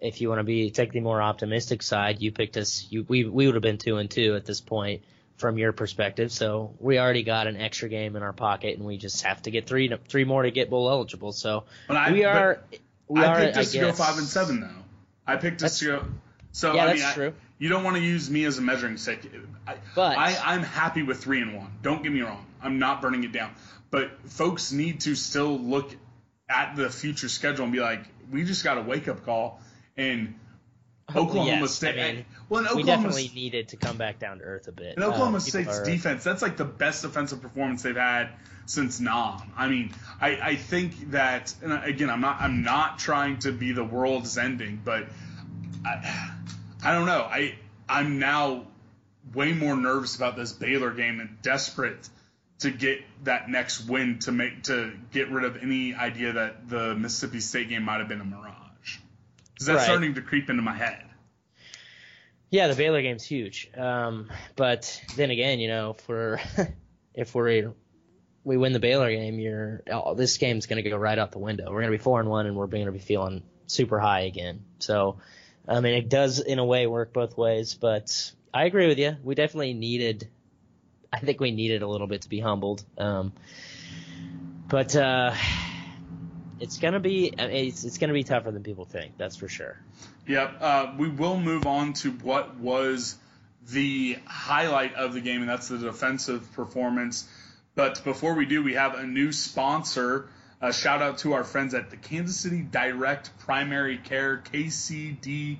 if 0.00 0.20
you 0.20 0.28
want 0.28 0.40
to 0.40 0.44
be 0.44 0.70
take 0.70 0.92
the 0.92 1.00
more 1.00 1.22
optimistic 1.22 1.82
side, 1.82 2.20
you 2.20 2.32
picked 2.32 2.56
us. 2.56 2.86
You, 2.90 3.04
we 3.08 3.24
we 3.24 3.46
would 3.46 3.54
have 3.54 3.62
been 3.62 3.78
two 3.78 3.98
and 3.98 4.10
two 4.10 4.34
at 4.34 4.44
this 4.44 4.60
point 4.60 5.02
from 5.40 5.58
your 5.58 5.72
perspective. 5.72 6.30
So 6.30 6.74
we 6.78 6.98
already 6.98 7.22
got 7.24 7.46
an 7.46 7.56
extra 7.56 7.88
game 7.88 8.14
in 8.14 8.22
our 8.22 8.32
pocket, 8.32 8.76
and 8.76 8.86
we 8.86 8.98
just 8.98 9.22
have 9.22 9.42
to 9.42 9.50
get 9.50 9.66
three 9.66 9.92
three 10.08 10.24
more 10.24 10.42
to 10.42 10.50
get 10.50 10.70
bowl 10.70 10.88
eligible. 10.88 11.32
So 11.32 11.64
But 11.88 11.96
I- 11.96 12.12
we 12.12 12.24
are. 12.24 12.60
we 13.08 13.20
I 13.20 13.26
are. 13.26 13.36
picked 13.40 13.56
us 13.56 13.74
I 13.74 13.78
to 13.80 13.86
go 13.86 13.92
five 13.92 14.18
and 14.18 14.26
seven 14.26 14.60
though. 14.60 14.68
I 15.26 15.36
picked 15.36 15.62
us 15.62 15.78
to 15.80 15.84
go. 15.86 16.04
So 16.52 16.74
Yeah, 16.74 16.82
I 16.84 16.86
that's 16.88 17.02
mean, 17.02 17.12
true. 17.14 17.32
you 17.58 17.68
don't 17.68 17.84
want 17.84 17.96
to 17.96 18.02
use 18.02 18.28
me 18.30 18.44
as 18.44 18.58
a 18.58 18.60
measuring 18.60 18.96
stick. 18.98 19.20
I, 19.66 19.76
But- 19.94 20.18
I, 20.18 20.36
I'm 20.54 20.62
happy 20.62 21.02
with 21.02 21.22
three 21.22 21.40
and 21.40 21.56
one. 21.56 21.72
Don't 21.82 22.02
get 22.02 22.12
me 22.12 22.20
wrong. 22.20 22.44
I'm 22.62 22.78
not 22.78 23.00
burning 23.00 23.24
it 23.24 23.32
down. 23.32 23.52
But 23.90 24.10
folks 24.26 24.70
need 24.72 25.00
to 25.00 25.14
still 25.14 25.58
look 25.58 25.90
at 26.48 26.76
the 26.76 26.90
future 26.90 27.28
schedule 27.28 27.64
and 27.64 27.72
be 27.72 27.80
like, 27.80 28.00
we 28.30 28.44
just 28.44 28.62
got 28.64 28.78
a 28.78 28.82
wake 28.82 29.08
up 29.08 29.24
call. 29.24 29.60
And 29.96 30.34
Oklahoma 31.16 31.60
Yes, 31.60 31.70
State. 31.72 31.98
I 31.98 32.12
mean, 32.12 32.24
well, 32.48 32.64
and 32.66 32.76
we 32.76 32.82
Oklahoma, 32.82 33.08
definitely 33.08 33.30
needed 33.34 33.68
to 33.68 33.76
come 33.76 33.96
back 33.96 34.18
down 34.18 34.38
to 34.38 34.44
earth 34.44 34.68
a 34.68 34.72
bit. 34.72 34.96
and 34.96 35.04
Oklahoma 35.04 35.38
Uh, 35.38 35.40
State's 35.40 35.78
are- 35.78 35.84
defense, 35.84 36.24
that's 36.24 36.42
like 36.42 36.56
the 36.56 36.64
best 36.64 37.02
defensive 37.02 37.40
performance 37.42 37.82
they've 37.82 37.96
had 37.96 38.30
since 38.66 39.00
Nam. 39.00 39.52
I 39.56 39.68
mean, 39.68 39.92
I, 40.20 40.38
I 40.40 40.56
think 40.56 41.10
that, 41.12 41.54
and 41.62 41.72
again, 41.72 42.10
I'm 42.10 42.20
not, 42.20 42.40
I'm 42.40 42.62
not 42.62 42.98
trying 42.98 43.38
to 43.40 43.52
be 43.52 43.72
the 43.72 43.84
world's 43.84 44.36
ending, 44.38 44.80
but 44.84 45.06
I, 45.84 46.32
I 46.84 46.94
don't 46.94 47.06
know. 47.06 47.22
I, 47.22 47.54
I'm 47.88 48.18
now 48.18 48.66
way 49.34 49.52
more 49.52 49.76
nervous 49.76 50.16
about 50.16 50.36
this 50.36 50.52
Baylor 50.52 50.92
game 50.92 51.20
and 51.20 51.40
desperate 51.42 52.08
to 52.60 52.70
get 52.70 53.00
that 53.24 53.48
next 53.48 53.86
win 53.88 54.18
to 54.20 54.32
make, 54.32 54.64
to 54.64 54.92
get 55.12 55.30
rid 55.30 55.44
of 55.44 55.62
any 55.62 55.94
idea 55.94 56.34
that 56.34 56.68
the 56.68 56.94
Mississippi 56.94 57.40
State 57.40 57.68
game 57.70 57.82
might 57.84 57.98
have 57.98 58.08
been 58.08 58.20
a 58.20 58.24
mirage. 58.24 58.54
Because 59.60 59.66
that's 59.66 59.76
Right. 59.80 59.84
starting 59.92 60.14
to 60.14 60.22
creep 60.22 60.48
into 60.48 60.62
my 60.62 60.74
head. 60.74 61.04
Yeah, 62.48 62.68
the 62.68 62.74
Baylor 62.74 63.02
game's 63.02 63.24
huge. 63.24 63.70
Um, 63.76 64.30
but 64.56 65.02
then 65.16 65.30
again, 65.30 65.60
you 65.60 65.68
know, 65.68 65.90
if 65.90 66.08
we're 66.08 66.40
if 67.14 67.34
we're 67.34 67.74
we 68.42 68.56
win 68.56 68.72
the 68.72 68.80
Baylor 68.80 69.10
game, 69.10 69.38
you're 69.38 69.82
oh, 69.92 70.14
this 70.14 70.38
game's 70.38 70.64
gonna 70.64 70.80
go 70.82 70.96
right 70.96 71.18
out 71.18 71.30
the 71.30 71.38
window. 71.38 71.70
We're 71.70 71.80
gonna 71.80 71.92
be 71.92 71.98
four 71.98 72.20
and 72.20 72.30
one, 72.30 72.46
and 72.46 72.56
we're 72.56 72.68
gonna 72.68 72.90
be 72.90 72.98
feeling 72.98 73.42
super 73.66 74.00
high 74.00 74.20
again. 74.22 74.64
So, 74.78 75.18
I 75.68 75.80
mean, 75.80 75.92
it 75.92 76.08
does 76.08 76.40
in 76.40 76.58
a 76.58 76.64
way 76.64 76.86
work 76.86 77.12
both 77.12 77.36
ways. 77.36 77.74
But 77.74 78.32
I 78.54 78.64
agree 78.64 78.86
with 78.86 78.98
you. 78.98 79.14
We 79.22 79.34
definitely 79.34 79.74
needed. 79.74 80.26
I 81.12 81.18
think 81.20 81.38
we 81.38 81.50
needed 81.50 81.82
a 81.82 81.86
little 81.86 82.06
bit 82.06 82.22
to 82.22 82.30
be 82.30 82.40
humbled. 82.40 82.82
Um, 82.96 83.32
but 84.68 84.96
uh, 84.96 85.34
it's 86.60 86.78
gonna 86.78 87.00
be 87.00 87.32
it's, 87.36 87.84
it's 87.84 87.98
gonna 87.98 88.12
be 88.12 88.22
tougher 88.22 88.50
than 88.50 88.62
people 88.62 88.84
think. 88.84 89.16
That's 89.16 89.36
for 89.36 89.48
sure. 89.48 89.76
Yep. 90.26 90.56
Uh, 90.60 90.92
we 90.98 91.08
will 91.08 91.40
move 91.40 91.66
on 91.66 91.94
to 91.94 92.10
what 92.10 92.56
was 92.56 93.16
the 93.68 94.18
highlight 94.26 94.94
of 94.94 95.14
the 95.14 95.20
game, 95.20 95.40
and 95.40 95.48
that's 95.48 95.68
the 95.68 95.78
defensive 95.78 96.52
performance. 96.52 97.28
But 97.74 98.04
before 98.04 98.34
we 98.34 98.46
do, 98.46 98.62
we 98.62 98.74
have 98.74 98.94
a 98.94 99.04
new 99.06 99.32
sponsor. 99.32 100.28
A 100.60 100.72
shout 100.72 101.00
out 101.00 101.18
to 101.18 101.32
our 101.32 101.44
friends 101.44 101.72
at 101.72 101.90
the 101.90 101.96
Kansas 101.96 102.38
City 102.38 102.60
Direct 102.60 103.30
Primary 103.38 103.96
Care, 103.96 104.42
KCDPC. 104.52 105.58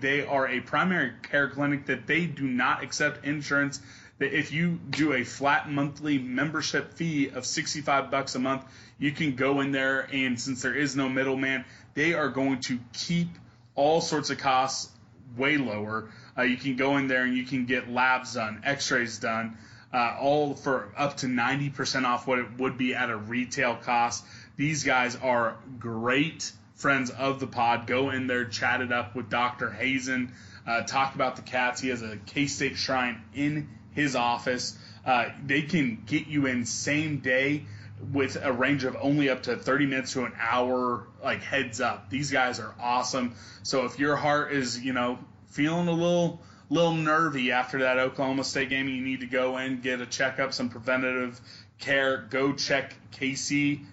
They 0.00 0.26
are 0.26 0.46
a 0.46 0.60
primary 0.60 1.12
care 1.22 1.48
clinic 1.48 1.86
that 1.86 2.06
they 2.06 2.26
do 2.26 2.46
not 2.46 2.82
accept 2.82 3.24
insurance. 3.24 3.80
That 4.18 4.36
if 4.36 4.52
you 4.52 4.78
do 4.90 5.12
a 5.12 5.24
flat 5.24 5.70
monthly 5.70 6.18
membership 6.18 6.94
fee 6.94 7.28
of 7.28 7.44
65 7.44 8.10
bucks 8.10 8.34
a 8.34 8.38
month, 8.38 8.64
you 8.98 9.12
can 9.12 9.36
go 9.36 9.60
in 9.60 9.72
there 9.72 10.08
and 10.10 10.40
since 10.40 10.62
there 10.62 10.74
is 10.74 10.96
no 10.96 11.08
middleman, 11.08 11.64
they 11.94 12.14
are 12.14 12.28
going 12.28 12.60
to 12.62 12.78
keep 12.92 13.28
all 13.74 14.00
sorts 14.00 14.30
of 14.30 14.38
costs 14.38 14.90
way 15.36 15.58
lower. 15.58 16.10
Uh, 16.36 16.42
you 16.42 16.56
can 16.56 16.76
go 16.76 16.96
in 16.96 17.08
there 17.08 17.24
and 17.24 17.36
you 17.36 17.44
can 17.44 17.66
get 17.66 17.90
labs 17.90 18.34
done, 18.34 18.62
x-rays 18.64 19.18
done, 19.18 19.58
uh, 19.92 20.16
all 20.20 20.54
for 20.54 20.92
up 20.96 21.18
to 21.18 21.26
90% 21.26 22.04
off 22.04 22.26
what 22.26 22.38
it 22.38 22.58
would 22.58 22.76
be 22.78 22.94
at 22.94 23.10
a 23.10 23.16
retail 23.16 23.76
cost. 23.76 24.24
These 24.56 24.84
guys 24.84 25.16
are 25.16 25.56
great 25.78 26.52
friends 26.74 27.10
of 27.10 27.40
the 27.40 27.46
pod. 27.46 27.86
Go 27.86 28.10
in 28.10 28.26
there, 28.26 28.44
chat 28.44 28.80
it 28.80 28.92
up 28.92 29.14
with 29.14 29.30
Dr. 29.30 29.70
Hazen, 29.70 30.32
uh, 30.66 30.82
talk 30.82 31.14
about 31.14 31.36
the 31.36 31.42
cats. 31.42 31.80
He 31.80 31.88
has 31.88 32.02
a 32.02 32.16
K-State 32.26 32.76
Shrine 32.76 33.22
in 33.34 33.68
his 33.96 34.14
office. 34.14 34.78
Uh, 35.04 35.30
they 35.44 35.62
can 35.62 36.02
get 36.06 36.28
you 36.28 36.46
in 36.46 36.64
same 36.64 37.18
day 37.18 37.64
with 38.12 38.36
a 38.40 38.52
range 38.52 38.84
of 38.84 38.96
only 39.00 39.30
up 39.30 39.42
to 39.44 39.56
30 39.56 39.86
minutes 39.86 40.12
to 40.12 40.24
an 40.24 40.32
hour 40.38 41.06
like 41.24 41.42
heads 41.42 41.80
up. 41.80 42.10
These 42.10 42.30
guys 42.30 42.60
are 42.60 42.74
awesome. 42.80 43.34
So 43.62 43.86
if 43.86 43.98
your 43.98 44.14
heart 44.16 44.52
is 44.52 44.78
you 44.78 44.92
know 44.92 45.18
feeling 45.48 45.88
a 45.88 45.92
little 45.92 46.40
little 46.68 46.94
nervy 46.94 47.52
after 47.52 47.78
that 47.78 47.96
oklahoma 47.96 48.42
state 48.42 48.68
game 48.68 48.88
you 48.88 49.00
need 49.00 49.20
to 49.20 49.26
go 49.26 49.56
in 49.56 49.80
get 49.80 50.00
a 50.00 50.06
checkup 50.06 50.52
some 50.52 50.68
preventative 50.68 51.40
care 51.78 52.26
go 52.28 52.52
check 52.52 52.92
kc 53.12 53.84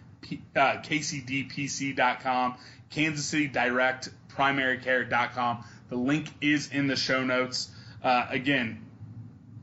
uh, 0.55 0.59
kcdpc.com 0.77 2.55
kansas 2.89 3.25
city 3.25 3.47
direct 3.47 4.09
primary 4.29 4.79
care.com 4.79 5.63
the 5.93 5.99
link 5.99 6.27
is 6.41 6.71
in 6.71 6.87
the 6.87 6.95
show 6.95 7.23
notes. 7.23 7.69
Uh, 8.03 8.25
again, 8.29 8.83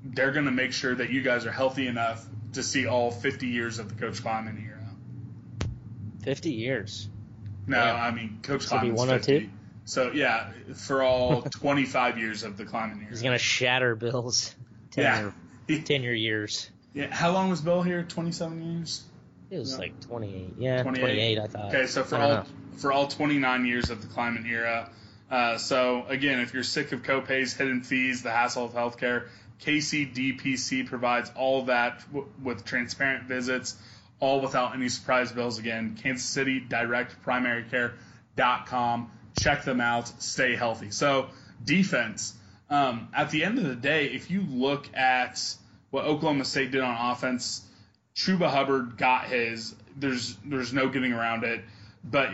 they're 0.04 0.32
going 0.32 0.46
to 0.46 0.50
make 0.52 0.72
sure 0.72 0.94
that 0.94 1.10
you 1.10 1.22
guys 1.22 1.46
are 1.46 1.52
healthy 1.52 1.86
enough 1.86 2.24
to 2.54 2.62
see 2.62 2.86
all 2.86 3.10
50 3.10 3.46
years 3.46 3.78
of 3.78 3.88
the 3.88 3.94
Coach 3.94 4.22
Klieman 4.22 4.60
era. 4.64 4.78
50 6.24 6.50
years. 6.52 7.08
No, 7.66 7.78
Yeah. 7.78 7.94
I 7.94 8.10
mean 8.10 8.40
Coach 8.42 8.66
Klieman's 8.66 8.98
102? 8.98 9.32
50. 9.40 9.50
So 9.84 10.12
yeah, 10.12 10.50
for 10.74 11.02
all 11.02 11.42
25 11.50 12.18
years 12.18 12.42
of 12.42 12.56
the 12.56 12.64
Klieman 12.64 12.98
era. 12.98 13.06
He's 13.10 13.22
gonna 13.22 13.38
shatter 13.38 13.94
Bill's 13.96 14.54
yeah. 14.96 15.30
tenure, 15.68 15.82
tenure 15.84 16.12
years. 16.12 16.70
yeah. 16.94 17.12
How 17.14 17.32
long 17.32 17.50
was 17.50 17.60
Bill 17.60 17.82
here? 17.82 18.02
27 18.02 18.62
years. 18.76 19.02
It 19.50 19.58
was 19.58 19.72
Yeah. 19.72 19.78
like 19.78 20.00
28. 20.00 20.54
Yeah, 20.58 20.82
28. 20.82 21.00
28. 21.02 21.38
I 21.38 21.46
thought. 21.46 21.64
Okay, 21.74 21.86
so 21.86 22.04
for 22.04 22.16
all 22.16 22.28
know. 22.28 22.44
for 22.76 22.92
all 22.92 23.06
29 23.08 23.66
years 23.66 23.90
of 23.90 24.00
the 24.02 24.08
Klieman 24.08 24.46
era. 24.48 24.90
Uh, 25.30 25.58
so 25.58 26.04
again, 26.08 26.40
if 26.40 26.52
you're 26.54 26.62
sick 26.64 26.92
of 26.92 27.02
copays, 27.02 27.56
hidden 27.56 27.82
fees, 27.82 28.22
the 28.22 28.30
hassle 28.30 28.64
of 28.64 28.72
healthcare, 28.72 29.28
KCDPC 29.64 30.86
provides 30.86 31.30
all 31.36 31.64
that 31.66 32.02
with 32.42 32.64
transparent 32.64 33.24
visits, 33.24 33.76
all 34.18 34.40
without 34.40 34.74
any 34.74 34.88
surprise 34.88 35.32
bills. 35.32 35.58
Again, 35.58 35.98
Kansas 36.02 36.26
City 36.26 36.60
Direct 36.60 37.22
Primary 37.22 37.64
Care.com. 37.64 39.10
Check 39.38 39.64
them 39.64 39.80
out. 39.80 40.08
Stay 40.22 40.56
healthy. 40.56 40.90
So 40.90 41.28
defense. 41.64 42.34
Um, 42.68 43.08
at 43.14 43.30
the 43.30 43.44
end 43.44 43.58
of 43.58 43.64
the 43.64 43.74
day, 43.74 44.06
if 44.06 44.30
you 44.30 44.42
look 44.42 44.94
at 44.94 45.42
what 45.90 46.04
Oklahoma 46.04 46.44
State 46.44 46.70
did 46.70 46.80
on 46.80 47.12
offense, 47.12 47.62
Chuba 48.14 48.48
Hubbard 48.48 48.96
got 48.96 49.26
his. 49.26 49.74
There's 49.96 50.36
there's 50.44 50.72
no 50.72 50.88
getting 50.88 51.12
around 51.12 51.44
it. 51.44 51.62
But 52.04 52.30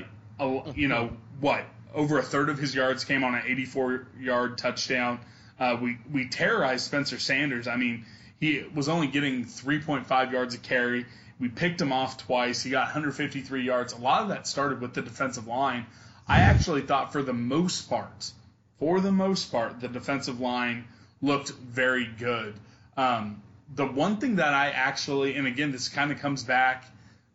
you 0.75 0.89
know 0.89 1.17
what? 1.41 1.65
Over 1.95 2.19
a 2.19 2.23
third 2.23 2.51
of 2.51 2.59
his 2.59 2.75
yards 2.75 3.05
came 3.05 3.25
on 3.25 3.35
an 3.35 3.43
84 3.47 4.07
yard 4.21 4.59
touchdown. 4.59 5.21
Uh, 5.59 5.77
we 5.81 5.99
we 6.13 6.29
terrorized 6.29 6.85
Spencer 6.85 7.19
Sanders. 7.19 7.67
I 7.67 7.77
mean, 7.77 8.05
he 8.41 8.65
was 8.75 8.89
only 8.89 9.07
getting 9.07 9.45
3.5 9.45 10.33
yards 10.33 10.55
a 10.55 10.59
carry. 10.59 11.07
We 11.39 11.49
picked 11.49 11.81
him 11.81 11.93
off 11.93 12.19
twice. 12.19 12.63
He 12.63 12.71
got 12.71 12.85
153 12.85 13.63
yards. 13.63 13.93
A 13.93 13.99
lot 13.99 14.23
of 14.23 14.29
that 14.29 14.47
started 14.47 14.81
with 14.81 14.95
the 14.95 15.03
defensive 15.03 15.47
line. 15.47 15.87
I 16.29 16.41
actually 16.41 16.83
thought 16.83 17.13
for 17.13 17.23
the 17.23 17.33
most 17.33 17.89
part, 17.89 18.31
for 18.79 19.01
the 19.01 19.13
most 19.13 19.53
part, 19.53 19.81
the 19.81 19.89
defensive 19.89 20.41
line 20.41 20.85
looked 21.23 21.51
very 21.51 22.07
good. 22.07 22.55
Um, 22.97 23.43
the 23.75 23.87
one 23.87 24.19
thing 24.19 24.37
that 24.37 24.53
I 24.55 24.71
actually, 24.71 25.37
and 25.37 25.47
again, 25.47 25.73
this 25.73 25.89
kind 25.89 26.13
of 26.13 26.19
comes 26.19 26.45
back 26.45 26.85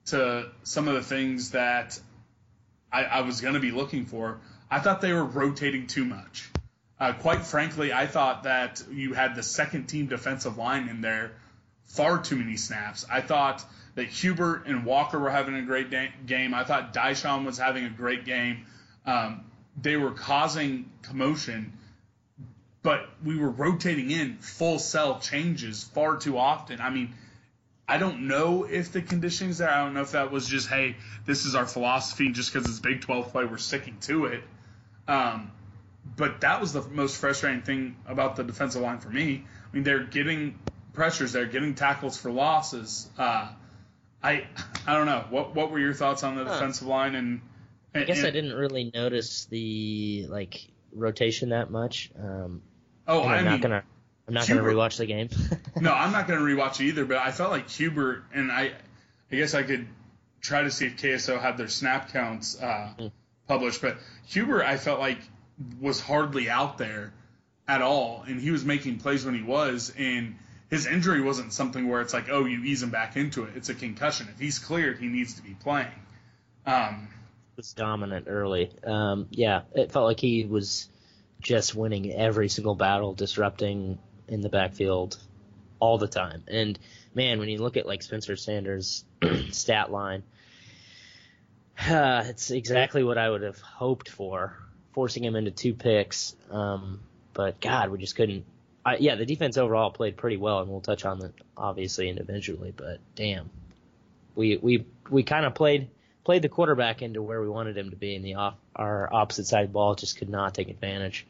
to 0.08 0.50
some 0.64 0.88
of 0.88 0.96
the 0.96 1.02
things 1.02 1.52
that 1.52 2.00
I, 2.92 3.04
I 3.04 3.22
was 3.22 3.42
going 3.42 3.54
to 3.54 3.60
be 3.60 3.72
looking 3.72 4.06
for. 4.06 4.40
I 4.70 4.80
thought 4.80 5.02
they 5.02 5.14
were 5.14 5.24
rotating 5.24 5.88
too 5.88 6.06
much. 6.06 6.51
Uh, 7.02 7.14
quite 7.14 7.44
frankly, 7.44 7.92
I 7.92 8.06
thought 8.06 8.44
that 8.44 8.84
you 8.92 9.14
had 9.14 9.34
the 9.34 9.42
second 9.42 9.88
team 9.88 10.06
defensive 10.06 10.60
line 10.60 10.88
in 10.88 11.02
there 11.02 11.32
far 11.88 12.22
too 12.22 12.36
many 12.36 12.58
snaps. 12.58 13.08
I 13.10 13.22
thought 13.22 13.66
that 13.96 14.06
Hubert 14.06 14.68
and 14.68 14.86
Walker 14.86 15.18
were 15.18 15.32
having 15.32 15.56
a 15.56 15.64
great 15.64 15.90
da- 15.90 16.14
game. 16.28 16.54
I 16.54 16.64
thought 16.64 16.94
Dishon 16.94 17.44
was 17.44 17.58
having 17.58 17.86
a 17.86 17.90
great 17.90 18.24
game. 18.24 18.68
Um, 19.04 19.46
they 19.82 19.98
were 19.98 20.12
causing 20.12 20.92
commotion, 21.02 21.74
but 22.84 23.10
we 23.26 23.36
were 23.36 23.50
rotating 23.50 24.12
in 24.12 24.38
full 24.38 24.78
cell 24.78 25.20
changes 25.20 25.84
far 25.84 26.18
too 26.18 26.38
often. 26.38 26.80
I 26.82 26.92
mean, 26.92 27.16
I 27.88 27.98
don't 27.98 28.28
know 28.28 28.66
if 28.66 28.92
the 28.92 29.02
conditioning's 29.02 29.58
there. 29.58 29.72
I 29.72 29.84
don't 29.84 29.96
know 29.96 30.02
if 30.02 30.12
that 30.12 30.32
was 30.32 30.48
just, 30.48 30.70
hey, 30.70 30.98
this 31.26 31.48
is 31.48 31.56
our 31.56 31.66
philosophy, 31.66 32.32
just 32.32 32.54
because 32.54 32.70
it's 32.70 32.80
Big 32.80 33.02
12 33.02 33.32
play, 33.32 33.46
we're 33.46 33.58
sticking 33.58 33.98
to 34.02 34.26
it. 34.26 34.44
Um, 35.08 35.52
but 36.18 36.42
that 36.42 36.60
was 36.62 36.74
the 36.74 36.82
most 36.82 37.18
frustrating 37.18 37.62
thing 37.62 37.96
about 38.08 38.36
the 38.36 38.44
defensive 38.44 38.82
line 38.82 39.00
for 39.00 39.10
me. 39.10 39.46
I 39.72 39.76
mean, 39.76 39.84
they're 39.84 40.04
getting 40.04 40.60
pressures, 40.94 41.32
they're 41.32 41.46
getting 41.46 41.76
tackles 41.76 42.18
for 42.18 42.32
losses. 42.32 43.10
Uh, 43.18 43.50
I 44.24 44.48
I 44.86 44.96
don't 44.96 45.06
know. 45.06 45.26
What 45.30 45.56
what 45.56 45.72
were 45.72 45.80
your 45.80 45.94
thoughts 45.94 46.24
on 46.24 46.36
the 46.36 46.44
Huh. 46.46 46.54
defensive 46.54 46.88
line? 46.88 47.16
And, 47.16 47.42
I 47.94 48.04
guess 48.04 48.24
I 48.24 48.30
didn't 48.32 48.54
really 48.54 48.90
notice 48.94 49.46
the 49.46 50.26
like 50.30 50.68
rotation 50.94 51.50
that 51.50 51.70
much. 51.72 52.12
Um, 52.18 52.62
Oh, 53.08 53.24
and 53.24 53.32
I 53.32 53.38
I'm 53.38 53.44
mean, 53.44 53.52
not 53.54 53.62
gonna. 53.62 53.84
I'm 54.28 54.34
not 54.36 54.48
gonna 54.48 54.62
rewatch 54.62 54.98
the 54.98 55.06
game. 55.08 55.30
no, 55.82 55.92
I'm 55.92 56.12
not 56.12 56.28
going 56.28 56.40
to 56.40 56.46
rewatch 56.46 56.80
it 56.80 56.86
either. 56.86 57.04
But 57.04 57.18
I 57.18 57.32
felt 57.32 57.52
like 57.52 57.70
Hubert 57.70 58.24
and 58.34 58.52
I. 58.52 58.72
I 59.32 59.36
guess 59.36 59.54
I 59.54 59.64
could 59.64 59.88
try 60.42 60.62
to 60.62 60.70
see 60.72 60.86
if 60.88 60.98
KSO 60.98 61.42
had 61.42 61.58
their 61.58 61.68
snap 61.68 62.12
counts 62.14 62.62
uh, 62.62 62.94
Hmm. 63.00 63.08
published, 63.48 63.82
but 63.82 63.98
Hubert, 64.28 64.64
I 64.64 64.78
felt 64.78 65.00
like 65.00 65.18
was 65.80 66.00
hardly 66.00 66.50
out 66.50 66.78
there 66.78 67.14
at 67.68 67.82
all, 67.82 68.24
and 68.28 68.40
he 68.40 68.52
was 68.52 68.66
making 68.66 69.00
plays 69.00 69.26
when 69.26 69.36
he 69.36 69.44
was, 69.44 69.94
and 69.98 70.36
his 70.70 70.88
injury 70.88 71.22
wasn't 71.22 71.54
something 71.54 71.88
where 71.88 72.02
it's 72.02 72.14
like, 72.14 72.30
oh, 72.30 72.46
you 72.46 72.64
ease 72.64 72.82
him 72.82 72.90
back 72.90 73.18
into 73.18 73.44
it. 73.44 73.52
It's 73.56 73.70
a 73.70 73.74
concussion. 73.74 74.28
If 74.34 74.40
he's 74.40 74.60
cleared, 74.60 75.00
he 75.00 75.08
needs 75.08 75.36
to 75.36 75.42
be 75.42 75.54
playing. 75.54 75.88
Um, 76.66 77.08
was 77.62 77.74
dominant 77.74 78.26
early. 78.28 78.72
Um, 78.84 79.28
yeah, 79.30 79.62
it 79.76 79.92
felt 79.92 80.06
like 80.06 80.20
he 80.20 80.46
was 80.46 80.90
just 81.42 81.76
winning 81.76 82.12
every 82.12 82.50
single 82.50 82.76
battle, 82.76 83.14
disrupting 83.14 84.00
in 84.28 84.42
the 84.42 84.50
backfield 84.50 85.18
all 85.80 85.98
the 85.98 86.08
time. 86.08 86.44
And 86.48 86.80
man, 87.14 87.40
when 87.40 87.50
you 87.50 87.60
look 87.60 87.78
at 87.78 87.86
like 87.86 88.02
Spencer 88.02 88.36
Sanders' 88.36 89.06
stat 89.52 89.92
line, 89.92 90.24
uh, 91.88 92.24
it's 92.28 92.52
exactly 92.52 93.04
what 93.04 93.18
I 93.18 93.30
would 93.30 93.44
have 93.44 93.60
hoped 93.60 94.10
for, 94.10 94.58
forcing 94.94 95.24
him 95.24 95.36
into 95.36 95.52
two 95.52 95.74
picks. 95.74 96.36
Um, 96.50 97.00
but 97.34 97.60
God, 97.60 97.90
we 97.90 97.98
just 97.98 98.16
couldn't. 98.16 98.46
I, 98.86 98.98
yeah, 98.98 99.16
the 99.16 99.26
defense 99.26 99.58
overall 99.58 99.92
played 99.92 100.18
pretty 100.18 100.38
well, 100.38 100.60
and 100.60 100.70
we'll 100.70 100.82
touch 100.82 101.06
on 101.06 101.20
that 101.20 101.34
obviously 101.56 102.10
individually. 102.10 102.74
But 102.76 103.00
damn, 103.16 103.50
we 104.36 104.58
we 104.58 104.86
we 105.10 105.24
kind 105.24 105.46
of 105.46 105.54
played 105.54 105.90
played 106.24 106.42
the 106.42 106.50
quarterback 106.50 107.02
into 107.02 107.22
where 107.22 107.42
we 107.42 107.50
wanted 107.50 107.78
him 107.78 107.92
to 107.92 107.96
be, 107.96 108.16
and 108.16 108.26
the 108.26 108.36
off 108.36 108.56
our 108.76 109.14
opposite 109.14 109.46
side 109.46 109.72
ball 109.72 109.96
just 109.96 110.18
could 110.18 110.30
not 110.30 110.54
take 110.54 110.70
advantage. 110.70 111.26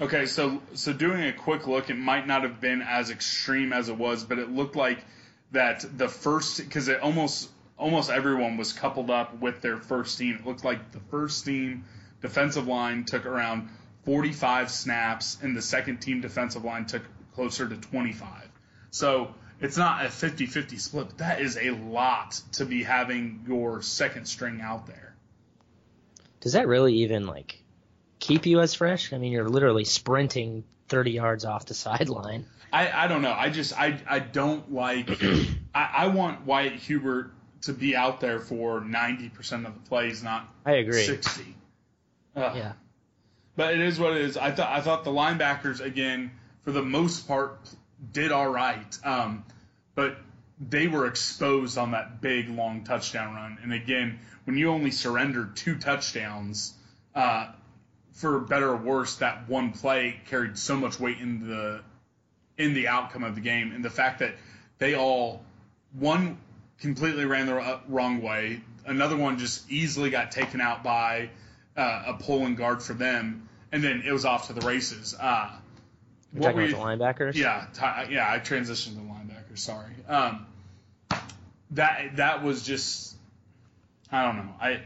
Okay, 0.00 0.26
so 0.26 0.60
so 0.74 0.92
doing 0.92 1.22
a 1.24 1.32
quick 1.32 1.66
look, 1.66 1.90
it 1.90 1.98
might 1.98 2.26
not 2.26 2.42
have 2.42 2.60
been 2.60 2.82
as 2.82 3.10
extreme 3.10 3.72
as 3.72 3.88
it 3.88 3.96
was, 3.96 4.24
but 4.24 4.38
it 4.38 4.50
looked 4.50 4.76
like 4.76 5.04
that 5.52 5.84
the 5.96 6.08
first 6.08 6.58
because 6.58 6.88
it 6.88 7.00
almost 7.00 7.50
almost 7.78 8.10
everyone 8.10 8.56
was 8.56 8.72
coupled 8.72 9.10
up 9.10 9.38
with 9.40 9.60
their 9.60 9.76
first 9.76 10.18
team. 10.18 10.36
It 10.36 10.46
looked 10.46 10.64
like 10.64 10.92
the 10.92 11.00
first 11.10 11.44
team 11.44 11.84
defensive 12.22 12.66
line 12.66 13.04
took 13.04 13.26
around 13.26 13.68
45 14.04 14.70
snaps, 14.70 15.38
and 15.42 15.56
the 15.56 15.62
second 15.62 15.98
team 15.98 16.20
defensive 16.20 16.64
line 16.64 16.86
took 16.86 17.02
closer 17.34 17.68
to 17.68 17.76
25. 17.76 18.48
So 18.90 19.34
it's 19.60 19.76
not 19.76 20.04
a 20.04 20.10
50 20.10 20.46
50 20.46 20.78
split, 20.78 21.08
but 21.08 21.18
that 21.18 21.40
is 21.40 21.56
a 21.56 21.70
lot 21.70 22.40
to 22.52 22.64
be 22.64 22.82
having 22.82 23.44
your 23.46 23.82
second 23.82 24.26
string 24.26 24.60
out 24.60 24.86
there. 24.86 25.14
Does 26.40 26.54
that 26.54 26.66
really 26.66 26.94
even 26.96 27.26
like 27.26 27.62
keep 28.18 28.46
you 28.46 28.60
as 28.60 28.74
fresh? 28.74 29.12
I 29.12 29.18
mean, 29.18 29.32
you're 29.32 29.48
literally 29.48 29.84
sprinting 29.84 30.64
30 30.88 31.12
yards 31.12 31.44
off 31.44 31.66
the 31.66 31.74
sideline. 31.74 32.46
I, 32.72 33.04
I 33.04 33.06
don't 33.06 33.22
know. 33.22 33.32
I 33.32 33.50
just 33.50 33.78
I, 33.78 34.00
I 34.08 34.18
don't 34.18 34.72
like. 34.72 35.08
I, 35.74 35.90
I 35.96 36.06
want 36.08 36.44
Wyatt 36.46 36.74
Hubert 36.74 37.32
to 37.62 37.72
be 37.72 37.94
out 37.94 38.20
there 38.20 38.40
for 38.40 38.80
90% 38.80 39.66
of 39.66 39.74
the 39.74 39.88
plays, 39.88 40.22
not 40.22 40.52
I 40.66 40.72
agree 40.72 41.04
60. 41.04 41.54
Yeah. 42.36 42.72
But 43.56 43.74
it 43.74 43.80
is 43.80 43.98
what 43.98 44.16
it 44.16 44.22
is. 44.22 44.36
I 44.36 44.50
thought 44.50 44.70
I 44.70 44.80
thought 44.80 45.04
the 45.04 45.10
linebackers 45.10 45.80
again 45.80 46.30
for 46.64 46.72
the 46.72 46.82
most 46.82 47.28
part 47.28 47.58
did 48.12 48.32
all 48.32 48.48
right, 48.48 48.98
um, 49.04 49.44
but 49.94 50.16
they 50.58 50.86
were 50.88 51.06
exposed 51.06 51.76
on 51.76 51.90
that 51.90 52.20
big 52.20 52.48
long 52.48 52.84
touchdown 52.84 53.34
run. 53.34 53.58
And 53.62 53.72
again, 53.72 54.20
when 54.44 54.56
you 54.56 54.70
only 54.70 54.90
surrendered 54.90 55.56
two 55.56 55.76
touchdowns, 55.76 56.74
uh, 57.14 57.48
for 58.12 58.38
better 58.40 58.70
or 58.70 58.76
worse, 58.76 59.16
that 59.16 59.48
one 59.48 59.72
play 59.72 60.20
carried 60.28 60.58
so 60.58 60.76
much 60.76 60.98
weight 60.98 61.18
in 61.18 61.46
the 61.48 61.82
in 62.58 62.74
the 62.74 62.88
outcome 62.88 63.24
of 63.24 63.34
the 63.34 63.40
game, 63.40 63.72
and 63.72 63.84
the 63.84 63.90
fact 63.90 64.20
that 64.20 64.34
they 64.78 64.94
all 64.94 65.42
one 65.98 66.38
completely 66.80 67.24
ran 67.24 67.46
the 67.46 67.80
wrong 67.88 68.22
way, 68.22 68.60
another 68.86 69.16
one 69.16 69.38
just 69.38 69.70
easily 69.70 70.10
got 70.10 70.30
taken 70.30 70.60
out 70.60 70.82
by 70.82 71.30
uh, 71.76 72.04
a 72.08 72.14
pulling 72.14 72.54
guard 72.54 72.82
for 72.82 72.94
them, 72.94 73.48
and 73.70 73.82
then 73.82 74.02
it 74.06 74.12
was 74.12 74.24
off 74.24 74.48
to 74.48 74.52
the 74.52 74.66
races. 74.66 75.14
Uh, 75.18 75.50
You're 76.32 76.42
what 76.42 76.52
talking 76.52 76.72
about 76.72 76.98
the 76.98 77.04
linebackers? 77.04 77.34
yeah, 77.34 77.66
ti- 77.72 78.14
yeah. 78.14 78.30
I 78.30 78.38
transitioned 78.38 78.94
to 78.94 79.00
linebacker. 79.00 79.58
Sorry. 79.58 79.92
Um, 80.08 80.46
that 81.72 82.16
that 82.16 82.42
was 82.42 82.62
just, 82.62 83.16
I 84.10 84.24
don't 84.24 84.36
know. 84.36 84.54
I 84.60 84.70
it, 84.70 84.82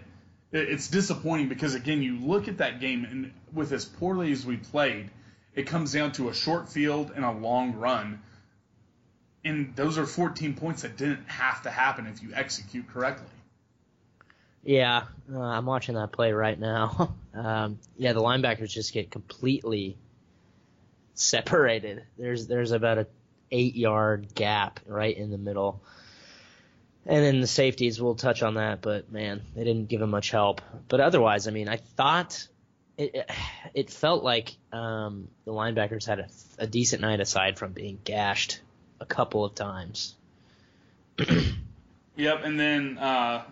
it's 0.52 0.88
disappointing 0.88 1.48
because 1.48 1.74
again, 1.74 2.02
you 2.02 2.18
look 2.18 2.48
at 2.48 2.58
that 2.58 2.80
game 2.80 3.04
and 3.04 3.32
with 3.52 3.72
as 3.72 3.84
poorly 3.84 4.32
as 4.32 4.46
we 4.46 4.56
played, 4.56 5.10
it 5.54 5.66
comes 5.66 5.92
down 5.92 6.12
to 6.12 6.28
a 6.28 6.34
short 6.34 6.68
field 6.68 7.12
and 7.14 7.24
a 7.24 7.32
long 7.32 7.74
run, 7.74 8.22
and 9.44 9.74
those 9.74 9.98
are 9.98 10.06
14 10.06 10.54
points 10.54 10.82
that 10.82 10.96
didn't 10.96 11.28
have 11.28 11.62
to 11.62 11.70
happen 11.70 12.06
if 12.06 12.22
you 12.22 12.30
execute 12.34 12.88
correctly. 12.88 13.26
Yeah, 14.66 15.04
uh, 15.32 15.40
I'm 15.40 15.64
watching 15.64 15.94
that 15.94 16.10
play 16.10 16.32
right 16.32 16.58
now. 16.58 17.14
um, 17.34 17.78
yeah, 17.96 18.12
the 18.12 18.20
linebackers 18.20 18.68
just 18.68 18.92
get 18.92 19.12
completely 19.12 19.96
separated. 21.14 22.02
There's 22.18 22.48
there's 22.48 22.72
about 22.72 22.98
a 22.98 23.06
eight 23.52 23.76
yard 23.76 24.34
gap 24.34 24.80
right 24.86 25.16
in 25.16 25.30
the 25.30 25.38
middle. 25.38 25.80
And 27.06 27.24
then 27.24 27.40
the 27.40 27.46
safeties, 27.46 28.02
we'll 28.02 28.16
touch 28.16 28.42
on 28.42 28.54
that, 28.54 28.82
but 28.82 29.12
man, 29.12 29.40
they 29.54 29.62
didn't 29.62 29.86
give 29.86 30.02
him 30.02 30.10
much 30.10 30.32
help. 30.32 30.60
But 30.88 30.98
otherwise, 30.98 31.46
I 31.46 31.52
mean, 31.52 31.68
I 31.68 31.76
thought 31.76 32.48
it 32.98 33.30
it 33.74 33.90
felt 33.90 34.24
like 34.24 34.56
um, 34.72 35.28
the 35.44 35.52
linebackers 35.52 36.04
had 36.04 36.18
a, 36.18 36.28
a 36.58 36.66
decent 36.66 37.02
night 37.02 37.20
aside 37.20 37.56
from 37.56 37.70
being 37.70 38.00
gashed 38.02 38.60
a 38.98 39.06
couple 39.06 39.44
of 39.44 39.54
times. 39.54 40.16
Yep, 42.16 42.44
and 42.44 42.58
then 42.58 42.96
uh, 42.96 43.42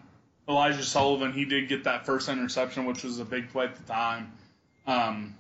Elijah 0.49 0.83
Sullivan, 0.83 1.33
he 1.33 1.45
did 1.45 1.69
get 1.69 1.85
that 1.85 2.05
first 2.07 2.29
interception, 2.29 2.85
which 2.85 3.03
was 3.03 3.19
a 3.19 3.25
big 3.25 3.51
play 3.51 3.65
at 3.65 3.77
the 3.77 3.83
time. 3.85 4.33
Um, 4.87 5.35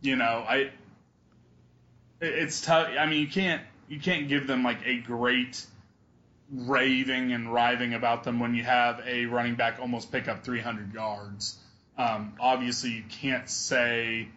you 0.00 0.16
know, 0.16 0.44
I 0.48 0.56
it- 0.56 0.72
it's 2.20 2.60
tough. 2.60 2.88
I 2.98 3.06
mean, 3.06 3.20
you 3.20 3.28
can't 3.28 3.62
you 3.88 4.00
can't 4.00 4.28
give 4.28 4.46
them 4.46 4.64
like 4.64 4.84
a 4.84 4.98
great 4.98 5.64
raving 6.50 7.32
and 7.32 7.52
writhing 7.52 7.94
about 7.94 8.24
them 8.24 8.40
when 8.40 8.54
you 8.54 8.64
have 8.64 9.00
a 9.06 9.26
running 9.26 9.54
back 9.54 9.78
almost 9.80 10.10
pick 10.12 10.28
up 10.28 10.44
300 10.44 10.92
yards. 10.94 11.58
Um, 11.98 12.34
obviously, 12.40 12.90
you 12.90 13.04
can't 13.08 13.48
say 13.48 14.28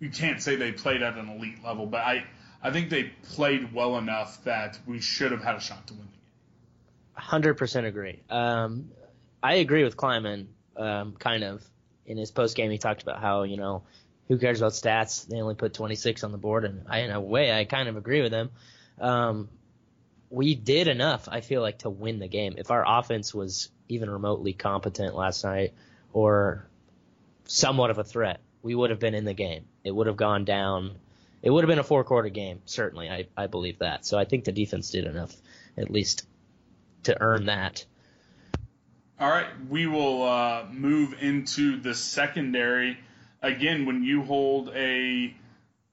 you 0.00 0.10
can't 0.10 0.40
say 0.42 0.56
they 0.56 0.72
played 0.72 1.02
at 1.02 1.16
an 1.16 1.28
elite 1.28 1.64
level, 1.64 1.86
but 1.86 2.02
I 2.02 2.24
I 2.62 2.70
think 2.70 2.90
they 2.90 3.04
played 3.04 3.72
well 3.72 3.96
enough 3.98 4.44
that 4.44 4.78
we 4.86 5.00
should 5.00 5.32
have 5.32 5.42
had 5.42 5.56
a 5.56 5.60
shot 5.60 5.86
to 5.88 5.94
win. 5.94 6.08
Hundred 7.18 7.54
percent 7.54 7.86
agree. 7.86 8.22
Um, 8.30 8.90
I 9.42 9.54
agree 9.54 9.84
with 9.84 9.96
Klieman. 9.96 10.46
Um, 10.76 11.14
kind 11.18 11.42
of 11.42 11.64
in 12.06 12.16
his 12.16 12.30
post 12.30 12.56
game, 12.56 12.70
he 12.70 12.78
talked 12.78 13.02
about 13.02 13.20
how 13.20 13.42
you 13.42 13.56
know 13.56 13.82
who 14.28 14.38
cares 14.38 14.60
about 14.60 14.72
stats? 14.72 15.26
They 15.26 15.40
only 15.40 15.54
put 15.54 15.74
26 15.74 16.22
on 16.22 16.32
the 16.32 16.38
board, 16.38 16.64
and 16.64 16.86
I, 16.88 17.00
in 17.00 17.10
a 17.10 17.20
way, 17.20 17.52
I 17.52 17.64
kind 17.64 17.88
of 17.88 17.96
agree 17.96 18.22
with 18.22 18.32
him. 18.32 18.50
Um, 19.00 19.48
we 20.30 20.54
did 20.54 20.86
enough, 20.86 21.28
I 21.30 21.40
feel 21.40 21.62
like, 21.62 21.78
to 21.78 21.90
win 21.90 22.18
the 22.18 22.28
game. 22.28 22.54
If 22.58 22.70
our 22.70 22.84
offense 22.86 23.34
was 23.34 23.70
even 23.88 24.10
remotely 24.10 24.52
competent 24.52 25.14
last 25.16 25.44
night, 25.44 25.72
or 26.12 26.66
somewhat 27.46 27.90
of 27.90 27.98
a 27.98 28.04
threat, 28.04 28.40
we 28.62 28.74
would 28.74 28.90
have 28.90 29.00
been 29.00 29.14
in 29.14 29.24
the 29.24 29.34
game. 29.34 29.64
It 29.82 29.90
would 29.90 30.06
have 30.06 30.16
gone 30.16 30.44
down. 30.44 30.96
It 31.42 31.50
would 31.50 31.64
have 31.64 31.68
been 31.68 31.78
a 31.78 31.84
four 31.84 32.04
quarter 32.04 32.28
game, 32.28 32.60
certainly. 32.66 33.08
I, 33.08 33.26
I 33.36 33.46
believe 33.46 33.78
that. 33.78 34.04
So 34.04 34.18
I 34.18 34.24
think 34.24 34.44
the 34.44 34.52
defense 34.52 34.90
did 34.90 35.06
enough, 35.06 35.34
at 35.76 35.90
least, 35.90 36.26
to 37.04 37.20
earn 37.20 37.46
that. 37.46 37.84
All 39.20 39.28
right, 39.28 39.48
we 39.68 39.86
will 39.86 40.22
uh, 40.22 40.64
move 40.70 41.14
into 41.20 41.80
the 41.80 41.94
secondary. 41.94 42.98
Again, 43.42 43.84
when 43.84 44.04
you 44.04 44.22
hold 44.22 44.68
a, 44.68 45.34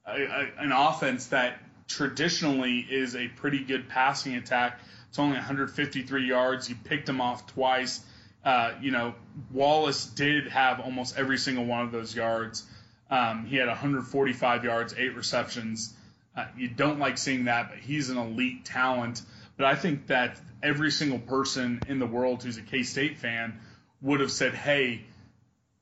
a, 0.06 0.12
a 0.12 0.48
an 0.60 0.72
offense 0.72 1.28
that 1.28 1.58
traditionally 1.88 2.80
is 2.80 3.16
a 3.16 3.28
pretty 3.28 3.64
good 3.64 3.90
passing 3.90 4.36
attack, 4.36 4.80
it's 5.10 5.18
only 5.18 5.38
153 5.38 6.28
yards. 6.28 6.70
You 6.70 6.76
picked 6.84 7.08
them 7.08 7.22
off 7.22 7.48
twice. 7.48 8.02
Uh, 8.44 8.74
you 8.80 8.92
know, 8.92 9.16
Wallace 9.52 10.06
did 10.06 10.48
have 10.50 10.80
almost 10.80 11.18
every 11.18 11.40
single 11.40 11.66
one 11.66 11.82
of 11.82 11.92
those 11.92 12.16
yards. 12.16 12.64
Um, 13.10 13.46
he 13.46 13.56
had 13.56 13.68
145 13.68 14.64
yards, 14.64 14.94
eight 14.98 15.16
receptions. 15.16 15.94
Uh, 16.36 16.46
you 16.58 16.68
don't 16.68 17.00
like 17.00 17.18
seeing 17.18 17.46
that, 17.46 17.70
but 17.70 17.80
he's 17.80 18.10
an 18.10 18.18
elite 18.18 18.66
talent. 18.66 19.22
But 19.58 19.68
I 19.68 19.76
think 19.76 20.08
that 20.08 20.40
every 20.62 20.92
single 20.92 21.20
person 21.20 21.82
in 21.88 22.00
the 22.00 22.06
world 22.06 22.44
who's 22.44 22.58
a 22.58 22.62
K 22.62 22.84
State 22.84 23.18
fan 23.18 23.60
would 24.02 24.20
have 24.20 24.32
said, 24.32 24.54
hey, 24.54 25.02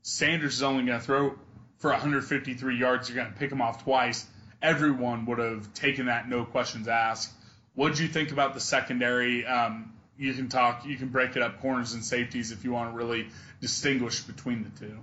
Sanders 0.01 0.55
is 0.55 0.63
only 0.63 0.85
going 0.85 0.99
to 0.99 1.05
throw 1.05 1.35
for 1.79 1.91
153 1.91 2.77
yards. 2.77 3.09
You're 3.09 3.15
going 3.15 3.33
to 3.33 3.39
pick 3.39 3.51
him 3.51 3.61
off 3.61 3.83
twice. 3.83 4.25
Everyone 4.61 5.25
would 5.25 5.39
have 5.39 5.73
taken 5.73 6.05
that, 6.05 6.29
no 6.29 6.45
questions 6.45 6.87
asked. 6.87 7.31
What 7.73 7.95
do 7.95 8.03
you 8.03 8.09
think 8.09 8.31
about 8.31 8.53
the 8.53 8.59
secondary? 8.59 9.45
Um, 9.45 9.93
you 10.17 10.33
can 10.33 10.47
talk, 10.47 10.85
you 10.85 10.95
can 10.95 11.09
break 11.09 11.35
it 11.35 11.41
up 11.41 11.59
corners 11.59 11.93
and 11.93 12.05
safeties 12.05 12.51
if 12.51 12.63
you 12.63 12.71
want 12.71 12.91
to 12.91 12.95
really 12.95 13.27
distinguish 13.59 14.21
between 14.21 14.63
the 14.63 14.85
two. 14.85 14.99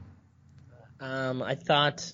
Um, 1.00 1.42
I 1.42 1.54
thought 1.56 2.12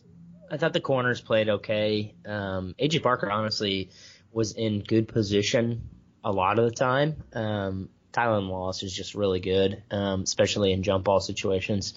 I 0.51 0.57
thought 0.57 0.73
the 0.73 0.81
corners 0.81 1.21
played 1.21 1.49
okay. 1.49 2.15
Um, 2.25 2.75
AJ 2.81 3.03
Parker 3.03 3.31
honestly 3.31 3.91
was 4.33 4.53
in 4.53 4.81
good 4.81 5.09
position 5.09 5.89
a 6.27 6.33
lot 6.33 6.59
of 6.59 6.65
the 6.65 6.73
time. 6.73 7.23
Um, 7.33 7.89
Tylan 8.13 8.49
Wallace 8.49 8.83
is 8.83 8.93
just 8.93 9.15
really 9.15 9.39
good, 9.39 9.83
um, 9.93 10.23
especially 10.23 10.73
in 10.73 10.83
jump 10.83 11.05
ball 11.05 11.21
situations. 11.21 11.95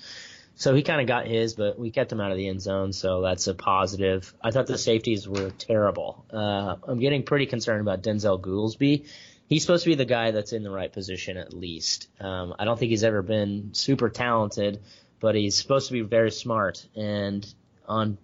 So 0.53 0.75
he 0.75 0.83
kind 0.83 1.01
of 1.01 1.07
got 1.07 1.25
his, 1.25 1.55
but 1.55 1.79
we 1.79 1.89
kept 1.89 2.11
him 2.11 2.21
out 2.21 2.31
of 2.31 2.37
the 2.37 2.47
end 2.47 2.61
zone, 2.61 2.93
so 2.93 3.21
that's 3.21 3.47
a 3.47 3.55
positive. 3.55 4.31
I 4.41 4.51
thought 4.51 4.67
the 4.67 4.77
safeties 4.77 5.27
were 5.27 5.49
terrible. 5.51 6.25
Uh, 6.31 6.75
I'm 6.83 6.99
getting 6.99 7.23
pretty 7.23 7.47
concerned 7.47 7.81
about 7.81 8.03
Denzel 8.03 8.39
Goolsby. 8.39 9.07
He's 9.47 9.63
supposed 9.63 9.85
to 9.85 9.89
be 9.89 9.95
the 9.95 10.05
guy 10.05 10.29
that's 10.29 10.53
in 10.53 10.61
the 10.61 10.69
right 10.69 10.91
position 10.93 11.37
at 11.37 11.51
least. 11.51 12.07
Um, 12.19 12.53
I 12.59 12.65
don't 12.65 12.77
think 12.77 12.91
he's 12.91 13.05
ever 13.05 13.23
been 13.23 13.73
super 13.73 14.09
talented, 14.09 14.79
but 15.19 15.33
he's 15.33 15.57
supposed 15.57 15.87
to 15.87 15.93
be 15.93 16.01
very 16.01 16.29
smart. 16.29 16.85
And 16.95 17.51
on 17.87 18.19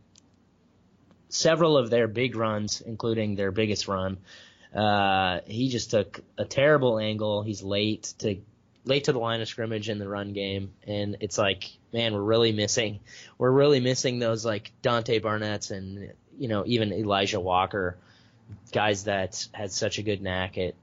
several 1.30 1.78
of 1.78 1.90
their 1.90 2.08
big 2.08 2.36
runs, 2.36 2.82
including 2.82 3.36
their 3.36 3.52
biggest 3.52 3.88
run, 3.88 4.18
uh, 4.74 5.40
he 5.46 5.70
just 5.70 5.92
took 5.92 6.22
a 6.38 6.46
terrible 6.46 7.00
angle. 7.00 7.44
He's 7.44 7.64
late 7.64 8.14
to 8.20 8.38
late 8.86 9.06
to 9.06 9.14
the 9.14 9.20
line 9.20 9.42
of 9.42 9.48
scrimmage 9.48 9.90
in 9.90 10.00
the 10.00 10.08
run 10.08 10.34
game, 10.34 10.72
and 10.86 11.18
it's 11.20 11.38
like, 11.38 11.66
man, 11.92 12.14
we're 12.14 12.22
really 12.22 12.52
missing, 12.52 13.00
we're 13.38 13.52
really 13.52 13.80
missing 13.80 14.20
those 14.20 14.46
like 14.46 14.72
Dante 14.82 15.20
Barnett's 15.20 15.72
and 15.72 16.12
you 16.38 16.48
know 16.48 16.64
even 16.66 16.94
Elijah 16.94 17.40
Walker, 17.40 17.98
guys 18.72 19.06
that 19.06 19.48
had 19.54 19.72
such 19.72 19.98
a 19.98 20.04
good 20.04 20.22
knack 20.22 20.58
at 20.58 20.76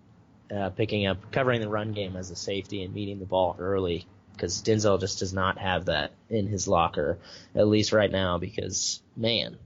uh, 0.55 0.70
picking 0.70 1.07
up, 1.07 1.30
covering 1.33 1.61
the 1.61 1.68
run 1.68 1.93
game 1.93 2.16
as 2.16 2.30
a 2.30 2.37
safety 2.37 2.83
and 2.83 2.93
meeting 2.93 3.18
the 3.18 3.26
ball 3.26 3.57
early. 3.59 4.07
Because 4.33 4.62
Denzel 4.62 4.99
just 4.99 5.18
does 5.18 5.35
not 5.35 5.59
have 5.59 5.85
that 5.85 6.11
in 6.30 6.47
his 6.47 6.66
locker, 6.66 7.18
at 7.55 7.68
least 7.68 7.93
right 7.93 8.11
now. 8.11 8.39
Because 8.39 9.03
man, 9.16 9.59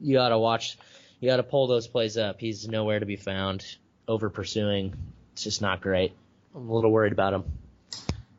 you 0.00 0.14
gotta 0.14 0.38
watch, 0.38 0.78
you 1.24 1.30
gotta 1.30 1.42
pull 1.42 1.66
those 1.66 1.86
plays 1.86 2.18
up. 2.18 2.38
He's 2.38 2.68
nowhere 2.68 3.00
to 3.00 3.06
be 3.06 3.16
found. 3.16 3.64
Over 4.06 4.28
pursuing, 4.28 4.92
it's 5.32 5.42
just 5.42 5.62
not 5.62 5.80
great. 5.80 6.12
I'm 6.54 6.68
a 6.68 6.74
little 6.74 6.92
worried 6.92 7.14
about 7.14 7.32
him. 7.32 7.44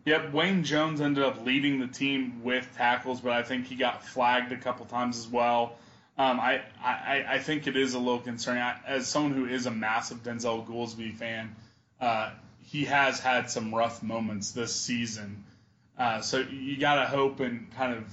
Yep, 0.06 0.32
Wayne 0.34 0.64
Jones 0.64 1.02
ended 1.02 1.24
up 1.24 1.44
leading 1.44 1.80
the 1.80 1.88
team 1.88 2.44
with 2.44 2.70
tackles, 2.78 3.22
but 3.22 3.32
I 3.32 3.42
think 3.42 3.66
he 3.66 3.76
got 3.76 4.06
flagged 4.06 4.52
a 4.52 4.58
couple 4.58 4.86
times 4.86 5.18
as 5.18 5.28
well. 5.28 5.78
Um, 6.16 6.40
I, 6.40 6.62
I, 6.80 7.26
I 7.28 7.40
think 7.40 7.66
it 7.66 7.76
is 7.76 7.96
a 7.96 7.98
little 7.98 8.20
concerning. 8.20 8.62
I, 8.62 8.78
as 8.86 9.08
someone 9.08 9.34
who 9.34 9.48
is 9.48 9.66
a 9.66 9.72
massive 9.72 10.22
Denzel 10.22 10.64
Goolsby 10.68 11.16
fan, 11.16 11.56
uh, 12.00 12.30
he 12.60 12.86
has 12.86 13.20
had 13.20 13.50
some 13.50 13.74
rough 13.74 14.04
moments 14.04 14.52
this 14.52 14.76
season. 14.76 15.44
Uh, 15.98 16.22
so 16.22 16.38
you 16.38 16.78
got 16.78 17.02
to 17.02 17.06
hope 17.08 17.40
and 17.40 17.74
kind 17.76 17.98
of, 17.98 18.04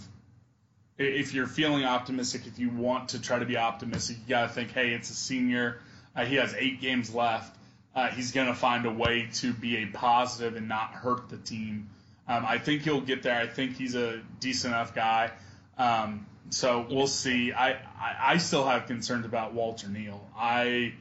if 0.98 1.34
you're 1.34 1.46
feeling 1.46 1.84
optimistic, 1.84 2.46
if 2.46 2.58
you 2.58 2.70
want 2.70 3.10
to 3.10 3.20
try 3.20 3.38
to 3.38 3.46
be 3.46 3.56
optimistic, 3.56 4.18
you 4.22 4.28
got 4.28 4.48
to 4.48 4.48
think, 4.48 4.72
hey, 4.72 4.92
it's 4.92 5.10
a 5.10 5.14
senior. 5.14 5.80
Uh, 6.14 6.24
he 6.24 6.36
has 6.36 6.54
eight 6.58 6.80
games 6.80 7.14
left. 7.14 7.56
Uh, 7.94 8.08
he's 8.08 8.32
going 8.32 8.46
to 8.46 8.54
find 8.54 8.86
a 8.86 8.90
way 8.90 9.28
to 9.34 9.52
be 9.52 9.78
a 9.78 9.86
positive 9.86 10.56
and 10.56 10.68
not 10.68 10.92
hurt 10.92 11.28
the 11.28 11.36
team. 11.36 11.88
Um, 12.28 12.44
I 12.46 12.58
think 12.58 12.82
he'll 12.82 13.00
get 13.00 13.22
there. 13.22 13.38
I 13.38 13.46
think 13.46 13.76
he's 13.76 13.94
a 13.94 14.20
decent 14.40 14.74
enough 14.74 14.94
guy. 14.94 15.30
Um, 15.76 16.26
so 16.50 16.86
we'll 16.88 17.06
see. 17.06 17.52
I, 17.52 17.72
I, 17.72 18.16
I 18.20 18.36
still 18.38 18.64
have 18.64 18.86
concerns 18.86 19.26
about 19.26 19.54
Walter 19.54 19.88
Neil. 19.88 20.26
I 20.36 20.94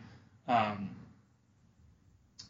um, 0.47 0.89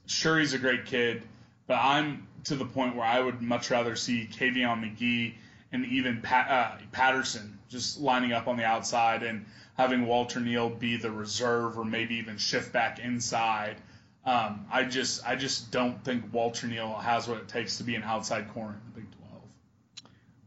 sure 0.05 0.39
he's 0.39 0.53
a 0.53 0.59
great 0.59 0.85
kid, 0.85 1.23
but 1.67 1.75
I'm 1.75 2.27
to 2.45 2.55
the 2.55 2.65
point 2.65 2.95
where 2.95 3.05
I 3.05 3.19
would 3.19 3.41
much 3.41 3.69
rather 3.69 3.95
see 3.95 4.27
Kavion 4.31 4.81
McGee 4.81 5.33
and 5.71 5.85
even 5.85 6.21
Pat, 6.21 6.49
uh, 6.49 6.77
Patterson 6.91 7.59
just 7.69 7.99
lining 7.99 8.33
up 8.33 8.47
on 8.47 8.57
the 8.57 8.65
outside 8.65 9.23
and 9.23 9.45
having 9.77 10.05
Walter 10.05 10.39
Neil 10.39 10.69
be 10.69 10.97
the 10.97 11.11
reserve 11.11 11.77
or 11.77 11.85
maybe 11.85 12.15
even 12.15 12.37
shift 12.37 12.73
back 12.73 12.99
inside. 12.99 13.77
Um, 14.25 14.67
I 14.71 14.83
just 14.83 15.27
I 15.27 15.35
just 15.35 15.71
don't 15.71 16.03
think 16.03 16.25
Walter 16.31 16.67
Neil 16.67 16.93
has 16.93 17.27
what 17.27 17.37
it 17.37 17.47
takes 17.47 17.77
to 17.77 17.83
be 17.83 17.95
an 17.95 18.03
outside 18.03 18.53
corner 18.53 18.73
in 18.75 18.93
the 18.93 19.01
Big 19.01 19.09
Twelve. 19.17 19.43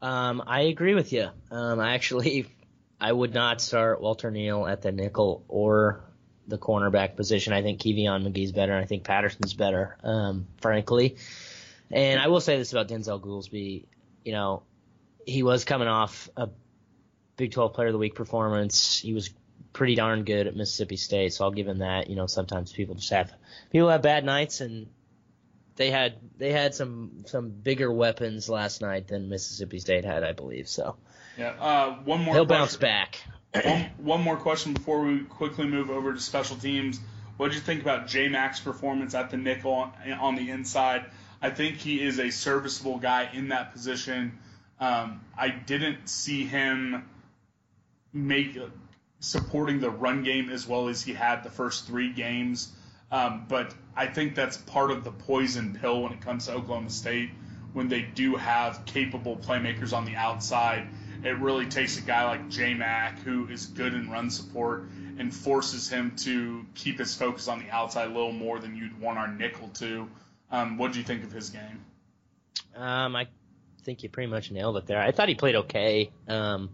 Um, 0.03 0.43
I 0.47 0.62
agree 0.62 0.95
with 0.95 1.12
you. 1.12 1.31
Um, 1.51 1.81
I 1.81 1.95
actually, 1.95 2.47
I 3.01 3.11
would 3.11 3.35
not 3.35 3.61
start 3.61 4.01
Walter 4.01 4.31
Neil 4.31 4.66
at 4.66 4.83
the 4.83 4.93
nickel 4.93 5.45
or 5.49 6.05
the 6.47 6.59
cornerback 6.59 7.16
position. 7.16 7.53
I 7.53 7.62
think 7.62 7.81
Kevion 7.81 8.25
McGee's 8.27 8.53
better. 8.53 8.75
And 8.75 8.83
I 8.83 8.87
think 8.87 9.03
Patterson's 9.03 9.55
better, 9.55 9.97
um, 10.05 10.47
frankly. 10.61 11.16
And 11.91 12.20
I 12.20 12.29
will 12.29 12.41
say 12.41 12.59
this 12.59 12.70
about 12.72 12.89
Denzel 12.89 13.20
Goolsby. 13.20 13.87
You 14.25 14.33
know, 14.33 14.62
he 15.27 15.43
was 15.43 15.64
coming 15.64 15.89
off 15.89 16.29
a 16.37 16.49
Big 17.37 17.53
12 17.53 17.75
Player 17.75 17.89
of 17.89 17.93
the 17.93 17.99
Week 17.99 18.14
performance. 18.14 18.99
He 18.99 19.12
was 19.12 19.31
pretty 19.72 19.95
darn 19.97 20.25
good 20.25 20.47
at 20.47 20.57
Mississippi 20.57 20.97
State, 20.97 21.35
so 21.35 21.45
I'll 21.45 21.51
give 21.51 21.66
him 21.66 21.79
that. 21.79 22.09
You 22.09 22.16
know, 22.16 22.27
sometimes 22.27 22.72
people 22.72 22.95
just 22.95 23.11
have 23.11 23.33
people 23.70 23.89
have 23.89 24.03
bad 24.03 24.25
nights, 24.25 24.61
and 24.61 24.89
they 25.77 25.91
had 25.91 26.14
they 26.39 26.53
had 26.53 26.75
some 26.75 27.25
some 27.27 27.51
bigger 27.51 27.93
weapons 27.93 28.49
last 28.49 28.81
night 28.81 29.09
than 29.09 29.29
Mississippi 29.29 29.79
State 29.79 30.05
had, 30.05 30.25
I 30.25 30.33
believe. 30.33 30.68
So 30.68 30.97
Yeah. 31.37 31.55
Uh, 31.59 31.97
one 32.05 32.22
more. 32.22 32.35
he'll 32.35 32.47
question. 32.47 32.61
bounce 32.61 32.77
back. 32.77 33.18
one, 33.53 33.91
one 33.99 34.22
more 34.22 34.37
question 34.37 34.75
before 34.75 35.05
we 35.05 35.20
quickly 35.20 35.66
move 35.66 35.91
over 35.91 36.12
to 36.12 36.20
special 36.20 36.57
teams. 36.57 37.01
What 37.37 37.49
did 37.49 37.57
you 37.57 37.61
think 37.62 37.83
about 37.83 38.07
J 38.07 38.29
Mac's 38.29 38.61
performance 38.61 39.14
at 39.14 39.31
the 39.31 39.37
nickel 39.37 39.72
on, 39.72 40.12
on 40.12 40.35
the 40.37 40.51
inside? 40.51 41.07
I 41.43 41.51
think 41.51 41.77
he 41.77 42.01
is 42.01 42.18
a 42.20 42.31
serviceable 42.31 42.99
guy 42.99 43.29
in 43.33 43.49
that 43.49 43.72
position. 43.72 44.39
Um, 44.85 45.22
I 45.39 45.49
didn't 45.49 46.11
see 46.11 46.45
him 46.45 47.09
make 48.12 48.59
supporting 49.18 49.80
the 49.80 49.89
run 49.89 50.22
game 50.22 50.51
as 50.51 50.68
well 50.68 50.89
as 50.89 51.03
he 51.03 51.14
had 51.14 51.43
the 51.43 51.49
first 51.49 51.87
three 51.87 52.12
games. 52.12 52.70
Um, 53.11 53.47
but 53.49 53.74
I 53.97 54.09
think 54.09 54.35
that's 54.35 54.59
part 54.59 54.91
of 54.91 55.03
the 55.03 55.11
poison 55.11 55.78
pill 55.80 56.03
when 56.03 56.12
it 56.12 56.20
comes 56.20 56.47
to 56.47 56.53
Oklahoma 56.53 56.91
State. 56.91 57.30
When 57.72 57.89
they 57.89 58.03
do 58.03 58.37
have 58.37 58.85
capable 58.85 59.37
playmakers 59.37 59.95
on 59.97 60.05
the 60.05 60.16
outside, 60.16 60.87
it 61.24 61.39
really 61.39 61.64
takes 61.64 61.97
a 61.97 62.03
guy 62.03 62.24
like 62.24 62.51
J 62.51 62.74
Mac, 62.74 63.18
who 63.20 63.49
is 63.49 63.64
good 63.64 63.95
in 63.95 64.11
run 64.11 64.28
support, 64.28 64.85
and 65.18 65.35
forces 65.35 65.89
him 65.89 66.14
to 66.18 66.66
keep 66.74 66.99
his 66.99 67.14
focus 67.14 67.49
on 67.49 67.59
the 67.59 67.70
outside 67.70 68.11
a 68.11 68.12
little 68.12 68.32
more 68.32 68.59
than 68.59 68.76
you'd 68.76 69.01
want 69.01 69.16
our 69.16 69.28
nickel 69.28 69.68
to. 69.76 70.11
Um, 70.51 70.76
what 70.76 70.93
do 70.93 70.99
you 70.99 71.05
think 71.07 71.24
of 71.24 71.32
his 71.32 71.49
game? 71.49 71.85
Um, 72.76 73.16
I 73.16 73.28
think 73.85 74.03
you 74.03 74.09
pretty 74.09 74.30
much 74.30 74.51
nailed 74.51 74.76
it 74.76 74.87
there. 74.87 75.01
I 75.01 75.12
thought 75.12 75.28
he 75.28 75.35
played 75.35 75.57
okay. 75.57 76.11
Um, 76.26 76.70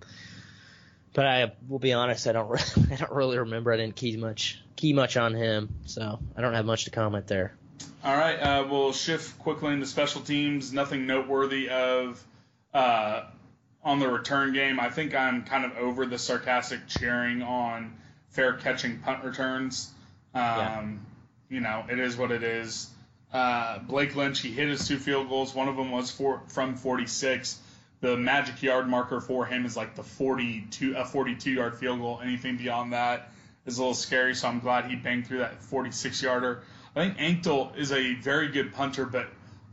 but 1.13 1.27
I 1.27 1.53
will 1.69 1.79
be 1.79 1.93
honest, 1.93 2.27
I 2.27 2.33
don't 2.33 2.49
really, 2.49 2.93
I 2.93 2.97
don't 2.97 3.13
really 3.13 3.39
remember. 3.39 3.73
I 3.73 3.77
didn't 3.77 3.97
key 3.97 4.17
much 4.17 4.63
key 4.77 4.93
much 4.93 5.17
on 5.17 5.35
him, 5.35 5.75
so 5.87 6.19
I 6.37 6.41
don't 6.41 6.55
have 6.55 6.65
much 6.65 6.85
to 6.85 6.91
comment 6.91 7.27
there. 7.27 7.55
All 8.03 8.17
right, 8.17 8.37
uh, 8.37 8.67
we'll 8.71 8.93
shift 8.93 9.39
quickly 9.39 9.73
into 9.73 9.87
special 9.87 10.23
teams. 10.23 10.73
Nothing 10.73 11.07
noteworthy 11.07 11.69
of 11.69 12.23
uh, 12.73 13.25
on 13.83 13.99
the 13.99 14.09
return 14.09 14.53
game. 14.53 14.81
I 14.81 14.91
think 14.91 15.15
I'm 15.15 15.45
kind 15.45 15.65
of 15.65 15.77
over 15.77 16.07
the 16.07 16.19
sarcastic 16.19 16.87
cheering 16.87 17.43
on 17.43 17.95
fair 18.31 18.55
catching 18.55 18.99
punt 19.01 19.25
returns. 19.25 19.91
Um, 20.35 20.41
yeah. 20.41 20.93
You 21.51 21.61
know, 21.61 21.85
it 21.91 21.99
is 21.99 22.17
what 22.17 22.31
it 22.31 22.43
is. 22.43 22.89
Uh, 23.33 23.79
Blake 23.81 24.17
Lynch, 24.17 24.41
he 24.41 24.51
hit 24.51 24.69
his 24.69 24.87
two 24.89 24.99
field 24.99 25.29
goals. 25.29 25.55
One 25.55 25.69
of 25.69 25.77
them 25.77 25.91
was 25.91 26.11
for, 26.11 26.43
from 26.49 26.75
46 26.75 27.61
the 28.01 28.17
magic 28.17 28.63
yard 28.63 28.89
marker 28.89 29.21
for 29.21 29.45
him 29.45 29.67
is 29.67 29.77
like 29.77 29.95
the 29.95 30.03
42 30.03 30.95
a 30.97 31.05
42 31.05 31.51
yard 31.51 31.79
field 31.79 32.01
goal. 32.01 32.21
Anything 32.23 32.57
beyond 32.57 32.93
that 32.93 33.31
is 33.67 33.79
a 33.79 33.81
little 33.81 33.95
scary. 33.95 34.35
So 34.35 34.49
I'm 34.49 34.61
glad 34.61 34.87
he 34.87 34.97
banged 34.97 35.27
through 35.27 35.39
that 35.39 35.63
46 35.63 36.23
yarder. 36.23 36.63
I 36.97 37.07
think 37.07 37.19
Anctil 37.19 37.77
is 37.77 37.93
a 37.93 38.15
very 38.15 38.49
good 38.49 38.73
punter, 38.73 39.07
but 39.07 39.29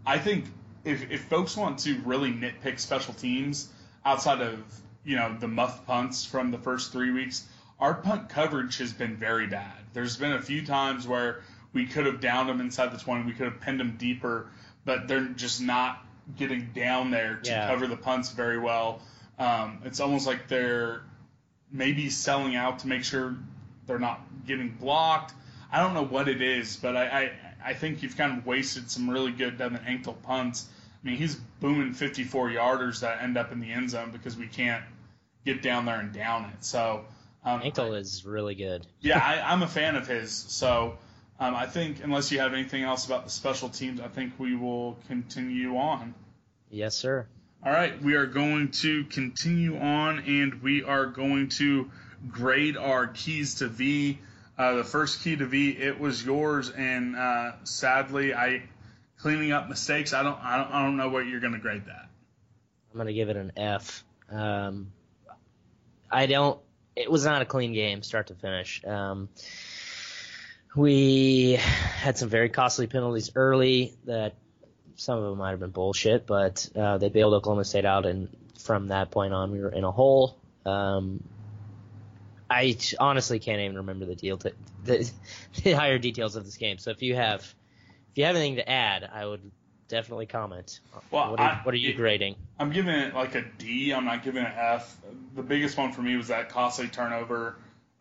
I 0.06 0.20
think 0.20 0.46
if, 0.84 1.10
if 1.10 1.24
folks 1.26 1.58
want 1.58 1.80
to 1.80 2.00
really 2.06 2.32
nitpick 2.32 2.80
special 2.80 3.14
teams 3.14 3.70
outside 4.06 4.42
of 4.42 4.60
you 5.04 5.16
know 5.16 5.36
the 5.40 5.48
muff 5.48 5.86
punts 5.86 6.26
from 6.26 6.52
the 6.52 6.58
first 6.58 6.92
three 6.92 7.12
weeks, 7.12 7.48
our 7.80 7.94
punt 7.94 8.30
coverage 8.30 8.78
has 8.78 8.92
been 8.92 9.16
very 9.16 9.48
bad. 9.48 9.74
There's 9.94 10.18
been 10.18 10.34
a 10.34 10.42
few 10.42 10.66
times 10.66 11.08
where 11.08 11.42
we 11.74 11.86
could 11.86 12.06
have 12.06 12.20
downed 12.20 12.50
them 12.50 12.62
inside 12.62 12.92
the 12.92 12.98
20, 12.98 13.26
we 13.26 13.34
could 13.34 13.46
have 13.46 13.62
pinned 13.62 13.80
them 13.80 13.96
deeper, 13.98 14.48
but 14.86 15.08
they're 15.08 15.26
just 15.26 15.62
not 15.62 16.06
getting 16.36 16.70
down 16.74 17.12
there 17.12 17.38
to 17.44 17.50
yeah. 17.50 17.68
cover 17.68 17.88
the 17.88 17.98
punts 17.98 18.32
very 18.32 18.60
well. 18.60 19.02
Um, 19.40 19.82
it's 19.86 20.00
almost 20.00 20.28
like 20.28 20.48
they're 20.48 21.02
maybe 21.72 22.10
selling 22.10 22.56
out 22.56 22.80
to 22.80 22.88
make 22.88 23.04
sure 23.04 23.36
they're 23.86 24.00
not 24.00 24.22
getting 24.46 24.70
blocked. 24.70 25.34
I 25.72 25.82
don't 25.82 25.94
know 25.94 26.06
what 26.06 26.28
it 26.28 26.42
is, 26.42 26.78
but 26.78 26.96
I, 26.96 27.06
I, 27.06 27.32
I 27.66 27.74
think 27.74 28.02
you've 28.02 28.18
kind 28.18 28.38
of 28.38 28.46
wasted 28.46 28.90
some 28.90 29.10
really 29.10 29.32
good 29.32 29.58
Devin 29.58 29.80
Anctil 29.80 30.22
punts. 30.24 30.68
I 31.04 31.08
mean, 31.08 31.18
he's 31.18 31.36
booming 31.36 31.94
54 31.94 32.50
yarders 32.50 33.02
that 33.02 33.22
end 33.22 33.38
up 33.38 33.52
in 33.52 33.60
the 33.60 33.72
end 33.72 33.90
zone 33.90 34.12
because 34.12 34.36
we 34.36 34.48
can't 34.48 34.84
get 35.46 35.62
down 35.62 35.86
there 35.86 36.00
and 36.00 36.14
down 36.14 36.46
it. 36.46 36.64
So 36.64 37.06
um, 37.44 37.62
is 37.62 38.26
really 38.26 38.56
good. 38.56 38.86
yeah, 39.00 39.20
I, 39.24 39.52
I'm 39.52 39.64
a 39.64 39.68
fan 39.68 39.96
of 39.96 40.08
his. 40.08 40.34
So 40.34 40.98
um, 41.40 41.56
I 41.56 41.66
think, 41.68 42.04
unless 42.04 42.32
you 42.32 42.40
have 42.40 42.54
anything 42.54 42.84
else 42.84 43.06
about 43.06 43.26
the 43.26 43.30
special 43.30 43.70
teams, 43.70 44.00
I 44.00 44.08
think 44.08 44.34
we 44.40 44.56
will 44.56 44.98
continue 45.08 45.78
on. 45.78 46.16
Yes, 46.70 46.96
sir. 46.96 47.28
All 47.64 47.72
right, 47.72 48.02
we 48.02 48.16
are 48.16 48.26
going 48.26 48.72
to 48.72 49.04
continue 49.06 49.78
on, 49.78 50.20
and 50.20 50.62
we 50.62 50.84
are 50.84 51.06
going 51.06 51.50
to 51.50 51.92
grade 52.30 52.78
our 52.78 53.08
keys 53.08 53.56
to 53.56 53.68
V. 53.68 54.20
Uh, 54.58 54.76
the 54.76 54.84
first 54.84 55.24
key 55.24 55.36
to 55.36 55.46
V, 55.46 55.70
it 55.70 56.00
was 56.00 56.26
yours, 56.26 56.70
and 56.72 57.16
uh, 57.16 57.52
sadly, 57.64 58.34
I 58.34 58.64
cleaning 59.18 59.52
up 59.52 59.70
mistakes. 59.70 60.14
I 60.14 60.24
don't, 60.24 60.40
I 60.44 60.58
don't, 60.58 60.72
I 60.72 60.84
don't 60.84 60.98
know 60.98 61.10
what 61.10 61.28
you're 61.28 61.40
going 61.40 61.54
to 61.54 61.60
grade 61.60 61.86
that. 61.86 62.10
I'm 62.92 62.96
going 62.96 63.08
to 63.08 63.14
give 63.14 63.30
it 63.30 63.38
an 63.38 63.52
F. 63.56 64.04
Um, 64.32 64.92
I 66.10 66.26
don't. 66.26 66.60
It 66.96 67.12
was 67.12 67.26
not 67.26 67.44
a 67.44 67.46
clean 67.46 67.74
game, 67.74 68.02
start 68.02 68.28
to 68.28 68.34
finish. 68.34 68.84
Um, 68.84 69.30
we 70.78 71.54
had 71.54 72.18
some 72.18 72.30
very 72.30 72.50
costly 72.50 72.88
penalties 72.88 73.32
early 73.36 73.96
that 74.06 74.36
some 74.96 75.18
of 75.18 75.24
them 75.26 75.40
might 75.40 75.52
have 75.52 75.60
been 75.60 75.72
bullshit, 75.72 76.26
but 76.28 76.70
uh, 76.76 76.98
they 76.98 77.10
bailed 77.10 77.34
Oklahoma 77.34 77.66
State 77.66 77.86
out, 77.86 78.06
and 78.06 78.30
from 78.60 78.90
that 78.90 79.12
point 79.12 79.34
on, 79.34 79.52
we 79.52 79.60
were 79.60 79.72
in 79.72 79.84
a 79.84 79.92
hole. 79.92 80.38
Um, 80.66 81.24
I 82.50 82.78
honestly 83.00 83.40
can't 83.40 83.60
even 83.60 83.78
remember 83.78 84.06
the 84.06 84.16
deal, 84.16 84.38
to, 84.38 84.54
the, 84.84 85.12
the 85.64 85.74
higher 85.74 85.98
details 85.98 86.36
of 86.36 86.46
this 86.46 86.58
game. 86.58 86.78
So 86.78 86.92
if 86.92 87.02
you 87.02 87.16
have, 87.16 87.42
if 87.42 88.18
you 88.18 88.26
have 88.26 88.36
anything 88.36 88.58
to 88.58 88.70
add, 88.70 89.10
I 89.12 89.26
would 89.26 89.52
definitely 89.88 90.28
comment. 90.28 90.80
Well, 91.12 91.32
what 91.32 91.40
are, 91.40 91.50
I, 91.50 91.62
what 91.64 91.74
are 91.74 91.78
you 91.78 91.90
it, 91.90 91.98
grading? 91.98 92.36
I'm 92.60 92.72
giving 92.72 92.94
it 92.94 93.16
like 93.16 93.36
a 93.36 93.44
D. 93.58 93.94
I'm 93.94 94.06
not 94.06 94.24
giving 94.24 94.44
it 94.44 94.48
an 94.48 94.54
F. 94.56 94.98
The 95.36 95.44
biggest 95.44 95.78
one 95.78 95.92
for 95.92 96.02
me 96.02 96.16
was 96.18 96.28
that 96.28 96.50
costly 96.50 96.88
turnover 96.88 97.56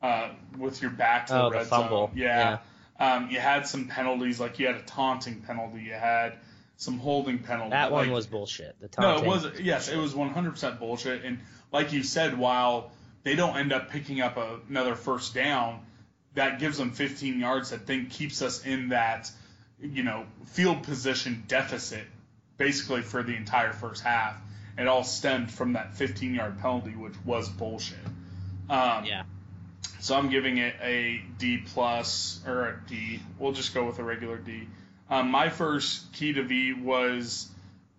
uh, 0.06 0.28
with 0.58 0.80
your 0.82 0.90
back 0.90 1.26
to 1.26 1.40
oh, 1.40 1.50
the 1.50 1.56
red 1.56 1.64
the 1.64 1.68
fumble. 1.68 2.08
zone. 2.08 2.16
Yeah. 2.16 2.58
yeah. 2.98 3.14
Um, 3.14 3.30
you 3.30 3.38
had 3.38 3.66
some 3.66 3.88
penalties, 3.88 4.40
like 4.40 4.58
you 4.58 4.66
had 4.66 4.76
a 4.76 4.82
taunting 4.82 5.42
penalty, 5.42 5.82
you 5.82 5.92
had 5.92 6.34
some 6.76 6.98
holding 6.98 7.40
penalty. 7.40 7.70
That 7.70 7.92
like, 7.92 8.06
one 8.06 8.12
was 8.12 8.26
bullshit. 8.26 8.76
The 8.80 8.88
taunting. 8.88 9.24
no, 9.24 9.32
it 9.32 9.44
was 9.44 9.60
yes, 9.60 9.88
it 9.88 9.96
was 9.96 10.14
100% 10.14 10.78
bullshit. 10.78 11.24
And 11.24 11.40
like 11.72 11.92
you 11.92 12.02
said, 12.02 12.38
while 12.38 12.92
they 13.22 13.34
don't 13.34 13.56
end 13.56 13.72
up 13.72 13.90
picking 13.90 14.20
up 14.20 14.36
a, 14.36 14.60
another 14.68 14.94
first 14.94 15.34
down, 15.34 15.80
that 16.34 16.58
gives 16.58 16.78
them 16.78 16.92
15 16.92 17.40
yards. 17.40 17.70
That 17.70 17.86
then 17.86 18.06
keeps 18.06 18.40
us 18.40 18.64
in 18.64 18.90
that 18.90 19.30
you 19.80 20.04
know 20.04 20.24
field 20.46 20.84
position 20.84 21.44
deficit 21.48 22.04
basically 22.56 23.02
for 23.02 23.22
the 23.22 23.34
entire 23.34 23.72
first 23.72 24.02
half. 24.02 24.36
It 24.78 24.86
all 24.86 25.04
stemmed 25.04 25.50
from 25.50 25.74
that 25.74 25.94
15 25.94 26.34
yard 26.34 26.58
penalty, 26.60 26.90
which 26.90 27.14
was 27.24 27.48
bullshit. 27.48 27.98
Um, 28.68 29.04
yeah. 29.04 29.22
So 30.00 30.16
I'm 30.16 30.28
giving 30.28 30.58
it 30.58 30.74
a 30.80 31.22
D 31.38 31.58
plus 31.58 32.40
or 32.46 32.68
a 32.68 32.80
D. 32.88 33.20
We'll 33.38 33.52
just 33.52 33.74
go 33.74 33.84
with 33.84 33.98
a 33.98 34.04
regular 34.04 34.36
D. 34.36 34.68
Um, 35.10 35.30
my 35.30 35.48
first 35.48 36.12
key 36.12 36.32
to 36.34 36.42
V 36.42 36.74
was 36.74 37.48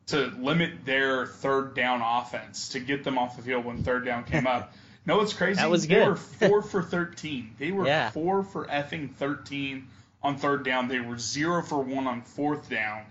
to 0.08 0.28
limit 0.40 0.86
their 0.86 1.26
third 1.26 1.76
down 1.76 2.02
offense 2.02 2.70
to 2.70 2.80
get 2.80 3.04
them 3.04 3.18
off 3.18 3.36
the 3.36 3.44
field 3.44 3.66
when 3.66 3.84
third 3.84 4.06
down 4.06 4.24
came 4.24 4.48
up. 4.48 4.74
No, 5.06 5.22
it's 5.22 5.32
crazy. 5.32 5.56
That 5.56 5.70
was 5.70 5.86
good. 5.86 6.02
they 6.02 6.10
were 6.10 6.16
four 6.18 6.62
for 6.62 6.84
thirteen. 6.84 7.56
They 7.58 7.72
were 7.72 7.86
yeah. 7.86 8.10
four 8.10 8.44
for 8.44 8.66
effing 8.66 9.16
thirteen 9.16 9.88
on 10.22 10.36
third 10.36 10.66
down. 10.66 10.90
They 10.90 11.00
were 11.00 11.18
zero 11.18 11.64
for 11.64 11.82
one 11.82 12.08
on 12.08 12.24
fourth 12.24 12.70
down. 12.70 13.06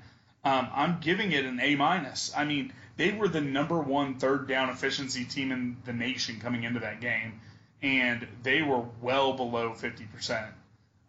Um, 0.44 0.68
I'm 0.74 0.98
giving 1.00 1.32
it 1.32 1.46
an 1.46 1.58
A 1.58 1.74
minus. 1.74 2.34
I 2.36 2.44
mean, 2.44 2.74
they 2.98 3.12
were 3.12 3.28
the 3.28 3.40
number 3.40 3.78
one 3.78 4.16
third 4.16 4.46
down 4.46 4.68
efficiency 4.68 5.24
team 5.24 5.52
in 5.52 5.78
the 5.86 5.94
nation 5.94 6.38
coming 6.38 6.64
into 6.64 6.80
that 6.80 7.00
game 7.00 7.40
and 7.82 8.26
they 8.42 8.62
were 8.62 8.84
well 9.00 9.34
below 9.34 9.70
50%, 9.70 10.48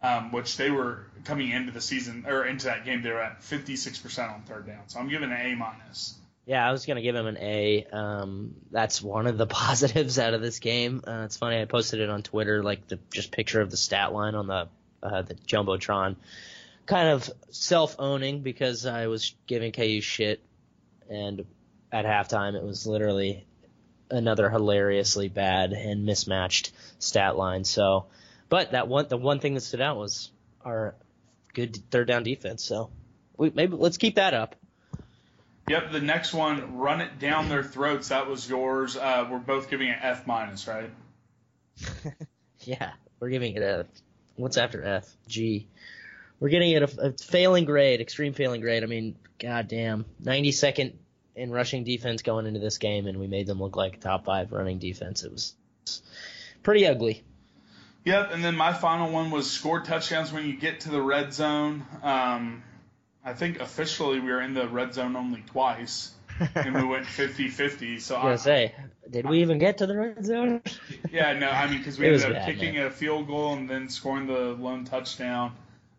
um, 0.02 0.32
which 0.32 0.56
they 0.56 0.70
were 0.70 1.06
coming 1.24 1.50
into 1.50 1.72
the 1.72 1.80
season 1.80 2.24
or 2.26 2.44
into 2.44 2.66
that 2.66 2.84
game. 2.84 3.02
They 3.02 3.10
were 3.10 3.22
at 3.22 3.40
56% 3.40 4.32
on 4.32 4.42
third 4.42 4.66
down. 4.66 4.88
So 4.88 5.00
I'm 5.00 5.08
giving 5.08 5.30
an 5.30 5.40
A 5.40 5.54
minus. 5.54 6.14
Yeah, 6.46 6.66
I 6.66 6.72
was 6.72 6.86
gonna 6.86 7.02
give 7.02 7.14
him 7.14 7.26
an 7.26 7.36
A. 7.36 7.84
Um, 7.92 8.54
that's 8.70 9.02
one 9.02 9.26
of 9.26 9.36
the 9.36 9.46
positives 9.46 10.18
out 10.18 10.32
of 10.32 10.40
this 10.40 10.60
game. 10.60 11.02
Uh, 11.06 11.24
it's 11.26 11.36
funny 11.36 11.60
I 11.60 11.66
posted 11.66 12.00
it 12.00 12.08
on 12.08 12.22
Twitter, 12.22 12.62
like 12.62 12.88
the 12.88 12.98
just 13.12 13.32
picture 13.32 13.60
of 13.60 13.70
the 13.70 13.76
stat 13.76 14.14
line 14.14 14.34
on 14.34 14.46
the 14.46 14.68
uh, 15.02 15.22
the 15.22 15.34
jumbotron, 15.34 16.16
kind 16.86 17.08
of 17.10 17.30
self 17.50 17.96
owning 17.98 18.40
because 18.40 18.86
I 18.86 19.08
was 19.08 19.34
giving 19.46 19.72
KU 19.72 20.00
shit, 20.00 20.40
and 21.10 21.44
at 21.92 22.06
halftime 22.06 22.54
it 22.54 22.62
was 22.62 22.86
literally 22.86 23.46
another 24.10 24.50
hilariously 24.50 25.28
bad 25.28 25.72
and 25.72 26.04
mismatched 26.04 26.72
stat 26.98 27.36
line. 27.36 27.64
So, 27.64 28.06
but 28.48 28.72
that 28.72 28.88
one, 28.88 29.08
the 29.08 29.16
one 29.16 29.40
thing 29.40 29.54
that 29.54 29.60
stood 29.60 29.80
out 29.80 29.96
was 29.96 30.30
our 30.64 30.94
good 31.54 31.76
third 31.90 32.08
down 32.08 32.22
defense. 32.22 32.64
So, 32.64 32.90
we 33.36 33.50
maybe 33.50 33.76
let's 33.76 33.96
keep 33.96 34.16
that 34.16 34.34
up. 34.34 34.56
Yep, 35.68 35.92
the 35.92 36.00
next 36.00 36.32
one, 36.32 36.78
run 36.78 37.02
it 37.02 37.18
down 37.18 37.50
their 37.50 37.62
throats. 37.62 38.08
That 38.08 38.26
was 38.26 38.48
yours. 38.48 38.96
Uh, 38.96 39.28
we're 39.30 39.38
both 39.38 39.68
giving 39.68 39.88
it 39.88 39.98
F 40.00 40.26
minus, 40.26 40.66
right? 40.66 40.90
yeah, 42.60 42.92
we're 43.20 43.28
giving 43.28 43.54
it 43.54 43.62
a 43.62 43.86
what's 44.36 44.56
after 44.56 44.82
F? 44.82 45.14
G. 45.26 45.68
We're 46.40 46.48
getting 46.48 46.70
it 46.70 46.82
a, 46.82 47.08
a 47.08 47.12
failing 47.12 47.64
grade, 47.64 48.00
extreme 48.00 48.32
failing 48.32 48.60
grade. 48.60 48.82
I 48.82 48.86
mean, 48.86 49.16
goddamn, 49.38 50.06
90 50.20 50.52
second 50.52 50.98
in 51.38 51.50
rushing 51.50 51.84
defense 51.84 52.22
going 52.22 52.46
into 52.46 52.60
this 52.60 52.78
game, 52.78 53.06
and 53.06 53.18
we 53.18 53.26
made 53.26 53.46
them 53.46 53.60
look 53.60 53.76
like 53.76 54.00
top 54.00 54.24
five 54.24 54.52
running 54.52 54.78
defense. 54.78 55.22
It 55.22 55.32
was 55.32 55.54
pretty 56.62 56.86
ugly. 56.86 57.22
Yep, 58.04 58.30
and 58.32 58.42
then 58.42 58.56
my 58.56 58.72
final 58.72 59.10
one 59.10 59.30
was 59.30 59.50
score 59.50 59.80
touchdowns 59.80 60.32
when 60.32 60.46
you 60.46 60.56
get 60.56 60.80
to 60.80 60.90
the 60.90 61.00
red 61.00 61.32
zone. 61.32 61.84
Um, 62.02 62.62
I 63.24 63.34
think 63.34 63.60
officially 63.60 64.20
we 64.20 64.30
were 64.30 64.40
in 64.40 64.54
the 64.54 64.68
red 64.68 64.94
zone 64.94 65.16
only 65.16 65.42
twice, 65.42 66.12
and 66.54 66.74
we 66.74 66.84
went 66.84 67.06
50-50. 67.06 68.00
So 68.00 68.16
I 68.16 68.30
was 68.30 68.42
say, 68.42 68.74
did 69.10 69.28
we 69.28 69.42
even 69.42 69.58
get 69.58 69.78
to 69.78 69.86
the 69.86 69.96
red 69.96 70.24
zone? 70.24 70.62
yeah, 71.12 71.38
no, 71.38 71.48
I 71.48 71.68
mean 71.68 71.78
because 71.78 71.98
we 71.98 72.06
ended 72.08 72.24
up 72.24 72.32
bad, 72.32 72.46
kicking 72.46 72.74
man. 72.74 72.86
a 72.86 72.90
field 72.90 73.26
goal 73.26 73.54
and 73.54 73.68
then 73.68 73.88
scoring 73.88 74.26
the 74.26 74.56
lone 74.58 74.84
touchdown. 74.84 75.52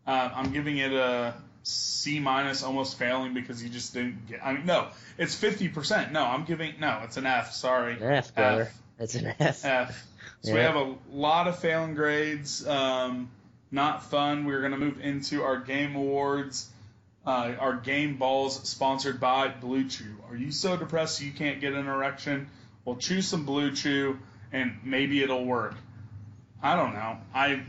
Uh, 0.06 0.30
I'm 0.34 0.52
giving 0.52 0.78
it 0.78 0.92
a 0.92 1.34
C 1.62 2.18
minus, 2.20 2.62
almost 2.62 2.98
failing 2.98 3.34
because 3.34 3.62
you 3.62 3.68
just 3.68 3.92
didn't 3.94 4.28
get. 4.28 4.44
I 4.44 4.54
mean, 4.54 4.66
no, 4.66 4.88
it's 5.18 5.40
50%. 5.40 6.12
No, 6.12 6.24
I'm 6.24 6.44
giving 6.44 6.74
no, 6.80 7.00
it's 7.04 7.16
an 7.16 7.26
F. 7.26 7.52
Sorry, 7.52 7.94
An 7.94 8.02
F, 8.02 8.34
brother. 8.34 8.62
F. 8.62 8.82
It's 8.98 9.14
an 9.14 9.34
F. 9.38 9.64
F. 9.64 10.06
So 10.42 10.54
we 10.54 10.60
have 10.60 10.76
a 10.76 10.94
lot 11.12 11.48
of 11.48 11.58
failing 11.58 11.94
grades. 11.94 12.66
Um, 12.66 13.30
not 13.70 14.04
fun. 14.04 14.46
We're 14.46 14.60
going 14.60 14.72
to 14.72 14.78
move 14.78 15.00
into 15.00 15.42
our 15.42 15.58
game 15.58 15.94
awards. 15.96 16.68
Uh, 17.26 17.52
our 17.58 17.76
game 17.76 18.16
balls 18.16 18.66
sponsored 18.68 19.20
by 19.20 19.48
Blue 19.48 19.86
Chew. 19.86 20.16
Are 20.30 20.36
you 20.36 20.50
so 20.50 20.76
depressed 20.76 21.20
you 21.20 21.32
can't 21.32 21.60
get 21.60 21.74
an 21.74 21.86
erection? 21.86 22.48
Well, 22.84 22.96
chew 22.96 23.20
some 23.20 23.44
Blue 23.44 23.72
Chew 23.72 24.18
and 24.52 24.78
maybe 24.82 25.22
it'll 25.22 25.44
work. 25.44 25.74
I 26.62 26.76
don't 26.76 26.94
know. 26.94 27.18
I 27.34 27.62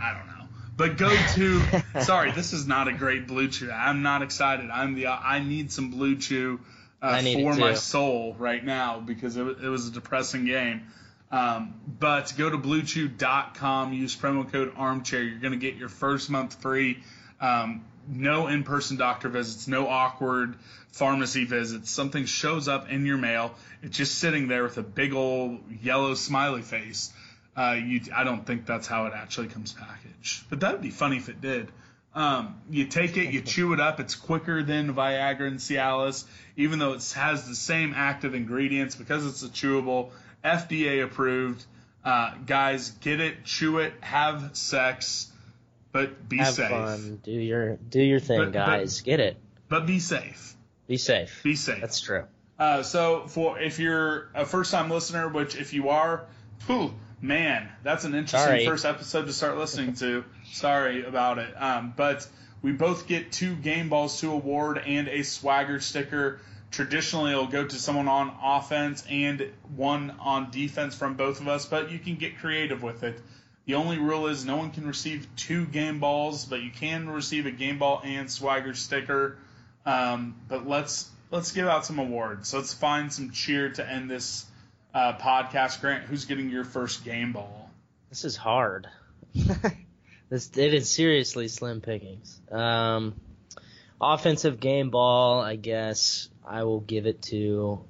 I 0.00 0.14
don't 0.14 0.26
know. 0.26 0.33
But 0.76 0.96
go 0.96 1.14
to. 1.34 1.62
sorry, 2.02 2.32
this 2.32 2.52
is 2.52 2.66
not 2.66 2.88
a 2.88 2.92
great 2.92 3.26
Blue 3.26 3.48
Chew. 3.48 3.70
I'm 3.70 4.02
not 4.02 4.22
excited. 4.22 4.70
I'm 4.70 4.94
the. 4.94 5.06
I 5.06 5.40
need 5.40 5.70
some 5.72 5.90
Blue 5.90 6.16
Chew 6.16 6.60
uh, 7.04 7.08
I 7.08 7.20
need 7.20 7.38
it 7.38 7.52
for 7.52 7.60
my 7.60 7.74
soul 7.74 8.34
right 8.38 8.64
now 8.64 8.98
because 8.98 9.36
it, 9.36 9.42
it 9.42 9.68
was 9.68 9.88
a 9.88 9.90
depressing 9.90 10.46
game. 10.46 10.86
Um, 11.30 11.74
but 11.86 12.32
go 12.38 12.48
to 12.48 12.56
bluechew.com, 12.56 13.92
use 13.92 14.16
promo 14.16 14.50
code 14.50 14.72
armchair. 14.76 15.22
You're 15.22 15.38
going 15.38 15.52
to 15.52 15.58
get 15.58 15.74
your 15.74 15.90
first 15.90 16.30
month 16.30 16.62
free. 16.62 17.02
Um, 17.42 17.84
no 18.08 18.46
in 18.46 18.62
person 18.62 18.96
doctor 18.96 19.28
visits, 19.28 19.68
no 19.68 19.86
awkward 19.86 20.56
pharmacy 20.92 21.44
visits. 21.44 21.90
Something 21.90 22.24
shows 22.24 22.68
up 22.68 22.88
in 22.88 23.04
your 23.04 23.18
mail. 23.18 23.54
It's 23.82 23.96
just 23.96 24.16
sitting 24.18 24.48
there 24.48 24.62
with 24.62 24.78
a 24.78 24.82
big 24.82 25.12
old 25.12 25.60
yellow 25.82 26.14
smiley 26.14 26.62
face. 26.62 27.12
Uh, 27.56 27.76
you, 27.82 28.00
I 28.14 28.24
don't 28.24 28.44
think 28.44 28.66
that's 28.66 28.86
how 28.86 29.06
it 29.06 29.12
actually 29.14 29.48
comes 29.48 29.72
packaged. 29.72 30.48
But 30.50 30.60
that 30.60 30.72
would 30.72 30.82
be 30.82 30.90
funny 30.90 31.16
if 31.18 31.28
it 31.28 31.40
did. 31.40 31.68
Um, 32.14 32.60
you 32.70 32.86
take 32.86 33.16
it, 33.16 33.32
you 33.32 33.40
chew 33.40 33.72
it 33.72 33.80
up. 33.80 33.98
It's 34.00 34.14
quicker 34.14 34.62
than 34.62 34.94
Viagra 34.94 35.48
and 35.48 35.58
Cialis, 35.58 36.24
even 36.56 36.78
though 36.78 36.92
it 36.92 37.12
has 37.16 37.48
the 37.48 37.54
same 37.56 37.92
active 37.94 38.34
ingredients 38.34 38.94
because 38.94 39.26
it's 39.26 39.42
a 39.42 39.48
chewable, 39.48 40.10
FDA 40.44 41.02
approved. 41.02 41.64
Uh, 42.04 42.34
guys, 42.46 42.90
get 43.00 43.20
it, 43.20 43.44
chew 43.44 43.78
it, 43.78 43.94
have 44.00 44.50
sex, 44.56 45.30
but 45.90 46.28
be 46.28 46.36
Have 46.38 46.54
safe. 46.54 46.68
fun. 46.70 47.20
Do 47.24 47.30
your 47.32 47.76
do 47.76 48.00
your 48.00 48.20
thing, 48.20 48.38
But- 48.38 48.52
but- 48.52 48.66
guys. 48.66 49.00
Get 49.00 49.20
it. 49.20 49.36
But 49.68 49.86
be 49.86 49.98
safe. 49.98 50.54
Be 50.86 50.98
safe. 50.98 51.40
Be 51.42 51.56
safe. 51.56 51.80
That's 51.80 52.00
true. 52.00 52.24
Uh, 52.58 52.82
so 52.82 53.26
for 53.26 53.58
if 53.58 53.78
you're 53.78 54.28
a 54.34 54.44
first 54.44 54.70
time 54.70 54.90
listener, 54.90 55.28
which 55.28 55.56
if 55.56 55.72
you 55.72 55.88
are, 55.88 56.26
whew, 56.66 56.94
man, 57.24 57.68
that's 57.82 58.04
an 58.04 58.14
interesting 58.14 58.48
Sorry. 58.48 58.66
first 58.66 58.84
episode 58.84 59.26
to 59.26 59.32
start 59.32 59.56
listening 59.56 59.94
to. 59.94 60.24
Sorry 60.52 61.04
about 61.04 61.38
it. 61.38 61.54
Um, 61.56 61.94
but 61.96 62.28
we 62.60 62.72
both 62.72 63.08
get 63.08 63.32
two 63.32 63.56
game 63.56 63.88
balls 63.88 64.20
to 64.20 64.30
award 64.30 64.78
and 64.78 65.08
a 65.08 65.22
swagger 65.22 65.80
sticker. 65.80 66.40
Traditionally, 66.70 67.32
it'll 67.32 67.46
go 67.46 67.64
to 67.64 67.76
someone 67.76 68.08
on 68.08 68.36
offense 68.42 69.04
and 69.08 69.50
one 69.74 70.14
on 70.20 70.50
defense 70.50 70.94
from 70.94 71.14
both 71.14 71.40
of 71.40 71.48
us, 71.48 71.64
but 71.64 71.90
you 71.90 71.98
can 71.98 72.16
get 72.16 72.38
creative 72.38 72.82
with 72.82 73.02
it. 73.04 73.18
The 73.64 73.76
only 73.76 73.98
rule 73.98 74.26
is 74.26 74.44
no 74.44 74.56
one 74.56 74.70
can 74.70 74.86
receive 74.86 75.26
two 75.36 75.64
game 75.64 76.00
balls, 76.00 76.44
but 76.44 76.62
you 76.62 76.70
can 76.70 77.08
receive 77.08 77.46
a 77.46 77.50
game 77.50 77.78
ball 77.78 78.02
and 78.04 78.30
swagger 78.30 78.74
sticker. 78.74 79.38
Um, 79.86 80.34
but 80.48 80.68
let's 80.68 81.08
let's 81.30 81.52
give 81.52 81.66
out 81.66 81.86
some 81.86 81.98
awards. 81.98 82.52
Let's 82.52 82.74
find 82.74 83.10
some 83.10 83.30
cheer 83.30 83.70
to 83.70 83.90
end 83.90 84.10
this 84.10 84.44
uh, 84.94 85.16
podcast. 85.18 85.80
Grant, 85.80 86.04
who's 86.04 86.24
getting 86.24 86.50
your 86.50 86.64
first 86.64 87.04
game 87.04 87.32
ball? 87.32 87.70
This 88.10 88.24
is 88.24 88.36
hard. 88.36 88.88
this 90.28 90.50
it 90.56 90.74
is 90.74 90.88
seriously 90.88 91.48
slim 91.48 91.80
pickings. 91.80 92.40
Um, 92.50 93.14
offensive 94.00 94.60
game 94.60 94.90
ball, 94.90 95.40
I 95.40 95.56
guess 95.56 96.28
I 96.46 96.62
will 96.64 96.80
give 96.80 97.06
it 97.06 97.22
to. 97.22 97.84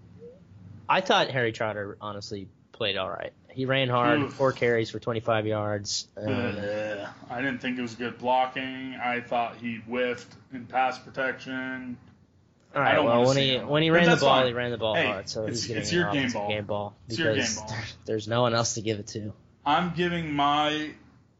I 0.88 1.00
thought 1.00 1.30
Harry 1.30 1.52
Trotter 1.52 1.96
honestly 2.00 2.48
played 2.72 2.96
all 2.96 3.10
right. 3.10 3.32
He 3.48 3.66
ran 3.66 3.88
hard, 3.88 4.20
Oof. 4.20 4.32
four 4.32 4.52
carries 4.52 4.90
for 4.90 4.98
25 4.98 5.46
yards. 5.46 6.08
Um, 6.16 6.28
Uh, 6.28 7.06
I 7.30 7.40
didn't 7.40 7.58
think 7.58 7.78
it 7.78 7.82
was 7.82 7.94
good 7.94 8.18
blocking. 8.18 8.96
I 9.02 9.20
thought 9.20 9.56
he 9.56 9.76
whiffed 9.76 10.34
in 10.52 10.66
pass 10.66 10.98
protection. 10.98 11.96
All 12.74 12.82
I 12.82 12.94
don't 12.94 13.04
well 13.06 13.26
when 13.26 13.36
he 13.36 13.56
when 13.58 13.82
he 13.82 13.90
ran 13.90 14.04
the 14.08 14.16
ball, 14.16 14.40
fine. 14.40 14.46
he 14.48 14.52
ran 14.52 14.70
the 14.70 14.78
ball 14.78 14.94
Hey, 14.94 15.06
hard, 15.06 15.28
so 15.28 15.42
it's- 15.42 15.58
he's 15.60 15.66
getting 15.68 15.82
it's 15.82 15.92
your 15.92 16.10
game 16.12 16.30
ball. 16.32 16.48
game 16.48 16.64
ball 16.64 16.96
It's 17.08 17.18
your 17.18 17.32
because 17.34 17.56
game 17.56 17.66
ball. 17.66 17.76
there's 18.06 18.28
no 18.28 18.42
one 18.42 18.54
else 18.54 18.74
to 18.74 18.80
give 18.80 18.98
it 18.98 19.06
to. 19.08 19.32
I'm 19.64 19.94
giving 19.94 20.32
my 20.32 20.90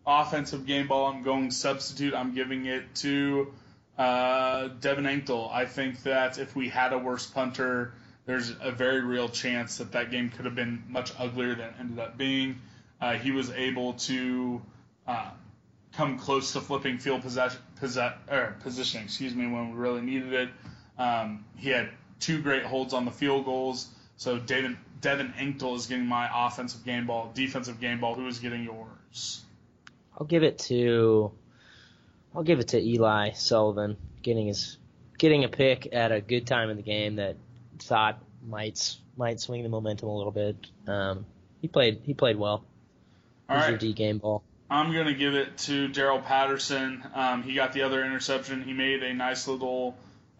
offensive 0.07 0.66
game 0.66 0.87
ball. 0.87 1.07
I'm 1.07 1.22
going 1.22 1.51
substitute. 1.51 2.14
I'm 2.14 2.35
giving 2.35 2.66
it 2.66 2.95
to 2.97 3.53
uh, 3.99 4.68
Devin 4.80 5.05
Anctil. 5.05 5.51
I 5.53 5.66
think 5.66 6.03
that 6.05 6.39
if 6.39 6.55
we 6.57 6.68
had 6.68 6.93
a 6.93 6.99
worse 6.99 7.26
punter, 7.26 7.93
there's 8.26 8.53
a 8.61 8.70
very 8.72 9.01
real 9.03 9.28
chance 9.28 9.78
that 9.78 9.93
that 9.93 10.11
game 10.11 10.30
could 10.30 10.45
have 10.47 10.55
been 10.55 10.85
much 10.89 11.12
uglier 11.18 11.55
than 11.55 11.68
it 11.68 11.74
ended 11.78 11.99
up 11.99 12.16
being. 12.16 12.61
Uh, 13.01 13.14
he 13.14 13.30
was 13.32 13.51
able 13.51 13.95
to 13.95 14.62
uh, 15.07 15.30
come 15.93 16.18
close 16.18 16.53
to 16.53 16.61
flipping 16.61 16.99
field 16.99 17.22
possession, 17.22 17.61
possess, 17.76 18.14
er, 18.30 18.57
position, 18.62 19.03
excuse 19.05 19.35
me, 19.35 19.47
when 19.47 19.70
we 19.72 19.76
really 19.76 20.01
needed 20.01 20.32
it. 20.32 20.49
Um, 20.99 21.45
he 21.57 21.70
had 21.70 21.90
two 22.20 22.40
great 22.40 22.64
holds 22.64 22.95
on 22.95 23.05
the 23.05 23.11
field 23.11 23.45
goals. 23.45 23.88
So 24.16 24.38
Devin, 24.38 24.78
Devin 25.01 25.34
Anctil 25.38 25.76
is 25.76 25.86
getting 25.86 26.07
my 26.07 26.47
offensive 26.47 26.84
game 26.84 27.07
ball, 27.07 27.30
defensive 27.34 27.80
game 27.80 28.01
ball. 28.01 28.14
Who 28.14 28.26
is 28.26 28.38
getting 28.38 28.64
yours? 28.64 29.42
I'll 30.18 30.26
give 30.26 30.42
it 30.42 30.59
to 30.61 31.32
I'll 32.34 32.42
give 32.45 32.61
it 32.61 32.68
to 32.68 32.80
Eli 32.80 33.32
Sullivan 33.32 33.97
getting 34.22 34.47
his 34.47 34.78
getting 35.18 35.45
a 35.45 35.49
pick 35.49 35.92
at 35.92 36.12
a 36.12 36.20
good 36.20 36.47
time 36.47 36.70
in 36.70 36.76
the 36.76 36.82
game 36.82 37.16
that 37.16 37.36
thought 37.78 38.18
might 38.47 38.97
might 39.16 39.40
swing 39.40 39.62
the 39.62 39.68
momentum 39.68 40.09
a 40.09 40.16
little 40.16 40.32
bit. 40.32 40.57
Um, 40.86 41.26
he 41.61 41.68
played 41.68 42.01
he 42.05 42.14
played 42.14 42.36
well. 42.36 42.64
All 43.49 43.57
right. 43.57 43.70
your 43.70 43.78
D 43.78 43.92
game 43.92 44.18
ball. 44.18 44.42
I'm 44.70 44.92
going 44.92 45.07
to 45.07 45.14
give 45.14 45.34
it 45.34 45.59
to 45.59 45.88
Darreyl 45.90 46.24
Patterson. 46.24 47.05
Um, 47.14 47.42
he 47.42 47.55
got 47.55 47.74
the 47.74 47.82
other 47.82 48.05
interception. 48.05 48.62
He 48.62 48.72
made 48.72 49.03
a 49.03 49.12
nice 49.12 49.47
little 49.47 49.95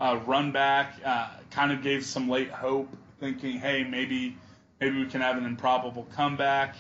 uh, 0.05 0.21
run 0.27 0.53
back, 0.53 0.97
uh, 1.03 1.31
kind 1.51 1.73
of 1.73 1.83
gave 1.83 2.05
some 2.05 2.29
late 2.29 2.51
hope, 2.51 2.95
thinking, 3.21 3.59
hey, 3.59 3.85
maybe 3.85 4.37
maybe 4.79 4.99
we 4.99 5.07
can 5.07 5.23
have 5.23 5.39
an 5.39 5.47
improbable 5.47 6.07
comeback. 6.15 6.77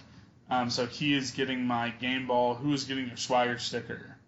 Um, 0.51 0.69
so 0.69 0.85
he 0.85 1.15
is 1.15 1.31
getting 1.31 1.65
my 1.65 1.89
game 1.89 2.27
ball. 2.27 2.55
Who 2.55 2.75
is 2.75 2.85
getting 2.85 3.09
your 3.09 3.17
swagger 3.17 3.59
sticker? 3.59 4.19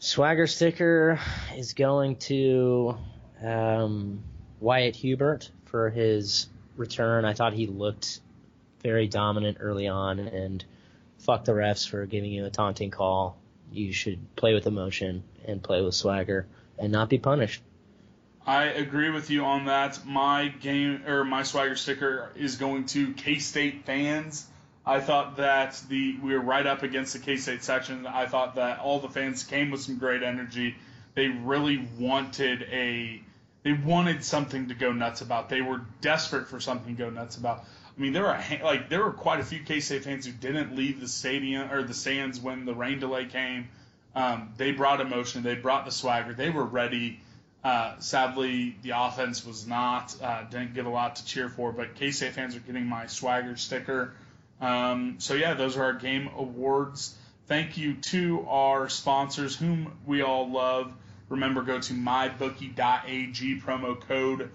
Swagger 0.00 0.48
sticker 0.48 1.20
is 1.56 1.74
going 1.74 2.16
to 2.16 2.96
um, 3.40 4.24
Wyatt 4.58 4.96
Hubert 4.96 5.48
for 5.66 5.90
his 5.90 6.48
return. 6.76 7.24
I 7.24 7.34
thought 7.34 7.52
he 7.52 7.68
looked 7.68 8.20
very 8.82 9.06
dominant 9.06 9.58
early 9.60 9.86
on, 9.86 10.18
and 10.18 10.64
fuck 11.18 11.44
the 11.44 11.52
refs 11.52 11.88
for 11.88 12.04
giving 12.06 12.32
you 12.32 12.46
a 12.46 12.50
taunting 12.50 12.90
call. 12.90 13.38
You 13.70 13.92
should 13.92 14.34
play 14.34 14.54
with 14.54 14.66
emotion 14.66 15.22
and 15.46 15.62
play 15.62 15.80
with 15.82 15.94
swagger 15.94 16.48
and 16.80 16.90
not 16.90 17.08
be 17.08 17.18
punished. 17.18 17.62
I 18.46 18.64
agree 18.64 19.10
with 19.10 19.30
you 19.30 19.44
on 19.44 19.66
that. 19.66 20.04
My 20.04 20.48
game 20.48 21.02
or 21.06 21.24
my 21.24 21.42
swagger 21.42 21.76
sticker 21.76 22.30
is 22.34 22.56
going 22.56 22.86
to 22.86 23.12
K 23.12 23.38
State 23.38 23.84
fans. 23.84 24.46
I 24.84 25.00
thought 25.00 25.36
that 25.36 25.80
the 25.88 26.16
we 26.22 26.32
were 26.32 26.40
right 26.40 26.66
up 26.66 26.82
against 26.82 27.12
the 27.12 27.18
K 27.18 27.36
State 27.36 27.62
section. 27.62 28.06
I 28.06 28.26
thought 28.26 28.54
that 28.54 28.80
all 28.80 28.98
the 28.98 29.10
fans 29.10 29.44
came 29.44 29.70
with 29.70 29.82
some 29.82 29.98
great 29.98 30.22
energy. 30.22 30.74
They 31.14 31.28
really 31.28 31.86
wanted 31.98 32.62
a 32.62 33.22
they 33.62 33.74
wanted 33.74 34.24
something 34.24 34.68
to 34.68 34.74
go 34.74 34.92
nuts 34.92 35.20
about. 35.20 35.50
They 35.50 35.60
were 35.60 35.82
desperate 36.00 36.48
for 36.48 36.60
something 36.60 36.96
to 36.96 37.02
go 37.02 37.10
nuts 37.10 37.36
about. 37.36 37.64
I 37.96 38.00
mean, 38.00 38.14
there 38.14 38.22
were 38.22 38.42
like 38.62 38.88
there 38.88 39.04
were 39.04 39.12
quite 39.12 39.40
a 39.40 39.44
few 39.44 39.62
K 39.62 39.80
State 39.80 40.04
fans 40.04 40.24
who 40.24 40.32
didn't 40.32 40.74
leave 40.74 41.00
the 41.00 41.08
stadium 41.08 41.70
or 41.70 41.82
the 41.82 41.94
stands 41.94 42.40
when 42.40 42.64
the 42.64 42.74
rain 42.74 43.00
delay 43.00 43.26
came. 43.26 43.68
Um, 44.14 44.52
they 44.56 44.72
brought 44.72 45.00
emotion. 45.00 45.42
They 45.42 45.54
brought 45.54 45.84
the 45.84 45.92
swagger. 45.92 46.34
They 46.34 46.50
were 46.50 46.64
ready. 46.64 47.20
Uh, 47.62 47.98
sadly, 47.98 48.76
the 48.82 48.92
offense 48.96 49.44
was 49.44 49.66
not. 49.66 50.14
Uh, 50.20 50.44
didn't 50.44 50.74
get 50.74 50.86
a 50.86 50.90
lot 50.90 51.16
to 51.16 51.24
cheer 51.24 51.48
for. 51.48 51.72
But 51.72 51.94
K 51.94 52.10
State 52.10 52.32
fans 52.32 52.56
are 52.56 52.60
getting 52.60 52.86
my 52.86 53.06
swagger 53.06 53.56
sticker. 53.56 54.14
Um, 54.60 55.16
so 55.18 55.34
yeah, 55.34 55.54
those 55.54 55.76
are 55.76 55.84
our 55.84 55.94
game 55.94 56.30
awards. 56.36 57.14
Thank 57.46 57.78
you 57.78 57.94
to 57.94 58.46
our 58.48 58.88
sponsors, 58.88 59.56
whom 59.56 59.92
we 60.06 60.22
all 60.22 60.50
love. 60.50 60.92
Remember, 61.28 61.62
go 61.62 61.80
to 61.80 61.92
mybookie.ag 61.92 63.60
promo 63.60 64.00
code 64.00 64.50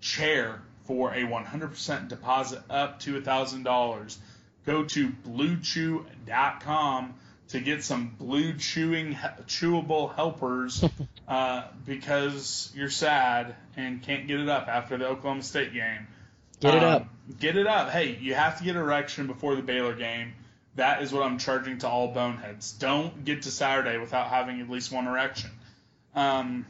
chair 0.00 0.62
for 0.84 1.12
a 1.12 1.22
100% 1.22 2.08
deposit 2.08 2.62
up 2.70 3.00
to 3.00 3.20
$1,000. 3.20 4.16
go 4.64 4.84
to 4.84 5.10
bluechew.com 5.10 7.14
to 7.48 7.60
get 7.60 7.82
some 7.82 8.14
blue 8.18 8.54
chewing 8.54 9.14
chewable 9.46 10.14
helpers 10.14 10.84
uh, 11.28 11.64
because 11.86 12.70
you're 12.74 12.90
sad 12.90 13.54
and 13.76 14.02
can't 14.02 14.26
get 14.26 14.40
it 14.40 14.48
up 14.48 14.68
after 14.68 14.96
the 14.98 15.06
Oklahoma 15.06 15.42
State 15.42 15.72
game. 15.72 16.06
Get 16.60 16.74
it 16.74 16.84
um, 16.84 16.94
up. 16.94 17.08
Get 17.38 17.56
it 17.56 17.66
up. 17.66 17.90
Hey, 17.90 18.18
you 18.20 18.34
have 18.34 18.58
to 18.58 18.64
get 18.64 18.76
erection 18.76 19.26
before 19.26 19.54
the 19.54 19.62
Baylor 19.62 19.94
game. 19.94 20.34
That 20.76 21.02
is 21.02 21.12
what 21.12 21.22
I'm 21.22 21.38
charging 21.38 21.78
to 21.78 21.88
all 21.88 22.08
boneheads. 22.08 22.72
Don't 22.72 23.24
get 23.24 23.42
to 23.42 23.50
Saturday 23.50 23.98
without 23.98 24.28
having 24.28 24.60
at 24.60 24.68
least 24.68 24.92
one 24.92 25.06
erection. 25.06 25.50
Um, 26.14 26.66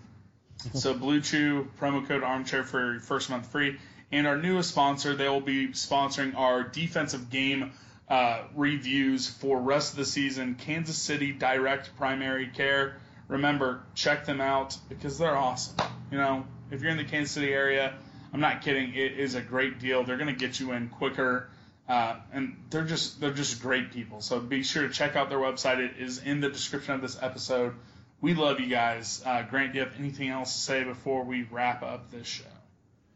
so 0.75 0.95
Blue 0.95 1.21
Chew 1.21 1.69
promo 1.81 2.07
code 2.07 2.23
Armchair 2.23 2.65
for 2.65 2.93
your 2.93 3.01
first 3.01 3.31
month 3.31 3.51
free. 3.51 3.79
And 4.11 4.27
our 4.27 4.37
newest 4.37 4.71
sponsor, 4.71 5.15
they 5.15 5.29
will 5.29 5.41
be 5.41 5.69
sponsoring 5.69 6.35
our 6.37 6.63
defensive 6.63 7.31
game 7.31 7.73
uh, 8.11 8.45
reviews 8.55 9.29
for 9.29 9.61
rest 9.61 9.93
of 9.93 9.99
the 9.99 10.05
season. 10.05 10.55
Kansas 10.55 10.97
City 10.97 11.33
Direct 11.33 11.97
Primary 11.97 12.47
Care. 12.49 12.97
Remember, 13.29 13.83
check 13.95 14.25
them 14.25 14.41
out 14.41 14.77
because 14.89 15.19
they're 15.19 15.37
awesome. 15.37 15.77
You 16.11 16.19
know, 16.19 16.47
if 16.71 16.81
you're 16.81 16.91
in 16.91 16.97
the 16.97 17.05
Kansas 17.05 17.33
City 17.33 17.53
area, 17.53 17.95
I'm 18.33 18.41
not 18.41 18.63
kidding. 18.63 18.95
It 18.95 19.19
is 19.19 19.35
a 19.35 19.43
great 19.43 19.79
deal. 19.79 20.05
They're 20.05 20.17
going 20.17 20.35
to 20.35 20.47
get 20.47 20.59
you 20.59 20.73
in 20.73 20.89
quicker, 20.89 21.51
uh, 21.89 22.17
and 22.33 22.57
they're 22.71 22.85
just 22.85 23.21
they're 23.21 23.33
just 23.33 23.61
great 23.61 23.93
people. 23.93 24.21
So 24.21 24.41
be 24.41 24.63
sure 24.63 24.87
to 24.87 24.93
check 24.93 25.17
out 25.17 25.29
their 25.29 25.39
website. 25.39 25.79
It 25.79 25.99
is 25.99 26.19
in 26.23 26.41
the 26.41 26.49
description 26.49 26.95
of 26.95 27.03
this 27.03 27.19
episode. 27.21 27.75
We 28.21 28.35
love 28.35 28.59
you 28.61 28.69
guys. 28.69 29.23
Uh, 29.25 29.43
Grant, 29.43 29.73
do 29.73 29.79
you 29.79 29.85
have 29.85 29.95
anything 29.99 30.29
else 30.29 30.53
to 30.55 30.61
say 30.61 30.85
before 30.85 31.25
we 31.25 31.43
wrap 31.45 31.83
up 31.83 32.11
this 32.11 32.27
show? 32.27 32.45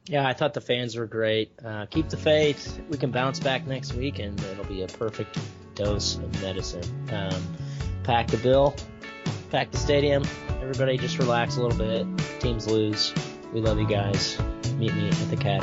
Yeah, 0.07 0.27
I 0.27 0.33
thought 0.33 0.55
the 0.55 0.61
fans 0.61 0.97
were 0.97 1.07
great. 1.07 1.53
Uh, 1.65 1.87
keep 1.87 2.09
the 2.09 2.17
faith. 2.17 2.81
We 2.91 2.99
can 2.99 3.11
bounce 3.11 3.39
back 3.39 3.67
next 3.67 3.95
week, 3.95 4.19
and 4.19 4.39
it'll 4.41 4.65
be 4.65 4.83
a 4.83 4.89
perfect 4.89 5.39
dose 5.75 6.17
of 6.17 6.43
medicine. 6.43 7.09
Um, 7.13 7.57
pack 8.03 8.27
the 8.27 8.37
bill, 8.39 8.75
pack 9.51 9.71
the 9.71 9.79
stadium. 9.79 10.25
Everybody 10.61 10.99
just 10.99 11.19
relax 11.19 11.57
a 11.57 11.63
little 11.63 11.79
bit. 11.79 12.07
Teams 12.41 12.67
lose. 12.67 13.15
We 13.53 13.61
love 13.61 13.79
you 13.79 13.87
guys. 13.87 14.39
Meet 14.77 14.95
me 14.95 15.09
at 15.09 15.31
the 15.31 15.37
Cat 15.37 15.63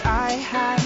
Podcast 0.00 0.81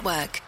Network. 0.00 0.39